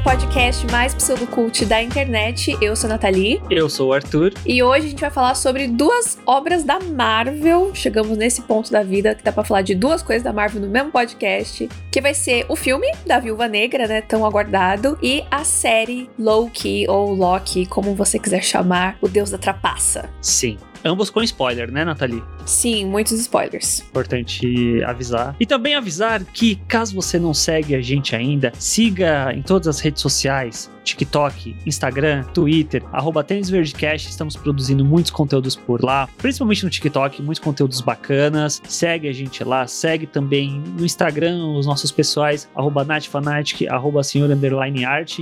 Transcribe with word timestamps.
o 0.00 0.02
podcast 0.02 0.66
mais 0.72 0.94
pseudocult 0.94 1.66
da 1.66 1.82
internet. 1.82 2.56
Eu 2.60 2.74
sou 2.74 2.88
a 2.88 2.94
Nathalie. 2.94 3.40
Eu 3.50 3.68
sou 3.68 3.90
o 3.90 3.92
Arthur. 3.92 4.32
E 4.46 4.62
hoje 4.62 4.86
a 4.86 4.90
gente 4.90 5.00
vai 5.00 5.10
falar 5.10 5.34
sobre 5.34 5.66
duas 5.68 6.18
obras 6.24 6.64
da 6.64 6.80
Marvel. 6.80 7.70
Chegamos 7.74 8.16
nesse 8.16 8.40
ponto 8.42 8.72
da 8.72 8.82
vida 8.82 9.14
que 9.14 9.22
dá 9.22 9.30
pra 9.30 9.44
falar 9.44 9.62
de 9.62 9.74
duas 9.74 10.02
coisas 10.02 10.22
da 10.22 10.32
Marvel 10.32 10.62
no 10.62 10.68
mesmo 10.68 10.90
podcast. 10.90 11.68
Que 11.92 12.00
vai 12.00 12.14
ser 12.14 12.46
o 12.48 12.56
filme 12.56 12.90
da 13.06 13.18
Viúva 13.18 13.46
Negra, 13.46 13.86
né? 13.86 14.00
Tão 14.00 14.24
aguardado. 14.24 14.98
E 15.02 15.22
a 15.30 15.44
série 15.44 16.08
Loki, 16.18 16.86
ou 16.88 17.12
Loki, 17.12 17.66
como 17.66 17.94
você 17.94 18.18
quiser 18.18 18.42
chamar, 18.42 18.96
o 19.02 19.08
Deus 19.08 19.30
da 19.30 19.38
Trapaça. 19.38 20.08
Sim. 20.22 20.56
Ambos 20.84 21.10
com 21.10 21.22
spoiler, 21.22 21.70
né, 21.70 21.84
Nathalie? 21.84 22.22
Sim, 22.46 22.86
muitos 22.86 23.12
spoilers. 23.12 23.80
Importante 23.80 24.82
avisar. 24.84 25.36
E 25.38 25.46
também 25.46 25.74
avisar 25.74 26.24
que, 26.24 26.56
caso 26.66 26.94
você 26.94 27.18
não 27.18 27.34
segue 27.34 27.74
a 27.74 27.82
gente 27.82 28.16
ainda, 28.16 28.52
siga 28.58 29.32
em 29.34 29.42
todas 29.42 29.68
as 29.68 29.80
redes 29.80 30.00
sociais. 30.00 30.70
TikTok, 30.84 31.56
Instagram, 31.66 32.24
Twitter, 32.34 32.82
arroba 32.92 33.22
TênisVerdecast, 33.22 34.08
estamos 34.08 34.36
produzindo 34.36 34.84
muitos 34.84 35.10
conteúdos 35.10 35.56
por 35.56 35.82
lá, 35.82 36.08
principalmente 36.18 36.64
no 36.64 36.70
TikTok, 36.70 37.22
muitos 37.22 37.42
conteúdos 37.42 37.80
bacanas. 37.80 38.60
Segue 38.68 39.08
a 39.08 39.12
gente 39.12 39.42
lá, 39.44 39.66
segue 39.66 40.06
também 40.06 40.62
no 40.78 40.84
Instagram 40.84 41.46
os 41.56 41.66
nossos 41.66 41.90
pessoais, 41.90 42.48
arroba 42.54 42.84
NatFanatic, 42.84 43.68
arroba 43.68 44.02
Senhor 44.02 44.30
Underline. 44.30 44.80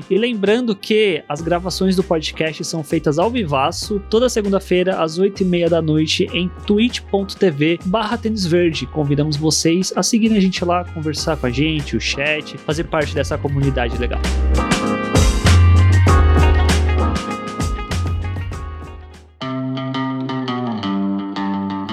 E 0.08 0.18
lembrando 0.18 0.74
que 0.74 1.22
as 1.28 1.40
gravações 1.40 1.96
do 1.96 2.04
podcast 2.04 2.64
são 2.64 2.82
feitas 2.82 3.18
ao 3.18 3.30
vivaço, 3.30 4.00
toda 4.08 4.28
segunda-feira, 4.28 5.02
às 5.02 5.18
8h30 5.18 5.68
da 5.68 5.82
noite, 5.82 6.28
em 6.32 6.48
twitch.tv 6.66 7.80
barra 7.84 8.16
Tênis 8.16 8.46
Verde. 8.46 8.86
Convidamos 8.86 9.36
vocês 9.36 9.92
a 9.96 10.02
seguirem 10.02 10.36
a 10.36 10.40
gente 10.40 10.64
lá, 10.64 10.84
conversar 10.84 11.36
com 11.36 11.46
a 11.46 11.50
gente, 11.50 11.96
o 11.96 12.00
chat, 12.00 12.56
fazer 12.58 12.84
parte 12.84 13.14
dessa 13.14 13.36
comunidade 13.36 13.98
legal. 13.98 14.20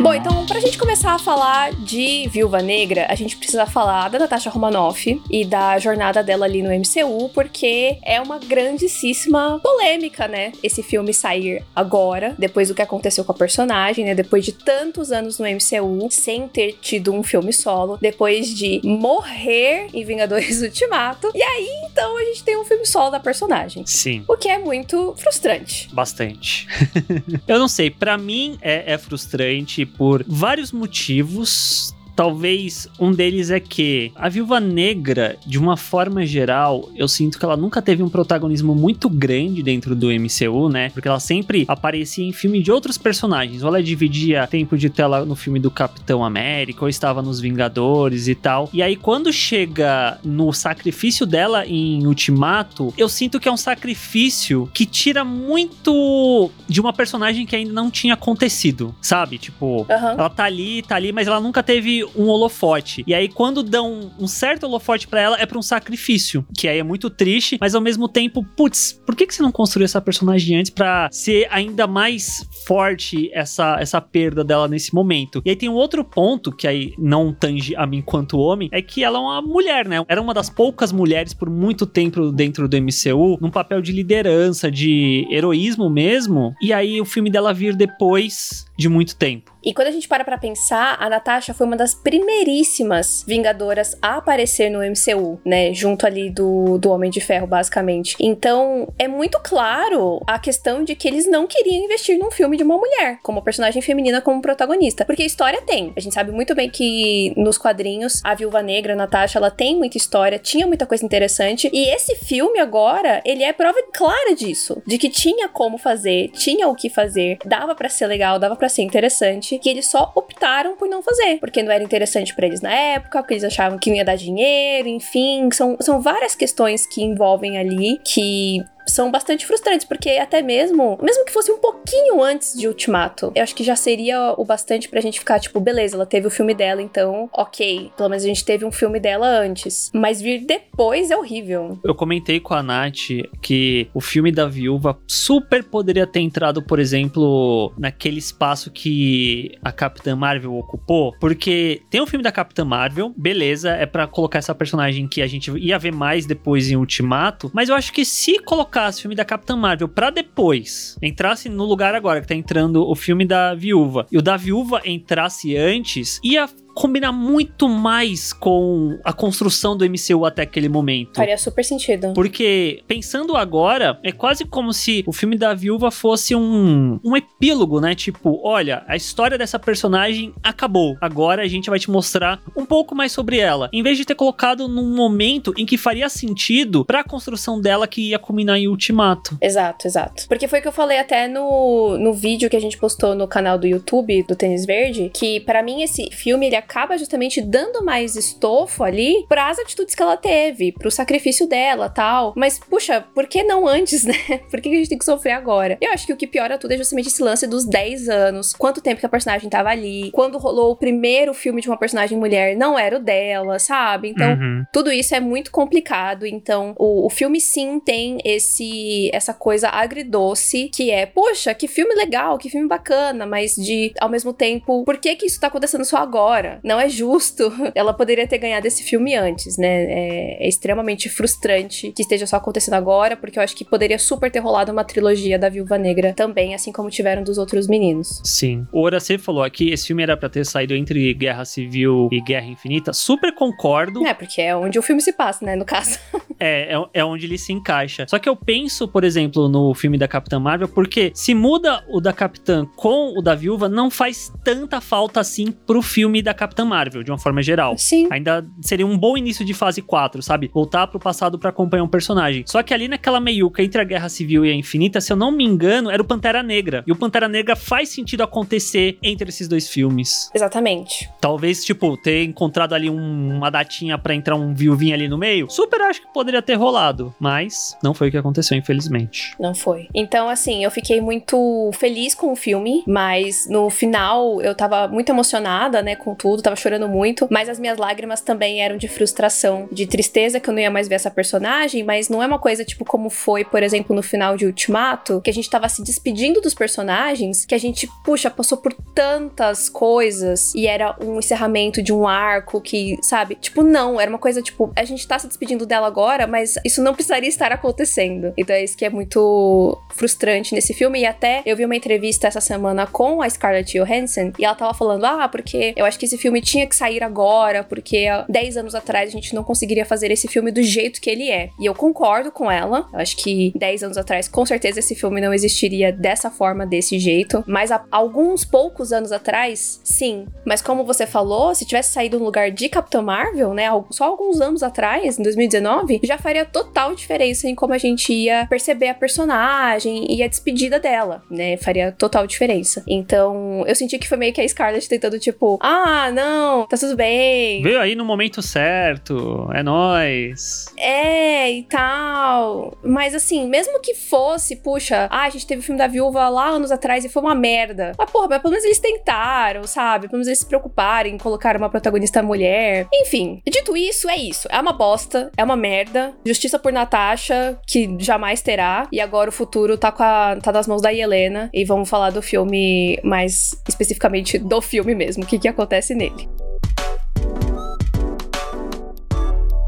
Bom, 0.06 0.14
então, 0.14 0.46
pra 0.46 0.60
gente 0.60 0.78
começar 0.78 1.14
a 1.14 1.18
falar 1.18 1.74
de 1.74 2.30
Viúva 2.30 2.62
Negra, 2.62 3.08
a 3.10 3.16
gente 3.16 3.36
precisa 3.36 3.66
falar 3.66 4.08
da 4.08 4.20
Natasha 4.20 4.52
Romanoff 4.52 5.20
e 5.32 5.44
da 5.44 5.80
jornada 5.80 6.22
dela 6.22 6.46
ali 6.46 6.62
no 6.62 6.70
MCU, 6.70 7.28
porque 7.34 7.98
é 8.04 8.22
uma 8.22 8.38
grandíssima 8.38 9.60
polêmica, 9.64 10.28
né? 10.28 10.52
Esse 10.62 10.84
filme 10.84 11.12
sair 11.12 11.64
agora, 11.76 12.36
depois 12.38 12.68
do 12.68 12.76
que 12.76 12.84
aconteceu 12.84 13.26
com 13.26 13.32
a 13.32 13.36
personagem, 13.36 14.06
né? 14.06 14.14
Depois 14.14 14.46
de 14.46 14.52
tantos 14.52 15.12
anos 15.12 15.40
no 15.40 15.46
MCU, 15.48 16.08
sem 16.12 16.48
ter 16.48 16.78
tido 16.80 17.12
um 17.12 17.24
filme 17.24 17.52
solo, 17.52 17.98
depois 18.00 18.56
de 18.56 18.82
morrer 18.84 19.88
em 19.92 20.06
Vingadores 20.06 20.62
Ultimato. 20.62 21.32
E 21.34 21.42
aí, 21.42 21.90
então, 21.92 22.16
a 22.16 22.26
gente 22.26 22.44
tem 22.44 22.56
um 22.56 22.64
filme 22.64 22.86
solo 22.86 23.10
da 23.10 23.20
personagem. 23.20 23.84
Sim. 23.88 24.24
O 24.28 24.38
que 24.38 24.50
é 24.50 24.60
muito 24.60 25.16
frustrante. 25.18 25.90
Bastante. 25.92 26.68
Eu 27.48 27.58
não 27.58 27.68
sei, 27.68 27.90
para 27.90 28.20
mim 28.20 28.60
é, 28.62 28.94
é 28.94 28.98
frustrante 29.00 29.95
por 29.98 30.24
vários 30.28 30.72
motivos. 30.72 31.95
Talvez 32.16 32.88
um 33.00 33.12
deles 33.12 33.50
é 33.52 33.60
que 33.60 34.12
a 34.16 34.30
Viúva 34.30 34.60
Negra, 34.60 35.38
de 35.46 35.60
uma 35.60 35.76
forma 35.76 36.26
geral, 36.26 36.90
eu 36.96 37.08
sinto 37.08 37.38
que 37.38 37.44
ela 37.44 37.58
nunca 37.58 37.82
teve 37.82 38.02
um 38.02 38.10
protagonismo 38.10 38.74
muito 38.74 39.10
grande 39.10 39.62
dentro 39.62 39.96
do 39.96 40.08
MCU, 40.08 40.70
né? 40.70 40.90
Porque 40.92 41.08
ela 41.08 41.20
sempre 41.20 41.66
aparecia 41.68 42.26
em 42.26 42.32
filme 42.32 42.62
de 42.64 42.72
outros 42.72 42.98
personagens. 42.98 43.64
Ou 43.64 43.68
ela 43.70 43.84
dividia 43.84 44.48
tempo 44.48 44.78
de 44.78 44.90
tela 44.90 45.26
no 45.26 45.36
filme 45.36 45.60
do 45.60 45.70
Capitão 45.70 46.24
América, 46.24 46.84
ou 46.84 46.90
estava 46.90 47.22
nos 47.22 47.40
Vingadores 47.42 48.28
e 48.28 48.36
tal. 48.36 48.70
E 48.72 48.82
aí, 48.82 48.96
quando 48.96 49.32
chega 49.34 50.18
no 50.24 50.54
sacrifício 50.54 51.26
dela 51.26 51.66
em 51.68 52.06
Ultimato, 52.08 52.94
eu 52.98 53.10
sinto 53.10 53.40
que 53.40 53.50
é 53.50 53.52
um 53.52 53.58
sacrifício 53.58 54.70
que 54.74 54.86
tira 54.86 55.24
muito 55.26 56.50
de 56.68 56.80
uma 56.80 56.94
personagem 56.94 57.46
que 57.46 57.56
ainda 57.56 57.74
não 57.74 57.92
tinha 57.92 58.14
acontecido, 58.14 58.96
sabe? 59.02 59.38
Tipo, 59.38 59.66
Uhum. 59.90 60.10
ela 60.18 60.30
tá 60.30 60.46
ali, 60.46 60.82
tá 60.82 60.96
ali, 60.96 61.12
mas 61.12 61.28
ela 61.28 61.40
nunca 61.40 61.62
teve 61.62 62.05
um 62.16 62.28
holofote. 62.28 63.04
E 63.08 63.14
aí, 63.14 63.28
quando 63.28 63.64
dão 63.64 64.12
um 64.20 64.28
certo 64.28 64.66
holofote 64.66 65.08
pra 65.08 65.22
ela, 65.22 65.38
é 65.40 65.46
pra 65.46 65.58
um 65.58 65.62
sacrifício. 65.62 66.46
Que 66.58 66.68
aí 66.68 66.80
é 66.80 66.84
muito 66.84 67.10
triste, 67.10 67.58
mas 67.60 67.76
ao 67.76 67.82
mesmo 67.82 68.08
tempo, 68.08 68.46
putz, 68.56 69.02
por 69.06 69.16
que, 69.16 69.28
que 69.28 69.34
você 69.34 69.42
não 69.42 69.52
construiu 69.52 69.86
essa 69.86 70.02
personagem 70.02 70.58
antes 70.58 70.72
pra 70.72 71.10
ser 71.12 71.48
ainda 71.50 71.88
mais 71.88 72.48
forte 72.66 73.30
essa, 73.34 73.78
essa 73.80 74.02
perda 74.02 74.44
dela 74.44 74.68
nesse 74.68 74.94
momento? 74.94 75.42
E 75.46 75.50
aí 75.50 75.56
tem 75.56 75.70
um 75.70 75.74
outro 75.74 76.04
ponto 76.04 76.52
que 76.52 76.68
aí 76.68 76.94
não 76.98 77.34
tange 77.34 77.76
a 77.76 77.86
mim 77.86 78.02
quanto 78.02 78.38
homem, 78.38 78.70
é 78.72 78.82
que 78.82 79.04
ela 79.04 79.18
é 79.18 79.22
uma 79.22 79.42
mulher, 79.42 79.88
né? 79.88 80.04
Era 80.08 80.22
uma 80.22 80.34
das 80.34 80.50
poucas 80.50 80.92
mulheres 80.92 81.34
por 81.34 81.50
muito 81.50 81.86
tempo 81.86 82.32
dentro 82.32 82.68
do 82.68 82.78
MCU, 82.78 83.38
num 83.42 83.52
papel 83.52 83.82
de 83.82 83.92
liderança, 83.92 84.72
de 84.72 85.28
heroísmo 85.30 85.90
mesmo. 85.90 86.54
E 86.62 86.74
aí 86.74 87.00
o 87.00 87.06
filme 87.06 87.30
dela 87.30 87.54
vir 87.54 87.76
depois 87.76 88.66
de 88.78 88.90
muito 88.90 89.16
tempo. 89.16 89.56
E 89.66 89.74
quando 89.74 89.88
a 89.88 89.92
gente 89.92 90.08
para 90.08 90.24
pra 90.24 90.38
pensar, 90.38 90.96
a 91.00 91.10
Natasha 91.10 91.52
foi 91.52 91.66
uma 91.66 91.76
das 91.76 91.96
primeiríssimas 91.96 93.24
Vingadoras 93.28 93.98
a 94.00 94.18
aparecer 94.18 94.70
no 94.70 94.80
MCU, 94.80 95.40
né? 95.44 95.74
Junto 95.74 96.06
ali 96.06 96.30
do, 96.30 96.78
do 96.78 96.92
Homem 96.92 97.10
de 97.10 97.20
Ferro, 97.20 97.48
basicamente. 97.48 98.16
Então, 98.20 98.94
é 99.00 99.08
muito 99.08 99.40
claro 99.40 100.22
a 100.28 100.38
questão 100.38 100.84
de 100.84 100.94
que 100.94 101.08
eles 101.08 101.28
não 101.28 101.48
queriam 101.48 101.84
investir 101.84 102.20
num 102.20 102.30
filme 102.30 102.58
de 102.58 102.64
uma 102.64 102.78
mulher, 102.78 103.18
como 103.24 103.42
personagem 103.42 103.82
feminina 103.82 104.22
como 104.22 104.40
protagonista. 104.40 105.04
Porque 105.04 105.24
história 105.24 105.62
tem. 105.64 105.92
A 105.96 106.00
gente 106.00 106.14
sabe 106.14 106.32
muito 106.32 106.54
bem 106.54 106.70
que 106.70 107.34
nos 107.36 107.58
quadrinhos, 107.58 108.22
a 108.24 108.36
Viúva 108.36 108.62
Negra, 108.62 108.94
a 108.94 108.96
Natasha, 108.96 109.40
ela 109.40 109.50
tem 109.50 109.76
muita 109.76 109.98
história, 109.98 110.38
tinha 110.38 110.68
muita 110.68 110.86
coisa 110.86 111.04
interessante. 111.04 111.72
E 111.74 111.90
esse 111.90 112.16
filme 112.16 112.60
agora, 112.60 113.20
ele 113.26 113.44
é 113.44 113.52
prova 113.52 113.80
clara 113.92 114.36
disso. 114.36 114.80
De 114.86 115.00
que 115.00 115.10
tinha 115.10 115.50
como 115.50 115.80
fazer, 115.80 116.30
tinha 116.34 116.68
o 116.68 116.76
que 116.76 116.88
fazer, 116.88 117.40
dava 117.44 117.74
pra 117.74 117.90
ser 117.90 118.06
legal, 118.06 118.38
dava 118.38 118.56
pra 118.56 118.65
ser 118.70 118.82
interessante, 118.82 119.58
que 119.60 119.70
eles 119.70 119.90
só 119.90 120.12
optaram 120.16 120.76
por 120.76 120.88
não 120.88 121.02
fazer, 121.02 121.40
porque 121.40 121.64
não 121.64 121.72
era 121.72 121.84
interessante 121.84 122.34
pra 122.36 122.46
eles 122.48 122.62
na 122.62 122.74
época, 122.74 123.20
porque 123.20 123.34
eles 123.34 123.44
achavam 123.44 123.78
que 123.78 123.90
não 123.90 123.98
ia 123.98 124.06
dar 124.06 124.16
dinheiro, 124.16 124.88
enfim, 124.88 125.50
são, 125.52 125.78
são 125.80 126.02
várias 126.02 126.36
questões 126.36 126.86
que 126.86 127.04
envolvem 127.04 127.58
ali 127.58 128.00
que 128.04 128.64
são 128.88 129.12
bastante 129.12 129.46
frustrantes, 129.46 129.86
porque 129.86 130.10
até 130.12 130.42
mesmo, 130.42 130.98
mesmo 131.02 131.26
que 131.26 131.32
fosse 131.32 131.52
um 131.52 131.58
pouquinho 131.58 132.22
antes 132.22 132.58
de 132.58 132.68
Ultimato, 132.68 133.32
eu 133.36 133.44
acho 133.44 133.56
que 133.56 133.64
já 133.64 133.76
seria 133.76 134.34
o 134.38 134.46
bastante 134.46 134.90
pra 134.90 135.02
gente 135.02 135.20
ficar 135.20 135.40
tipo, 135.40 135.60
beleza, 135.60 135.96
ela 135.96 136.06
teve 136.06 136.28
o 136.28 136.30
filme 136.32 136.54
dela, 136.54 136.82
então, 136.82 137.30
ok, 137.34 137.92
pelo 137.96 138.10
menos 138.10 138.24
a 138.24 138.28
gente 138.28 138.46
teve 138.46 138.66
um 138.66 138.72
filme 138.72 139.00
dela 139.00 139.28
antes. 139.28 139.92
Mas 139.94 140.22
vir 140.22 140.46
depois 140.46 141.12
é 141.12 141.18
horrível. 141.18 141.80
Eu 141.84 141.96
comentei 141.96 142.40
com 142.40 142.54
a 142.54 142.64
Nath 142.64 142.96
que 143.42 143.88
o 143.94 144.02
filme 144.02 144.32
da 144.32 144.48
viúva 144.48 144.98
super 145.08 145.64
poderia 145.64 146.08
ter 146.08 146.20
entrado, 146.20 146.62
por 146.62 146.80
exemplo, 146.80 147.74
naquele 147.78 148.20
espaço 148.20 148.72
que 148.72 149.58
a 149.64 149.72
Capitã 149.72 150.16
Marvel 150.16 150.54
ocupou, 150.56 151.14
porque 151.20 151.82
tem 151.90 152.02
o 152.02 152.08
filme 152.08 152.24
da 152.24 152.32
Capitã 152.32 152.64
Marvel, 152.66 153.14
beleza, 153.16 153.72
é 153.72 153.86
pra 153.86 154.08
colocar 154.08 154.40
essa 154.40 154.56
personagem 154.56 155.08
que 155.08 155.22
a 155.22 155.28
gente 155.28 155.52
ia 155.58 155.78
ver 155.78 155.92
mais 155.92 156.26
depois 156.26 156.70
em 156.70 156.76
Ultimato, 156.76 157.52
mas 157.54 157.70
eu 157.70 157.76
acho 157.76 157.92
que 157.92 158.06
se 158.06 158.40
colocasse 158.76 159.00
o 159.00 159.02
filme 159.04 159.16
da 159.16 159.24
Capitã 159.24 159.56
Marvel 159.56 159.88
pra 159.88 160.10
depois, 160.10 160.98
entrasse 161.02 161.48
no 161.48 161.64
lugar 161.64 161.96
agora 161.96 162.20
que 162.20 162.28
tá 162.28 162.36
entrando 162.36 162.86
o 162.86 162.94
filme 162.94 163.26
da 163.26 163.56
viúva, 163.56 164.06
e 164.12 164.18
o 164.18 164.22
da 164.22 164.36
viúva 164.36 164.82
entrasse 164.84 165.56
antes, 165.56 166.20
ia 166.22 166.46
combinar 166.76 167.14
muito 167.14 167.70
mais 167.70 168.34
com 168.34 169.00
a 169.04 169.14
construção 169.14 169.78
do 169.78 169.86
MCU 169.86 170.26
até 170.26 170.42
aquele 170.42 170.68
momento. 170.68 171.16
Faria 171.16 171.38
super 171.38 171.64
sentido. 171.64 172.12
Porque, 172.14 172.84
pensando 172.86 173.36
agora, 173.38 173.98
é 174.04 174.12
quase 174.12 174.44
como 174.46 174.74
se 174.74 175.04
o 175.08 175.14
filme 175.14 175.38
da 175.38 175.54
viúva 175.54 175.90
fosse 175.90 176.36
um, 176.36 177.00
um 177.04 177.16
epílogo, 177.16 177.80
né? 177.80 177.96
Tipo, 177.96 178.42
olha, 178.44 178.84
a 178.88 178.96
história 178.96 179.38
dessa 179.38 179.58
personagem 179.58 180.34
acabou. 180.44 180.98
Agora 181.00 181.44
a 181.44 181.48
gente 181.48 181.70
vai 181.70 181.80
te 181.80 181.90
mostrar 181.90 182.42
um 182.56 182.66
pouco 182.66 182.94
mais 182.94 183.14
sobre 183.14 183.40
ela. 183.40 183.70
Em 183.72 183.82
vez 183.82 183.98
de 183.98 184.04
ter 184.04 184.16
colocado 184.16 184.68
num 184.68 184.94
momento 184.94 185.54
em 185.58 185.66
que 185.66 185.78
faria 185.78 186.10
sentido 186.10 186.84
pra 186.84 187.04
construção 187.04 187.60
dela 187.62 187.88
que 187.88 188.10
ia 188.10 188.20
culminar 188.20 188.58
em 188.58 188.68
Ultimato. 188.68 189.38
Exato, 189.42 189.88
exato. 189.88 190.28
Porque 190.28 190.48
foi 190.48 190.60
o 190.60 190.62
que 190.62 190.68
eu 190.68 190.74
falei 190.74 191.00
até 191.00 191.28
no, 191.28 191.98
no 191.98 192.14
vídeo 192.14 192.50
que 192.50 192.56
a 192.58 192.62
gente 192.62 192.78
postou 192.78 193.16
no 193.16 193.28
canal 193.28 193.58
do 193.58 193.66
YouTube 193.66 194.24
do 194.24 194.36
Tênis 194.36 194.66
Verde, 194.66 195.10
que 195.14 195.40
pra 195.40 195.64
mim 195.64 195.82
esse 195.82 196.10
filme 196.12 196.48
ele 196.48 196.56
acaba 196.66 196.98
justamente 196.98 197.42
dando 197.42 197.84
mais 197.84 198.16
estofo 198.16 198.84
ali 198.84 199.26
pras 199.30 199.60
atitudes 199.60 199.94
que 199.94 200.02
ela 200.02 200.18
teve, 200.18 200.72
pro 200.72 200.90
sacrifício 200.92 201.48
dela, 201.48 201.90
tal. 201.90 202.34
Mas 202.36 202.58
puxa, 202.60 203.02
por 203.14 203.28
que 203.28 203.44
não 203.44 203.68
antes, 203.68 204.04
né? 204.06 204.16
Por 204.50 204.60
que 204.60 204.70
a 204.70 204.74
gente 204.74 204.90
tem 204.90 204.98
que 204.98 205.06
sofrer 205.06 205.34
agora? 205.34 205.78
Eu 205.80 205.92
acho 205.92 206.06
que 206.06 206.14
o 206.14 206.18
que 206.18 206.28
piora 206.28 206.58
tudo 206.58 206.72
é 206.74 206.78
justamente 206.78 207.08
esse 207.08 207.22
lance 207.24 207.46
dos 207.48 207.66
10 207.66 208.10
anos, 208.10 208.54
quanto 208.54 208.82
tempo 208.82 209.00
que 209.00 209.06
a 209.06 209.10
personagem 209.10 209.50
tava 209.50 209.70
ali, 209.70 210.10
quando 210.12 210.38
rolou 210.38 210.72
o 210.72 210.76
primeiro 210.76 211.34
filme 211.34 211.62
de 211.62 211.70
uma 211.70 211.78
personagem 211.78 212.18
mulher, 212.18 212.56
não 212.58 212.78
era 212.78 212.98
o 212.98 213.00
dela, 213.00 213.60
sabe? 213.60 214.10
Então, 214.10 214.26
Uhum. 214.36 214.66
tudo 214.74 214.92
isso 214.92 215.14
é 215.16 215.20
muito 215.20 215.52
complicado. 215.52 216.26
Então, 216.26 216.74
o, 216.78 217.06
o 217.06 217.10
filme 217.10 217.40
sim 217.40 217.80
tem 217.80 218.18
esse 218.26 219.10
essa 219.14 219.34
coisa 219.34 219.70
agridoce 219.70 220.70
que 220.74 220.92
é, 220.92 221.06
poxa, 221.06 221.54
que 221.54 221.68
filme 221.68 221.94
legal, 221.96 222.38
que 222.38 222.50
filme 222.50 222.68
bacana, 222.68 223.26
mas 223.26 223.56
de 223.56 223.94
ao 224.00 224.10
mesmo 224.10 224.34
tempo, 224.34 224.84
por 224.84 224.98
que 224.98 225.16
que 225.16 225.26
isso 225.26 225.40
tá 225.40 225.48
acontecendo 225.48 225.86
só 225.86 225.98
agora? 225.98 226.55
Não 226.64 226.80
é 226.80 226.90
justo. 226.90 227.52
Ela 227.76 227.94
poderia 227.94 228.28
ter 228.28 228.38
ganhado 228.38 228.68
esse 228.68 228.84
filme 228.84 229.16
antes, 229.16 229.58
né? 229.58 229.84
É, 229.86 230.46
é 230.46 230.48
extremamente 230.48 231.10
frustrante 231.10 231.92
que 231.92 232.02
esteja 232.02 232.26
só 232.26 232.38
acontecendo 232.38 232.76
agora, 232.76 233.16
porque 233.16 233.40
eu 233.40 233.44
acho 233.44 233.56
que 233.56 233.66
poderia 233.66 234.00
super 234.00 234.32
ter 234.32 234.40
rolado 234.40 234.72
uma 234.72 234.84
trilogia 234.84 235.38
da 235.38 235.50
Viúva 235.50 235.78
Negra 235.78 236.14
também, 236.14 236.54
assim 236.54 236.72
como 236.72 236.90
tiveram 236.90 237.24
dos 237.24 237.38
outros 237.38 237.68
meninos. 237.68 238.22
Sim. 238.24 238.66
O 238.72 238.82
Horace 238.82 239.18
falou 239.18 239.44
aqui, 239.44 239.70
esse 239.72 239.88
filme 239.88 240.04
era 240.04 240.18
pra 240.18 240.30
ter 240.30 240.46
saído 240.46 240.74
entre 240.74 241.14
Guerra 241.14 241.46
Civil 241.46 242.10
e 242.12 242.22
Guerra 242.22 242.48
Infinita. 242.48 242.94
Super 242.94 243.34
concordo. 243.34 244.06
É, 244.06 244.14
porque 244.14 244.42
é 244.42 244.56
onde 244.56 244.78
o 244.80 244.82
filme 244.82 245.02
se 245.02 245.14
passa, 245.14 245.46
né, 245.46 245.56
no 245.56 245.66
caso. 245.66 246.00
é, 246.40 246.74
é, 246.74 246.86
é 246.94 247.06
onde 247.06 247.26
ele 247.26 247.38
se 247.38 247.54
encaixa. 247.54 248.06
Só 248.08 248.20
que 248.20 248.30
eu 248.30 248.36
penso, 248.36 248.88
por 248.88 249.04
exemplo, 249.04 249.48
no 249.48 249.74
filme 249.74 249.98
da 249.98 250.08
Capitã 250.08 250.40
Marvel, 250.40 250.68
porque 250.68 251.12
se 251.14 251.34
muda 251.34 251.84
o 251.90 252.00
da 252.00 252.14
Capitã 252.14 252.66
com 252.76 253.18
o 253.18 253.22
da 253.22 253.36
Viúva, 253.36 253.68
não 253.68 253.90
faz 253.90 254.32
tanta 254.44 254.82
falta 254.82 255.20
assim 255.20 255.52
pro 255.52 255.82
filme 255.82 256.22
da 256.22 256.34
Capitã 256.34 256.45
Marvel, 256.66 257.04
de 257.04 257.12
uma 257.12 257.18
forma 257.18 257.42
geral. 257.42 257.78
Sim. 257.78 258.08
Ainda 258.12 258.46
seria 258.62 258.86
um 258.86 258.98
bom 258.98 259.18
início 259.18 259.46
de 259.46 259.54
fase 259.54 259.82
4, 259.82 260.22
sabe? 260.22 260.50
Voltar 260.54 260.88
pro 260.88 261.00
passado 261.00 261.40
para 261.40 261.50
acompanhar 261.50 261.84
um 261.84 261.88
personagem. 261.88 262.44
Só 262.46 262.62
que 262.62 262.74
ali 262.74 262.88
naquela 262.88 263.20
meiuca 263.20 263.64
entre 263.64 263.82
a 263.82 263.84
Guerra 263.84 264.10
Civil 264.10 264.46
e 264.46 264.52
a 264.52 264.54
Infinita, 264.54 265.02
se 265.02 265.12
eu 265.12 265.18
não 265.18 265.32
me 265.32 265.44
engano, 265.44 265.90
era 265.90 266.02
o 266.02 266.06
Pantera 266.06 266.44
Negra. 266.44 266.84
E 266.86 266.92
o 266.92 266.96
Pantera 266.96 267.28
Negra 267.28 267.56
faz 267.56 267.90
sentido 267.90 268.24
acontecer 268.24 268.98
entre 269.02 269.30
esses 269.30 269.48
dois 269.48 269.68
filmes. 269.68 270.30
Exatamente. 270.34 271.10
Talvez, 271.20 271.64
tipo, 271.64 271.98
ter 271.98 272.24
encontrado 272.24 272.74
ali 272.74 272.90
um, 272.90 273.38
uma 273.38 273.50
datinha 273.50 273.98
para 273.98 274.14
entrar 274.14 274.36
um 274.36 274.54
viuvinho 274.54 274.94
ali 274.94 275.08
no 275.08 275.18
meio. 275.18 275.50
Super 275.50 275.82
acho 275.82 276.02
que 276.02 276.14
poderia 276.14 276.42
ter 276.42 276.56
rolado. 276.56 277.14
Mas 277.20 277.78
não 277.84 277.94
foi 277.94 278.10
o 278.10 278.12
que 278.12 278.18
aconteceu, 278.18 278.58
infelizmente. 278.58 279.36
Não 279.40 279.54
foi. 279.54 279.88
Então, 279.94 280.30
assim, 280.30 280.64
eu 280.64 280.72
fiquei 280.72 281.02
muito 281.02 281.70
feliz 281.74 282.14
com 282.14 282.32
o 282.32 282.36
filme, 282.36 282.84
mas 282.88 283.48
no 283.50 283.70
final 283.70 284.42
eu 284.42 284.56
tava 284.56 284.88
muito 284.88 285.10
emocionada, 285.10 285.82
né, 285.82 285.96
com 285.96 286.16
tudo, 286.16 286.35
tava 286.44 286.56
chorando 286.56 286.88
muito, 286.88 287.28
mas 287.30 287.50
as 287.50 287.60
minhas 287.60 287.78
lágrimas 287.78 288.22
também 288.22 288.62
eram 288.62 288.78
de 288.78 288.88
frustração, 288.88 289.68
de 289.72 289.86
tristeza 289.86 290.40
que 290.40 290.50
eu 290.50 290.54
não 290.54 290.62
ia 290.62 290.72
mais 290.72 290.88
ver 290.88 290.96
essa 290.96 291.12
personagem, 291.12 291.84
mas 291.84 292.10
não 292.10 292.22
é 292.22 292.28
uma 292.28 292.40
coisa 292.40 292.64
tipo 292.64 292.86
como 292.86 293.10
foi, 293.10 293.44
por 293.44 293.64
exemplo, 293.64 293.96
no 293.96 294.04
final 294.04 294.38
de 294.38 294.46
Ultimato, 294.46 295.22
que 295.22 295.30
a 295.30 295.34
gente 295.34 295.50
tava 295.50 295.68
se 295.70 295.84
despedindo 295.84 296.42
dos 296.42 296.54
personagens, 296.54 297.46
que 297.46 297.56
a 297.56 297.58
gente, 297.58 297.88
puxa, 298.04 298.30
passou 298.30 298.58
por 298.58 298.74
tantas 298.94 299.70
coisas 299.70 300.54
e 300.56 300.68
era 300.68 300.96
um 301.02 301.20
encerramento 301.20 301.82
de 301.82 301.94
um 301.94 302.08
arco 302.08 302.62
que, 302.62 302.98
sabe? 303.02 303.36
Tipo, 303.36 303.64
não, 303.64 304.00
era 304.00 304.10
uma 304.10 304.20
coisa 304.20 304.42
tipo, 304.42 304.72
a 304.76 304.84
gente 304.84 305.08
tá 305.08 305.20
se 305.20 305.28
despedindo 305.28 305.66
dela 305.66 305.88
agora, 305.88 306.28
mas 306.28 306.56
isso 306.64 306.82
não 306.82 306.94
precisaria 306.94 307.30
estar 307.30 307.52
acontecendo. 307.52 308.34
Então 308.38 308.56
é 308.56 308.64
isso 308.64 308.78
que 308.78 308.86
é 308.86 308.90
muito 308.90 309.78
frustrante 309.94 310.54
nesse 310.54 310.74
filme. 310.74 311.02
E 311.02 311.06
até 311.06 311.42
eu 311.46 311.56
vi 311.56 311.66
uma 311.66 311.76
entrevista 311.76 312.28
essa 312.28 312.42
semana 312.42 312.88
com 312.88 313.22
a 313.22 313.30
Scarlett 313.30 313.78
Johansson 313.78 314.32
e 314.38 314.46
ela 314.46 314.56
tava 314.56 314.74
falando: 314.74 315.06
ah, 315.06 315.28
porque 315.28 315.74
eu 315.76 315.86
acho 315.86 315.98
que 316.00 316.06
esse 316.06 316.18
filme 316.26 316.42
tinha 316.42 316.66
que 316.66 316.76
sair 316.76 317.04
agora, 317.04 317.64
porque 317.64 318.08
10 318.28 318.58
anos 318.58 318.74
atrás 318.74 319.10
a 319.10 319.12
gente 319.12 319.36
não 319.36 319.44
conseguiria 319.44 319.86
fazer 319.86 320.10
esse 320.10 320.28
filme 320.28 320.52
do 320.52 320.64
jeito 320.64 321.00
que 321.00 321.08
ele 321.08 321.30
é. 321.30 321.50
E 321.60 321.68
eu 321.68 321.76
concordo 321.76 322.32
com 322.32 322.50
ela. 322.50 322.88
Eu 322.92 323.00
acho 323.00 323.16
que 323.18 323.54
10 323.56 323.84
anos 323.84 323.98
atrás, 323.98 324.28
com 324.28 324.44
certeza, 324.44 324.80
esse 324.80 324.96
filme 324.96 325.22
não 325.22 325.32
existiria 325.32 325.92
dessa 325.92 326.32
forma, 326.32 326.66
desse 326.66 326.98
jeito. 326.98 327.44
Mas 327.46 327.72
há 327.72 327.86
alguns 327.92 328.44
poucos 328.44 328.92
anos 328.92 329.12
atrás, 329.12 329.80
sim. 329.84 330.26
Mas 330.44 330.64
como 330.64 330.84
você 330.84 331.06
falou, 331.06 331.54
se 331.54 331.64
tivesse 331.64 331.94
saído 331.94 332.18
no 332.18 332.26
lugar 332.26 332.50
de 332.50 332.70
Capitão 332.70 333.04
Marvel, 333.04 333.54
né? 333.54 333.66
Só 333.92 334.06
alguns 334.06 334.42
anos 334.42 334.64
atrás, 334.64 335.20
em 335.20 335.22
2019, 335.22 336.00
já 336.04 336.18
faria 336.18 336.44
total 336.44 336.96
diferença 336.96 337.48
em 337.48 337.54
como 337.54 337.74
a 337.74 337.78
gente 337.78 338.12
ia 338.12 338.48
perceber 338.50 338.88
a 338.88 338.96
personagem 338.96 340.12
e 340.12 340.24
a 340.24 340.28
despedida 340.28 340.80
dela, 340.80 341.22
né? 341.30 341.56
Faria 341.58 341.92
total 341.92 342.26
diferença. 342.26 342.84
Então, 342.88 343.64
eu 343.68 343.76
senti 343.76 344.00
que 344.00 344.10
foi 344.10 344.18
meio 344.18 344.34
que 344.34 344.42
a 344.42 344.48
Scarlett 344.48 344.90
tentando, 344.90 345.20
tipo, 345.20 345.60
ah, 345.62 346.05
não, 346.12 346.68
tá 346.68 346.78
tudo 346.78 346.96
bem. 346.96 347.62
Veio 347.62 347.80
aí 347.80 347.96
no 347.96 348.06
momento 348.06 348.42
certo, 348.42 349.50
é 349.54 349.64
nós. 349.64 350.66
É, 350.78 351.52
e 351.52 351.64
tal. 351.64 352.78
Mas 352.84 353.16
assim, 353.16 353.48
mesmo 353.48 353.80
que 353.80 353.94
fosse, 353.94 354.56
puxa, 354.56 355.08
ah, 355.10 355.24
a 355.24 355.30
gente 355.30 355.48
teve 355.48 355.62
o 355.62 355.64
filme 355.64 355.80
da 355.80 355.88
viúva 355.88 356.28
lá 356.30 356.50
anos 356.50 356.72
atrás 356.72 357.06
e 357.06 357.10
foi 357.10 357.22
uma 357.22 357.36
merda. 357.36 357.94
Mas, 357.98 358.10
porra, 358.12 358.28
mas 358.30 358.42
pelo 358.42 358.52
menos 358.52 358.66
eles 358.66 358.80
tentaram, 358.80 359.66
sabe? 359.66 360.08
Pelo 360.08 360.18
menos 360.18 360.28
eles 360.28 360.40
se 360.40 360.46
preocuparem 360.46 361.16
em 361.16 361.18
colocar 361.18 361.56
uma 361.58 361.70
protagonista 361.70 362.22
mulher. 362.22 362.88
Enfim, 362.94 363.42
dito 363.48 363.76
isso, 363.76 364.10
é 364.10 364.16
isso. 364.16 364.48
É 364.52 364.60
uma 364.60 364.74
bosta, 364.74 365.32
é 365.36 365.44
uma 365.44 365.56
merda. 365.56 366.14
Justiça 366.26 366.60
por 366.60 366.72
Natasha, 366.72 367.58
que 367.66 367.96
jamais 368.00 368.42
terá. 368.42 368.88
E 368.92 369.00
agora 369.00 369.30
o 369.30 369.34
futuro 369.34 369.78
tá, 369.78 369.92
com 369.92 370.04
a, 370.04 370.38
tá 370.42 370.52
nas 370.52 370.68
mãos 370.68 370.82
da 370.82 370.94
Helena. 370.94 371.50
E 371.54 371.66
vamos 371.66 371.90
falar 371.90 372.12
do 372.12 372.22
filme 372.22 373.00
mais 373.04 373.56
especificamente 373.68 374.38
do 374.38 374.62
filme 374.62 374.94
mesmo. 374.94 375.24
O 375.24 375.26
que, 375.26 375.40
que 375.40 375.48
acontece 375.48 375.95
nele. 375.96 376.36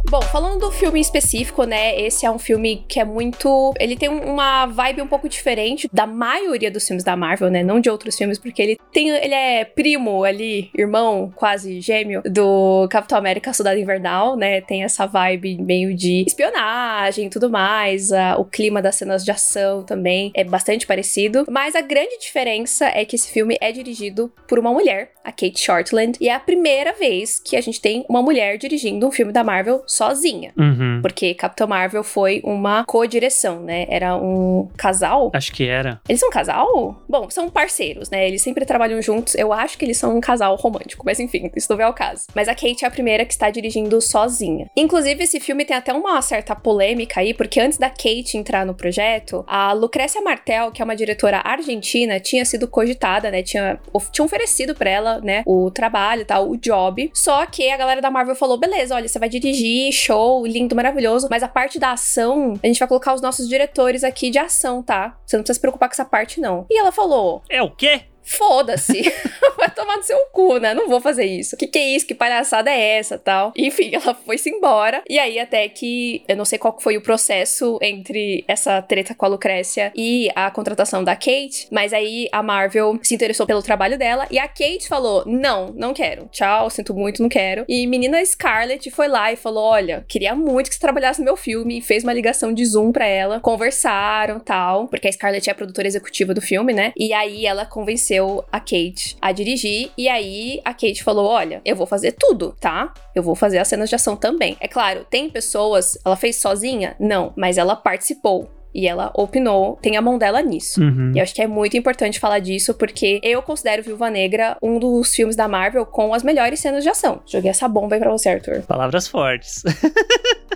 Bom, 0.09 0.21
falando 0.21 0.62
do 0.62 0.71
filme 0.71 1.01
específico, 1.01 1.65
né? 1.65 2.00
Esse 2.00 2.25
é 2.25 2.31
um 2.31 2.39
filme 2.39 2.85
que 2.88 2.97
é 2.97 3.03
muito. 3.03 3.74
Ele 3.77 3.97
tem 3.97 4.07
uma 4.07 4.65
vibe 4.65 5.01
um 5.01 5.07
pouco 5.07 5.27
diferente 5.27 5.89
da 5.91 6.07
maioria 6.07 6.71
dos 6.71 6.88
filmes 6.88 7.03
da 7.03 7.18
Marvel, 7.18 7.50
né? 7.51 7.62
Não 7.62 7.77
de 7.77 7.89
outros 7.89 8.15
filmes, 8.15 8.39
porque 8.39 8.62
ele 8.62 8.77
tem. 8.94 9.09
Ele 9.09 9.33
é 9.33 9.65
primo 9.65 10.24
ali, 10.24 10.71
irmão, 10.74 11.29
quase 11.35 11.81
gêmeo, 11.81 12.21
do 12.24 12.88
Capitão 12.89 13.18
América 13.18 13.51
Soldado 13.51 13.77
Invernal, 13.79 14.38
né? 14.38 14.62
Tem 14.62 14.85
essa 14.85 15.06
vibe 15.06 15.62
meio 15.62 15.94
de 15.94 16.24
espionagem 16.25 17.27
e 17.27 17.29
tudo 17.29 17.50
mais. 17.50 18.13
A, 18.13 18.38
o 18.38 18.45
clima 18.45 18.81
das 18.81 18.95
cenas 18.95 19.25
de 19.25 19.31
ação 19.31 19.83
também 19.83 20.31
é 20.33 20.44
bastante 20.45 20.88
parecido. 20.88 21.45
Mas 21.50 21.75
a 21.75 21.81
grande 21.81 22.18
diferença 22.18 22.85
é 22.85 23.03
que 23.03 23.18
esse 23.18 23.29
filme 23.29 23.57
é 23.59 23.74
dirigido 23.74 24.31
por 24.47 24.57
uma 24.57 24.71
mulher, 24.71 25.12
a 25.27 25.31
Kate 25.31 25.59
Shortland, 25.59 26.18
e 26.21 26.29
é 26.29 26.33
a 26.33 26.39
primeira 26.39 26.94
vez 26.94 27.38
que 27.38 27.57
a 27.57 27.62
gente 27.62 27.81
tem 27.81 28.06
uma 28.07 28.21
mulher 28.21 28.57
dirigindo 28.57 29.06
um 29.06 29.12
filme 29.12 29.33
da 29.33 29.44
Marvel 29.44 29.83
sozinha. 29.85 30.53
Uhum. 30.57 31.00
Porque 31.01 31.33
Capitão 31.33 31.68
Marvel 31.68 32.01
foi 32.01 32.39
uma 32.45 32.85
co-direção, 32.85 33.59
né? 33.59 33.85
Era 33.89 34.15
um 34.15 34.69
casal. 34.77 35.29
Acho 35.33 35.51
que 35.51 35.68
era. 35.68 36.00
Eles 36.07 36.21
são 36.21 36.29
um 36.29 36.31
casal? 36.31 37.03
Bom, 37.09 37.29
são 37.29 37.50
parceiros, 37.50 38.09
né? 38.09 38.25
Eles 38.25 38.41
sempre 38.41 38.65
trabalham 38.65 39.01
juntos. 39.01 39.35
Eu 39.35 39.51
acho 39.51 39.77
que 39.77 39.83
eles 39.83 39.97
são 39.97 40.15
um 40.15 40.21
casal 40.21 40.56
romântico, 40.56 41.06
mas 41.06 41.19
enfim, 41.19 41.51
isso 41.56 41.68
não 41.74 41.81
é 41.81 41.88
o 41.89 41.94
caso. 41.94 42.27
Mas 42.33 42.47
a 42.47 42.56
Kate 42.56 42.85
é 42.85 42.88
a 42.88 42.91
primeira 42.91 43.25
que 43.25 43.33
está 43.33 43.50
dirigindo 43.50 44.00
sozinha. 44.00 44.69
Inclusive, 44.77 45.25
esse 45.25 45.41
filme 45.41 45.65
tem 45.65 45.75
até 45.75 45.91
uma 45.91 46.21
certa 46.21 46.56
polêmica 46.56 47.19
aí, 47.19 47.33
porque 47.33 47.59
antes 47.59 47.77
da 47.77 47.89
Kate 47.89 48.38
entrar 48.38 48.65
no 48.65 48.74
projeto, 48.74 49.44
a 49.45 49.74
Lucrécia 49.74 50.21
Martel, 50.21 50.71
que 50.71 50.81
é 50.81 50.85
uma 50.85 50.95
diretora 50.95 51.41
argentina, 51.44 52.18
tinha 52.18 52.45
sido 52.45 52.65
cogitada, 52.65 53.29
né? 53.29 53.43
Tinha, 53.43 53.77
tinha 54.12 54.25
oferecido 54.25 54.74
para 54.74 54.89
ela, 54.89 55.16
né, 55.21 55.43
o 55.45 55.69
trabalho 55.71 56.21
e 56.21 56.25
tal, 56.25 56.50
o 56.50 56.57
job. 56.57 57.09
Só 57.13 57.45
que 57.45 57.69
a 57.69 57.77
galera 57.77 58.01
da 58.01 58.12
Marvel 58.12 58.36
falou: 58.36 58.57
beleza, 58.57 58.95
olha, 58.95 59.07
você 59.07 59.19
vai 59.19 59.29
dirigir 59.29 59.91
show, 59.91 60.45
lindo, 60.45 60.75
maravilhoso. 60.75 61.27
Mas 61.29 61.43
a 61.43 61.47
parte 61.47 61.79
da 61.79 61.91
ação, 61.91 62.53
a 62.63 62.67
gente 62.67 62.79
vai 62.79 62.88
colocar 62.88 63.13
os 63.13 63.21
nossos 63.21 63.47
diretores 63.47 64.03
aqui 64.03 64.29
de 64.29 64.39
ação, 64.39 64.81
tá? 64.83 65.17
Você 65.25 65.38
não 65.38 65.43
precisa 65.43 65.55
se 65.55 65.62
preocupar 65.62 65.89
com 65.89 65.93
essa 65.93 66.05
parte, 66.05 66.39
não. 66.39 66.65
E 66.69 66.79
ela 66.79 66.91
falou: 66.91 67.41
É 67.50 67.62
o 67.62 67.69
quê? 67.69 68.01
Foda-se, 68.27 69.01
vai 69.57 69.69
tomar 69.72 69.98
no 69.98 70.03
seu 70.03 70.19
cu, 70.31 70.57
né? 70.57 70.74
Não 70.74 70.88
vou 70.89 71.00
fazer 71.00 71.25
isso. 71.25 71.55
Que 71.55 71.65
que 71.65 71.79
é 71.79 71.88
isso? 71.96 72.05
Que 72.05 72.13
palhaçada 72.13 72.69
é 72.69 72.98
essa, 72.98 73.17
tal? 73.17 73.53
Enfim, 73.55 73.91
ela 73.96 74.13
foi-se 74.13 74.50
embora. 74.50 75.01
E 75.10 75.17
aí 75.17 75.39
até 75.39 75.67
que 75.69 76.24
eu 76.27 76.36
não 76.36 76.46
sei 76.46 76.60
qual 76.60 76.77
foi 76.79 76.98
o 76.98 77.01
processo 77.01 77.79
entre 77.81 78.43
essa 78.48 78.81
treta 78.81 79.15
com 79.15 79.25
a 79.25 79.29
Lucrécia 79.29 79.91
e 79.96 80.29
a 80.36 80.51
contratação 80.51 81.03
da 81.03 81.15
Kate, 81.15 81.67
mas 81.72 81.93
aí 81.93 82.27
a 82.31 82.43
Marvel 82.43 83.00
se 83.01 83.15
interessou 83.15 83.46
pelo 83.46 83.63
trabalho 83.63 83.98
dela 83.98 84.27
e 84.29 84.38
a 84.38 84.48
Kate 84.48 84.88
falou: 84.88 85.24
"Não, 85.25 85.72
não 85.74 85.93
quero. 85.93 86.27
Tchau, 86.31 86.69
sinto 86.69 86.93
muito, 86.93 87.22
não 87.22 87.29
quero". 87.29 87.65
E 87.67 87.88
menina 87.88 88.24
Scarlett 88.25 88.91
foi 88.91 89.07
lá 89.07 89.31
e 89.31 89.36
falou: 89.36 89.63
"Olha, 89.63 90.05
queria 90.07 90.36
muito 90.36 90.69
que 90.69 90.75
você 90.75 90.81
trabalhasse 90.81 91.19
no 91.19 91.25
meu 91.25 91.38
filme" 91.38 91.77
e 91.77 91.81
fez 91.81 92.03
uma 92.03 92.13
ligação 92.13 92.53
de 92.53 92.65
Zoom 92.65 92.91
para 92.91 93.05
ela, 93.05 93.39
conversaram, 93.39 94.39
tal, 94.39 94.88
porque 94.88 95.07
a 95.07 95.12
Scarlett 95.12 95.50
é 95.50 95.51
a 95.53 95.55
produtora 95.55 95.88
executiva 95.88 96.34
do 96.34 96.41
filme, 96.41 96.74
né? 96.74 96.91
E 96.98 97.13
aí 97.13 97.46
ela 97.46 97.65
convenceu 97.65 98.16
convenceu 98.17 98.43
a 98.51 98.59
Kate 98.59 99.17
a 99.21 99.31
dirigir. 99.31 99.91
E 99.97 100.09
aí 100.09 100.62
a 100.65 100.74
Kate 100.74 101.03
falou: 101.03 101.25
Olha, 101.27 101.62
eu 101.63 101.75
vou 101.75 101.86
fazer 101.86 102.13
tudo, 102.13 102.55
tá? 102.59 102.93
Eu 103.15 103.24
vou 103.24 103.36
fazer 103.36 103.59
as 103.59 103.67
cenas 103.67 103.89
de 103.89 103.95
ação 103.95 104.15
também. 104.15 104.57
É 104.59 104.67
claro, 104.67 105.05
tem 105.09 105.29
pessoas. 105.29 105.97
Ela 106.03 106.15
fez 106.15 106.38
sozinha? 106.38 106.95
Não, 107.00 107.33
mas 107.36 107.57
ela 107.57 107.75
participou. 107.75 108.50
E 108.74 108.88
ela 108.88 109.12
opinou, 109.15 109.77
tem 109.81 109.97
a 109.97 110.01
mão 110.01 110.17
dela 110.17 110.41
nisso. 110.41 110.81
Uhum. 110.81 111.12
E 111.15 111.19
eu 111.19 111.24
acho 111.24 111.33
que 111.33 111.41
é 111.41 111.47
muito 111.47 111.75
importante 111.75 112.19
falar 112.19 112.39
disso, 112.39 112.74
porque 112.74 113.19
eu 113.24 113.41
considero 113.41 113.83
Viúva 113.83 114.09
Negra 114.09 114.57
um 114.62 114.79
dos 114.79 115.13
filmes 115.13 115.36
da 115.36 115.47
Marvel 115.47 115.86
com 115.86 116.13
as 116.13 116.24
melhores 116.24 116.59
cenas 116.59 116.83
de 116.83 116.89
ação. 116.89 117.21
Joguei 117.25 117.50
essa 117.50 117.67
bomba 117.67 117.95
aí 117.95 118.01
pra 118.01 118.12
você, 118.12 118.29
Arthur. 118.29 118.62
Palavras 118.63 119.07
fortes. 119.07 119.63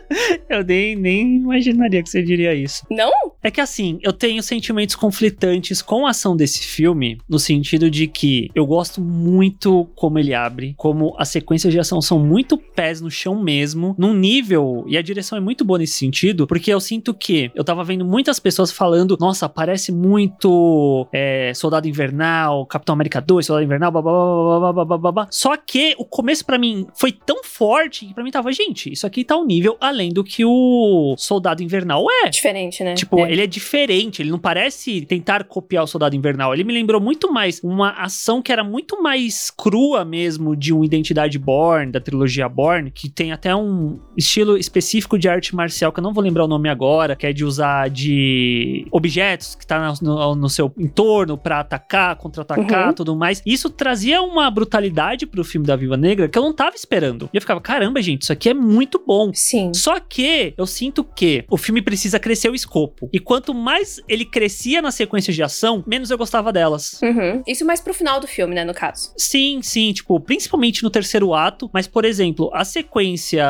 eu 0.50 0.64
nem, 0.64 0.96
nem 0.96 1.38
imaginaria 1.38 2.04
que 2.04 2.10
você 2.10 2.22
diria 2.22 2.54
isso. 2.54 2.86
Não? 2.90 3.12
É 3.42 3.50
que 3.50 3.62
assim, 3.62 4.00
eu 4.02 4.14
tenho 4.14 4.44
sentimentos 4.44 4.96
conflitantes 4.96 5.82
com 5.82 6.06
a 6.06 6.12
ação 6.12 6.36
desse 6.36 6.60
filme, 6.60 7.18
no 7.28 7.40
sentido 7.40 7.90
de 7.90 8.08
que 8.08 8.50
eu 8.54 8.66
gosto 8.66 9.02
muito 9.02 9.90
como 9.96 10.20
ele 10.20 10.34
abre, 10.34 10.74
como 10.78 11.16
as 11.18 11.30
sequências 11.30 11.74
de 11.74 11.80
ação 11.80 12.02
são 12.02 12.20
muito 12.20 12.58
pés 12.58 13.02
no 13.02 13.10
chão 13.10 13.42
mesmo, 13.42 13.96
num 13.98 14.14
nível, 14.14 14.86
e 14.88 14.98
a 14.98 15.02
direção 15.02 15.38
é 15.38 15.42
muito 15.42 15.66
boa 15.66 15.80
nesse 15.80 15.94
sentido, 15.94 16.46
porque 16.46 16.72
eu 16.72 16.80
sinto 16.80 17.14
que 17.14 17.52
eu 17.56 17.64
tava 17.64 17.84
vendo 17.84 18.01
muitas 18.04 18.40
pessoas 18.40 18.72
falando, 18.72 19.18
nossa, 19.20 19.48
parece 19.48 19.92
muito 19.92 21.08
é, 21.12 21.54
Soldado 21.54 21.88
Invernal, 21.88 22.66
Capitão 22.66 22.94
América 22.94 23.22
2, 23.22 23.46
Soldado 23.46 23.66
Invernal, 23.66 23.92
babá, 23.92 25.28
Só 25.30 25.56
que 25.58 25.96
o 25.98 26.06
começo 26.06 26.46
para 26.46 26.58
mim 26.58 26.88
foi 26.94 27.12
tão 27.12 27.44
forte 27.44 28.06
que 28.06 28.14
pra 28.14 28.24
mim 28.24 28.32
tava, 28.32 28.52
gente, 28.52 28.92
isso 28.92 29.06
aqui 29.06 29.24
tá 29.24 29.38
um 29.38 29.46
nível 29.46 29.78
além 29.80 30.12
do 30.12 30.24
que 30.24 30.44
o 30.46 31.16
Soldado 31.18 31.64
Invernal 31.64 32.06
é. 32.24 32.30
Diferente, 32.30 32.84
né? 32.84 32.94
Tipo, 32.94 33.20
é. 33.26 33.32
ele 33.32 33.42
é 33.42 33.48
diferente, 33.48 34.22
ele 34.22 34.32
não 34.32 34.40
parece 34.40 35.02
tentar 35.06 35.44
copiar 35.44 35.84
o 35.84 35.88
Soldado 35.88 36.16
Invernal. 36.16 36.54
Ele 36.54 36.64
me 36.64 36.74
lembrou 36.74 37.00
muito 37.00 37.32
mais 37.32 37.62
uma 37.64 37.92
ação 37.92 38.42
que 38.42 38.52
era 38.52 38.64
muito 38.64 39.02
mais 39.02 39.50
crua 39.52 40.04
mesmo 40.04 40.56
de 40.56 40.74
uma 40.74 40.86
Identidade 40.86 41.38
Born, 41.38 41.92
da 41.92 42.00
trilogia 42.00 42.48
Born, 42.48 42.92
que 42.92 43.10
tem 43.10 43.32
até 43.32 43.56
um 43.56 44.00
estilo 44.18 44.58
específico 44.58 45.18
de 45.18 45.28
arte 45.30 45.56
marcial, 45.56 45.92
que 45.92 46.00
eu 46.00 46.04
não 46.04 46.14
vou 46.14 46.24
lembrar 46.24 46.46
o 46.46 46.48
nome 46.48 46.70
agora, 46.70 47.16
que 47.16 47.26
é 47.26 47.34
de 47.34 47.46
usar 47.46 47.90
de 47.92 48.88
objetos 48.92 49.56
que 49.56 49.66
tá 49.66 49.94
no, 50.02 50.36
no 50.36 50.50
seu 50.50 50.74
entorno 50.78 51.38
para 51.38 51.60
atacar, 51.60 52.16
contra-atacar, 52.16 52.88
uhum. 52.88 52.94
tudo 52.94 53.16
mais. 53.16 53.42
Isso 53.46 53.70
trazia 53.70 54.22
uma 54.22 54.50
brutalidade 54.50 55.26
pro 55.26 55.44
filme 55.44 55.68
da 55.68 55.76
Viva 55.76 55.98
Negra 55.98 56.28
que 56.28 56.38
eu 56.38 56.44
não 56.44 56.54
tava 56.54 56.76
esperando. 56.76 57.30
E 57.34 57.38
eu 57.38 57.42
ficava, 57.42 57.62
caramba, 57.62 58.02
gente, 58.02 58.24
isso 58.24 58.34
aqui 58.34 58.50
é 58.50 58.54
muito 58.54 59.04
bom. 59.06 59.32
Sim. 59.34 59.72
Só 59.74 60.00
que 60.00 60.54
eu 60.58 60.66
sinto 60.66 61.04
que 61.04 61.46
o 61.50 61.58
filme 61.58 61.82
precisa 61.82 62.20
crescer 62.20 62.50
o 62.50 62.56
escopo. 62.56 63.10
E 63.12 63.20
quanto 63.20 63.54
mais 63.54 64.02
ele 64.08 64.26
crescia 64.26 64.82
nas 64.82 64.96
sequências 64.96 65.36
de 65.36 65.44
ação, 65.44 65.84
menos 65.86 66.10
eu 66.10 66.18
gostava 66.18 66.52
delas. 66.52 67.00
Uhum. 67.02 67.44
Isso 67.46 67.66
mais 67.66 67.82
pro 67.82 67.94
final 67.94 68.20
do 68.20 68.28
filme, 68.28 68.56
né, 68.56 68.64
no 68.64 68.74
caso. 68.74 69.12
Sim, 69.18 69.62
sim, 69.62 69.92
tipo, 69.94 70.20
principalmente 70.20 70.84
no 70.84 70.90
terceiro 70.90 71.34
ato. 71.34 71.70
Mas, 71.74 71.88
por 71.88 72.06
exemplo, 72.06 72.50
a 72.54 72.64
sequência 72.64 73.44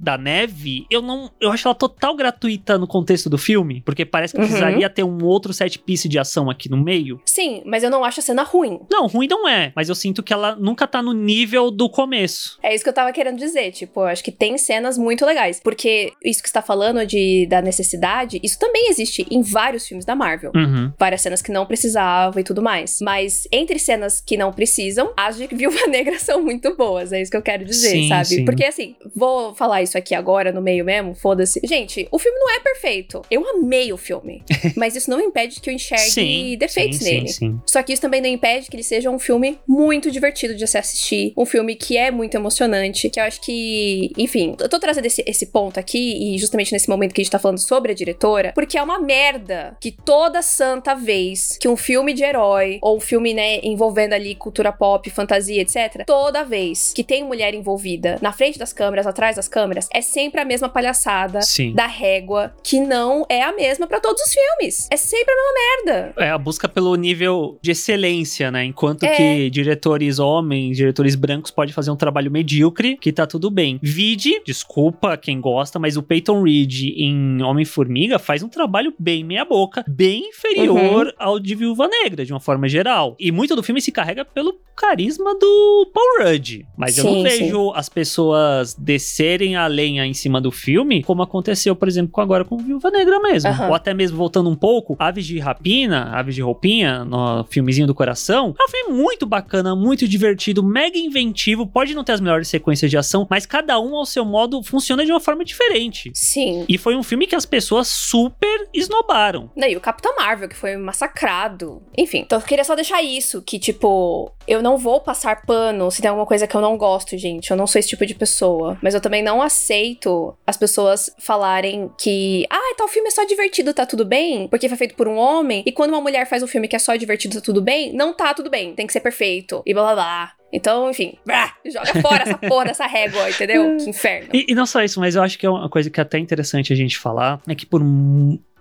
da 0.00 0.16
neve, 0.16 0.86
eu 0.90 1.02
não. 1.02 1.30
Eu 1.40 1.50
acho 1.50 1.66
ela 1.66 1.74
total 1.74 2.16
gratuita 2.16 2.78
no 2.78 2.86
contexto 2.86 3.28
do 3.30 3.38
filme. 3.38 3.82
Porque 3.88 4.04
parece 4.04 4.34
que 4.34 4.40
uhum. 4.42 4.46
precisaria 4.46 4.90
ter 4.90 5.02
um 5.02 5.24
outro 5.24 5.50
set 5.50 5.78
piece 5.78 6.10
de 6.10 6.18
ação 6.18 6.50
aqui 6.50 6.68
no 6.68 6.76
meio. 6.76 7.18
Sim, 7.24 7.62
mas 7.64 7.82
eu 7.82 7.88
não 7.88 8.04
acho 8.04 8.20
a 8.20 8.22
cena 8.22 8.42
ruim. 8.42 8.80
Não, 8.92 9.06
ruim 9.06 9.26
não 9.26 9.48
é. 9.48 9.72
Mas 9.74 9.88
eu 9.88 9.94
sinto 9.94 10.22
que 10.22 10.30
ela 10.30 10.54
nunca 10.56 10.86
tá 10.86 11.00
no 11.00 11.14
nível 11.14 11.70
do 11.70 11.88
começo. 11.88 12.58
É 12.62 12.74
isso 12.74 12.84
que 12.84 12.90
eu 12.90 12.94
tava 12.94 13.10
querendo 13.14 13.38
dizer. 13.38 13.72
Tipo, 13.72 14.00
eu 14.00 14.08
acho 14.08 14.22
que 14.22 14.30
tem 14.30 14.58
cenas 14.58 14.98
muito 14.98 15.24
legais. 15.24 15.58
Porque 15.64 16.12
isso 16.22 16.42
que 16.42 16.50
você 16.50 16.52
tá 16.52 16.60
falando 16.60 17.06
de, 17.06 17.46
da 17.48 17.62
necessidade, 17.62 18.38
isso 18.42 18.58
também 18.58 18.90
existe 18.90 19.26
em 19.30 19.40
vários 19.40 19.86
filmes 19.86 20.04
da 20.04 20.14
Marvel. 20.14 20.52
Uhum. 20.54 20.92
Várias 20.98 21.22
cenas 21.22 21.40
que 21.40 21.50
não 21.50 21.64
precisavam 21.64 22.38
e 22.38 22.44
tudo 22.44 22.60
mais. 22.60 22.98
Mas 23.00 23.48
entre 23.50 23.78
cenas 23.78 24.20
que 24.20 24.36
não 24.36 24.52
precisam, 24.52 25.14
as 25.16 25.38
de 25.38 25.46
Viúva 25.46 25.86
Negra 25.88 26.18
são 26.18 26.42
muito 26.42 26.76
boas. 26.76 27.10
É 27.10 27.22
isso 27.22 27.30
que 27.30 27.38
eu 27.38 27.42
quero 27.42 27.64
dizer, 27.64 27.88
sim, 27.88 28.08
sabe? 28.10 28.26
Sim. 28.26 28.44
Porque 28.44 28.64
assim, 28.64 28.96
vou 29.16 29.54
falar 29.54 29.80
isso 29.80 29.96
aqui 29.96 30.14
agora 30.14 30.52
no 30.52 30.60
meio 30.60 30.84
mesmo, 30.84 31.14
foda-se. 31.14 31.58
Gente, 31.64 32.06
o 32.12 32.18
filme 32.18 32.38
não 32.38 32.50
é 32.50 32.60
perfeito. 32.60 33.22
Eu 33.30 33.48
amei 33.48 33.77
o 33.92 33.96
filme. 33.96 34.42
mas 34.76 34.94
isso 34.96 35.10
não 35.10 35.20
impede 35.20 35.60
que 35.60 35.70
eu 35.70 35.74
enxergue 35.74 36.10
sim, 36.10 36.56
defeitos 36.58 37.00
nele. 37.00 37.28
Só 37.66 37.82
que 37.82 37.92
isso 37.92 38.02
também 38.02 38.20
não 38.20 38.28
impede 38.28 38.68
que 38.68 38.76
ele 38.76 38.82
seja 38.82 39.10
um 39.10 39.18
filme 39.18 39.58
muito 39.66 40.10
divertido 40.10 40.54
de 40.54 40.66
se 40.66 40.76
assistir. 40.76 41.32
Um 41.36 41.46
filme 41.46 41.74
que 41.74 41.96
é 41.96 42.10
muito 42.10 42.34
emocionante. 42.34 43.08
Que 43.08 43.20
eu 43.20 43.24
acho 43.24 43.40
que, 43.40 44.12
enfim, 44.16 44.56
eu 44.60 44.68
tô 44.68 44.78
trazendo 44.78 45.06
esse, 45.06 45.22
esse 45.26 45.46
ponto 45.46 45.78
aqui, 45.78 46.34
e 46.34 46.38
justamente 46.38 46.72
nesse 46.72 46.88
momento 46.88 47.14
que 47.14 47.20
a 47.20 47.24
gente 47.24 47.32
tá 47.32 47.38
falando 47.38 47.58
sobre 47.58 47.92
a 47.92 47.94
diretora, 47.94 48.52
porque 48.54 48.76
é 48.76 48.82
uma 48.82 48.98
merda 48.98 49.76
que 49.80 49.92
toda 49.92 50.42
santa 50.42 50.94
vez 50.94 51.56
que 51.58 51.68
um 51.68 51.76
filme 51.76 52.12
de 52.12 52.22
herói, 52.22 52.78
ou 52.82 52.96
um 52.96 53.00
filme, 53.00 53.32
né, 53.32 53.60
envolvendo 53.62 54.12
ali 54.12 54.34
cultura 54.34 54.72
pop, 54.72 55.08
fantasia, 55.10 55.62
etc., 55.62 56.04
toda 56.06 56.44
vez 56.44 56.92
que 56.92 57.04
tem 57.04 57.24
mulher 57.24 57.54
envolvida 57.54 58.18
na 58.20 58.32
frente 58.32 58.58
das 58.58 58.72
câmeras, 58.72 59.06
atrás 59.06 59.36
das 59.36 59.48
câmeras, 59.48 59.88
é 59.92 60.00
sempre 60.00 60.40
a 60.40 60.44
mesma 60.44 60.68
palhaçada 60.68 61.40
Sim. 61.42 61.72
da 61.74 61.86
régua, 61.86 62.54
que 62.62 62.80
não 62.80 63.24
é 63.28 63.42
a 63.42 63.52
mesma 63.52 63.67
para 63.76 64.00
todos 64.00 64.22
os 64.22 64.32
filmes. 64.32 64.88
É 64.90 64.96
sempre 64.96 65.32
a 65.32 65.36
mesma 65.36 65.94
merda. 65.94 66.14
É 66.16 66.30
a 66.30 66.38
busca 66.38 66.68
pelo 66.68 66.94
nível 66.96 67.58
de 67.60 67.72
excelência, 67.72 68.50
né? 68.50 68.64
Enquanto 68.64 69.04
é. 69.04 69.14
que 69.14 69.50
diretores 69.50 70.18
homens, 70.18 70.76
diretores 70.76 71.14
brancos 71.14 71.50
pode 71.50 71.72
fazer 71.72 71.90
um 71.90 71.96
trabalho 71.96 72.30
medíocre, 72.30 72.96
que 72.96 73.12
tá 73.12 73.26
tudo 73.26 73.50
bem. 73.50 73.78
Vide, 73.82 74.40
desculpa 74.44 75.16
quem 75.16 75.40
gosta, 75.40 75.78
mas 75.78 75.96
o 75.96 76.02
Peyton 76.02 76.42
Reed 76.42 76.84
em 76.96 77.42
Homem-Formiga 77.42 78.18
faz 78.18 78.42
um 78.42 78.48
trabalho 78.48 78.94
bem 78.98 79.24
meia-boca, 79.24 79.84
bem 79.88 80.28
inferior 80.28 81.06
uhum. 81.06 81.12
ao 81.18 81.38
de 81.38 81.54
Viúva 81.54 81.88
Negra, 81.88 82.24
de 82.24 82.32
uma 82.32 82.40
forma 82.40 82.68
geral. 82.68 83.16
E 83.18 83.30
muito 83.32 83.54
do 83.54 83.62
filme 83.62 83.80
se 83.80 83.92
carrega 83.92 84.24
pelo 84.24 84.54
carisma 84.76 85.34
do 85.34 85.90
Paul 85.92 86.30
Rudd. 86.30 86.64
Mas 86.76 86.94
sim, 86.94 87.00
eu 87.00 87.12
não 87.12 87.22
vejo 87.22 87.64
sim. 87.64 87.72
as 87.74 87.88
pessoas 87.88 88.74
descerem 88.74 89.56
a 89.56 89.66
lenha 89.66 90.06
em 90.06 90.14
cima 90.14 90.40
do 90.40 90.52
filme, 90.52 91.02
como 91.02 91.22
aconteceu, 91.22 91.74
por 91.74 91.88
exemplo, 91.88 92.12
agora 92.22 92.44
com 92.44 92.56
Viúva 92.58 92.90
Negra 92.90 93.18
mesmo. 93.20 93.50
Uhum. 93.50 93.56
Ou 93.66 93.74
até 93.74 93.92
mesmo 93.94 94.16
voltando 94.16 94.48
um 94.48 94.56
pouco, 94.56 94.96
Aves 94.98 95.26
de 95.26 95.38
Rapina, 95.38 96.10
Aves 96.12 96.34
de 96.34 96.42
Roupinha, 96.42 97.04
no 97.04 97.44
filmezinho 97.44 97.86
do 97.86 97.94
coração, 97.94 98.54
é 98.58 98.64
um 98.64 98.68
filme 98.68 99.02
muito 99.02 99.26
bacana, 99.26 99.74
muito 99.74 100.06
divertido, 100.06 100.62
mega 100.62 100.98
inventivo, 100.98 101.66
pode 101.66 101.94
não 101.94 102.04
ter 102.04 102.12
as 102.12 102.20
melhores 102.20 102.48
sequências 102.48 102.90
de 102.90 102.96
ação, 102.96 103.26
mas 103.30 103.46
cada 103.46 103.78
um 103.80 103.96
ao 103.96 104.06
seu 104.06 104.24
modo 104.24 104.62
funciona 104.62 105.04
de 105.04 105.10
uma 105.10 105.20
forma 105.20 105.44
diferente. 105.44 106.10
Sim. 106.14 106.64
E 106.68 106.78
foi 106.78 106.96
um 106.96 107.02
filme 107.02 107.26
que 107.26 107.34
as 107.34 107.46
pessoas 107.46 107.88
super 107.88 108.68
esnobaram. 108.72 109.50
E 109.56 109.76
o 109.76 109.80
Capitão 109.80 110.16
Marvel, 110.16 110.48
que 110.48 110.56
foi 110.56 110.76
massacrado. 110.76 111.82
Enfim, 111.96 112.18
então 112.18 112.38
eu 112.38 112.44
queria 112.44 112.64
só 112.64 112.74
deixar 112.74 113.02
isso, 113.02 113.42
que 113.42 113.58
tipo, 113.58 114.32
eu 114.46 114.62
não 114.62 114.78
vou 114.78 115.00
passar 115.00 115.42
pano 115.42 115.90
se 115.90 116.00
tem 116.00 116.08
alguma 116.08 116.26
coisa 116.26 116.46
que 116.46 116.56
eu 116.56 116.60
não 116.60 116.76
gosto, 116.76 117.16
gente. 117.18 117.50
Eu 117.50 117.56
não 117.56 117.66
sou 117.66 117.78
esse 117.78 117.88
tipo 117.88 118.06
de 118.06 118.14
pessoa. 118.14 118.78
Mas 118.82 118.94
eu 118.94 119.00
também 119.00 119.22
não 119.22 119.42
aceito 119.42 120.34
as 120.46 120.56
pessoas 120.56 121.10
falarem 121.18 121.90
que, 121.98 122.46
ah, 122.50 122.74
tal 122.76 122.88
filme 122.88 123.08
é 123.08 123.10
só 123.10 123.24
divertido, 123.24 123.47
tá 123.74 123.86
tudo 123.86 124.04
bem, 124.04 124.48
porque 124.48 124.68
foi 124.68 124.78
feito 124.78 124.94
por 124.94 125.08
um 125.08 125.16
homem. 125.16 125.62
E 125.66 125.72
quando 125.72 125.90
uma 125.90 126.00
mulher 126.00 126.26
faz 126.26 126.42
um 126.42 126.46
filme 126.46 126.68
que 126.68 126.76
é 126.76 126.78
só 126.78 126.96
divertido, 126.96 127.36
tá 127.36 127.40
tudo 127.40 127.60
bem, 127.60 127.92
não 127.92 128.12
tá 128.14 128.34
tudo 128.34 128.50
bem. 128.50 128.74
Tem 128.74 128.86
que 128.86 128.92
ser 128.92 129.00
perfeito. 129.00 129.62
E 129.66 129.74
blá 129.74 129.82
blá 129.84 129.94
blá. 129.94 130.32
Então, 130.52 130.90
enfim, 130.90 131.14
brá, 131.26 131.54
joga 131.66 132.00
fora 132.00 132.22
essa 132.22 132.38
porra 132.38 132.66
dessa 132.66 132.86
régua, 132.86 133.28
entendeu? 133.28 133.76
Que 133.78 133.90
inferno. 133.90 134.30
E, 134.32 134.46
e, 134.48 134.54
não 134.54 134.64
só 134.64 134.82
isso, 134.82 134.98
mas 134.98 135.14
eu 135.14 135.22
acho 135.22 135.38
que 135.38 135.44
é 135.44 135.50
uma 135.50 135.68
coisa 135.68 135.90
que 135.90 136.00
é 136.00 136.02
até 136.02 136.18
interessante 136.18 136.72
a 136.72 136.76
gente 136.76 136.98
falar, 136.98 137.40
é 137.46 137.54
que 137.54 137.66
por 137.66 137.82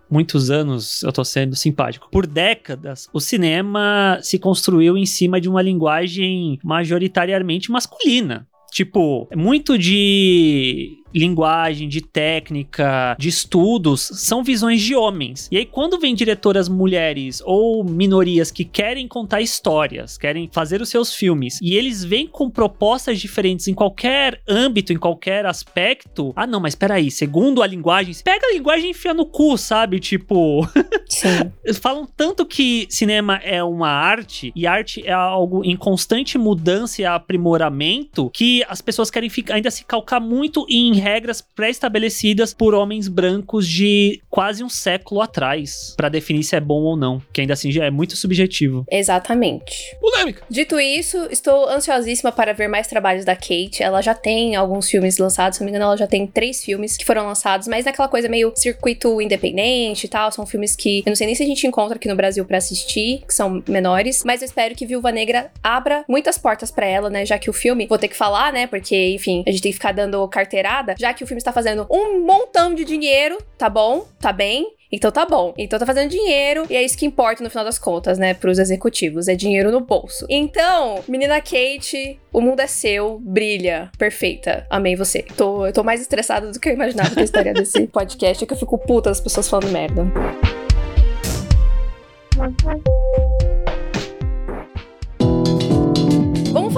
muitos 0.09 0.49
anos 0.49 1.01
eu 1.03 1.11
tô 1.11 1.23
sendo 1.23 1.55
simpático. 1.55 2.09
Por 2.11 2.27
décadas, 2.27 3.07
o 3.13 3.19
cinema 3.19 4.19
se 4.21 4.37
construiu 4.37 4.97
em 4.97 5.05
cima 5.05 5.39
de 5.39 5.49
uma 5.49 5.61
linguagem 5.61 6.59
majoritariamente 6.63 7.71
masculina. 7.71 8.47
Tipo, 8.71 9.27
muito 9.35 9.77
de 9.77 10.97
linguagem, 11.13 11.87
de 11.87 12.01
técnica, 12.01 13.15
de 13.17 13.29
estudos, 13.29 14.01
são 14.01 14.43
visões 14.43 14.81
de 14.81 14.95
homens. 14.95 15.47
E 15.51 15.57
aí, 15.57 15.65
quando 15.65 15.99
vem 15.99 16.13
diretoras 16.13 16.69
mulheres 16.69 17.41
ou 17.45 17.83
minorias 17.83 18.51
que 18.51 18.63
querem 18.63 19.07
contar 19.07 19.41
histórias, 19.41 20.17
querem 20.17 20.49
fazer 20.51 20.81
os 20.81 20.89
seus 20.89 21.13
filmes, 21.13 21.59
e 21.61 21.75
eles 21.75 22.03
vêm 22.03 22.27
com 22.27 22.49
propostas 22.49 23.19
diferentes 23.19 23.67
em 23.67 23.73
qualquer 23.73 24.41
âmbito, 24.47 24.93
em 24.93 24.97
qualquer 24.97 25.45
aspecto, 25.45 26.33
ah, 26.35 26.47
não, 26.47 26.59
mas 26.59 26.75
peraí, 26.75 27.09
segundo 27.09 27.61
a 27.61 27.67
linguagem, 27.67 28.13
pega 28.23 28.47
a 28.47 28.53
linguagem 28.53 28.87
e 28.87 28.91
enfia 28.91 29.13
no 29.13 29.25
cu, 29.25 29.57
sabe? 29.57 29.99
Tipo. 29.99 30.67
Sim. 31.09 31.51
Falam 31.81 32.05
tanto 32.05 32.45
que 32.45 32.85
cinema 32.89 33.37
é 33.37 33.63
uma 33.63 33.89
arte 33.89 34.51
e 34.55 34.67
arte 34.67 35.05
é 35.05 35.13
algo 35.13 35.63
em 35.63 35.75
constante 35.75 36.37
mudança 36.37 37.01
e 37.01 37.05
aprimoramento 37.05 38.29
que 38.33 38.56
as 38.67 38.81
pessoas 38.81 39.09
querem 39.09 39.29
ficar, 39.29 39.55
ainda 39.55 39.71
se 39.71 39.83
calcar 39.83 40.19
muito 40.19 40.65
em 40.69 40.93
regras 40.95 41.41
pré-estabelecidas 41.41 42.53
por 42.53 42.73
homens 42.73 43.07
brancos 43.07 43.67
de 43.67 44.21
quase 44.29 44.63
um 44.63 44.69
século 44.69 45.21
atrás 45.21 45.93
para 45.95 46.09
definir 46.09 46.43
se 46.43 46.55
é 46.55 46.59
bom 46.59 46.81
ou 46.81 46.95
não, 46.95 47.21
que 47.33 47.41
ainda 47.41 47.53
assim 47.53 47.71
já 47.71 47.85
é 47.85 47.91
muito 47.91 48.15
subjetivo. 48.15 48.85
Exatamente. 48.91 49.95
Polêmica. 49.99 50.43
Dito 50.49 50.79
isso, 50.79 51.27
estou 51.29 51.69
ansiosíssima 51.69 52.31
para 52.31 52.53
ver 52.53 52.67
mais 52.67 52.87
trabalhos 52.87 53.25
da 53.25 53.35
Kate. 53.35 53.81
Ela 53.81 54.01
já 54.01 54.13
tem 54.13 54.55
alguns 54.55 54.89
filmes 54.89 55.17
lançados, 55.17 55.57
se 55.57 55.63
não 55.63 55.65
me 55.65 55.71
engano, 55.71 55.85
ela 55.85 55.97
já 55.97 56.07
tem 56.07 56.25
três 56.27 56.63
filmes 56.63 56.97
que 56.97 57.05
foram 57.05 57.25
lançados, 57.25 57.67
mas 57.67 57.85
naquela 57.85 58.07
coisa 58.07 58.29
meio 58.29 58.53
circuito 58.55 59.21
independente 59.21 60.05
e 60.05 60.09
tal. 60.09 60.31
São 60.31 60.45
filmes 60.45 60.75
que 60.75 60.99
eu 60.99 61.09
não 61.09 61.15
sei 61.15 61.27
nem 61.27 61.35
se 61.35 61.43
a 61.43 61.45
gente 61.45 61.65
encontra 61.65 61.97
aqui 61.97 62.07
no 62.07 62.15
Brasil 62.15 62.45
para 62.45 62.57
assistir, 62.57 63.23
que 63.27 63.33
são 63.33 63.63
menores, 63.67 64.23
mas 64.25 64.41
eu 64.41 64.45
espero 64.45 64.75
que 64.75 64.85
Viúva 64.85 65.11
Negra 65.11 65.51
abra 65.63 66.03
muitas 66.07 66.37
portas 66.37 66.71
para 66.71 66.85
ela, 66.85 67.09
né? 67.09 67.25
Já 67.25 67.37
que 67.37 67.49
o 67.49 67.53
filme, 67.53 67.87
vou 67.87 67.97
ter 67.97 68.07
que 68.07 68.17
falar, 68.17 68.46
né? 68.51 68.67
Porque, 68.67 69.13
enfim, 69.13 69.43
a 69.47 69.51
gente 69.51 69.61
tem 69.61 69.71
que 69.71 69.77
ficar 69.77 69.91
dando 69.91 70.27
carteirada 70.27 70.95
já 70.97 71.13
que 71.13 71.23
o 71.23 71.27
filme 71.27 71.39
está 71.39 71.51
fazendo 71.51 71.87
um 71.89 72.25
montão 72.25 72.73
de 72.73 72.83
dinheiro, 72.83 73.37
tá 73.57 73.69
bom? 73.69 74.05
Tá 74.19 74.31
bem? 74.31 74.77
Então 74.91 75.11
tá 75.11 75.25
bom. 75.25 75.53
Então 75.57 75.77
tá 75.77 75.85
fazendo 75.85 76.09
dinheiro 76.09 76.65
e 76.69 76.75
é 76.75 76.81
isso 76.81 76.97
que 76.97 77.05
importa 77.05 77.43
no 77.43 77.49
final 77.49 77.65
das 77.65 77.77
contas, 77.77 78.17
né, 78.17 78.33
pros 78.33 78.57
executivos, 78.57 79.27
é 79.27 79.35
dinheiro 79.35 79.71
no 79.71 79.81
bolso. 79.81 80.25
Então, 80.29 81.03
menina 81.07 81.41
Kate, 81.41 82.19
o 82.31 82.39
mundo 82.41 82.61
é 82.61 82.67
seu, 82.67 83.19
brilha, 83.19 83.91
perfeita. 83.97 84.65
Amei 84.69 84.95
você. 84.95 85.23
Tô, 85.35 85.65
eu 85.65 85.73
tô 85.73 85.83
mais 85.83 86.01
estressada 86.01 86.51
do 86.51 86.59
que 86.59 86.69
eu 86.69 86.73
imaginava 86.73 87.13
com 87.13 87.19
a 87.19 87.23
história 87.23 87.53
desse 87.53 87.85
podcast, 87.87 88.43
é 88.43 88.47
que 88.47 88.53
eu 88.53 88.57
fico 88.57 88.77
puta 88.77 89.09
das 89.09 89.19
pessoas 89.19 89.49
falando 89.49 89.71
merda. 89.71 90.05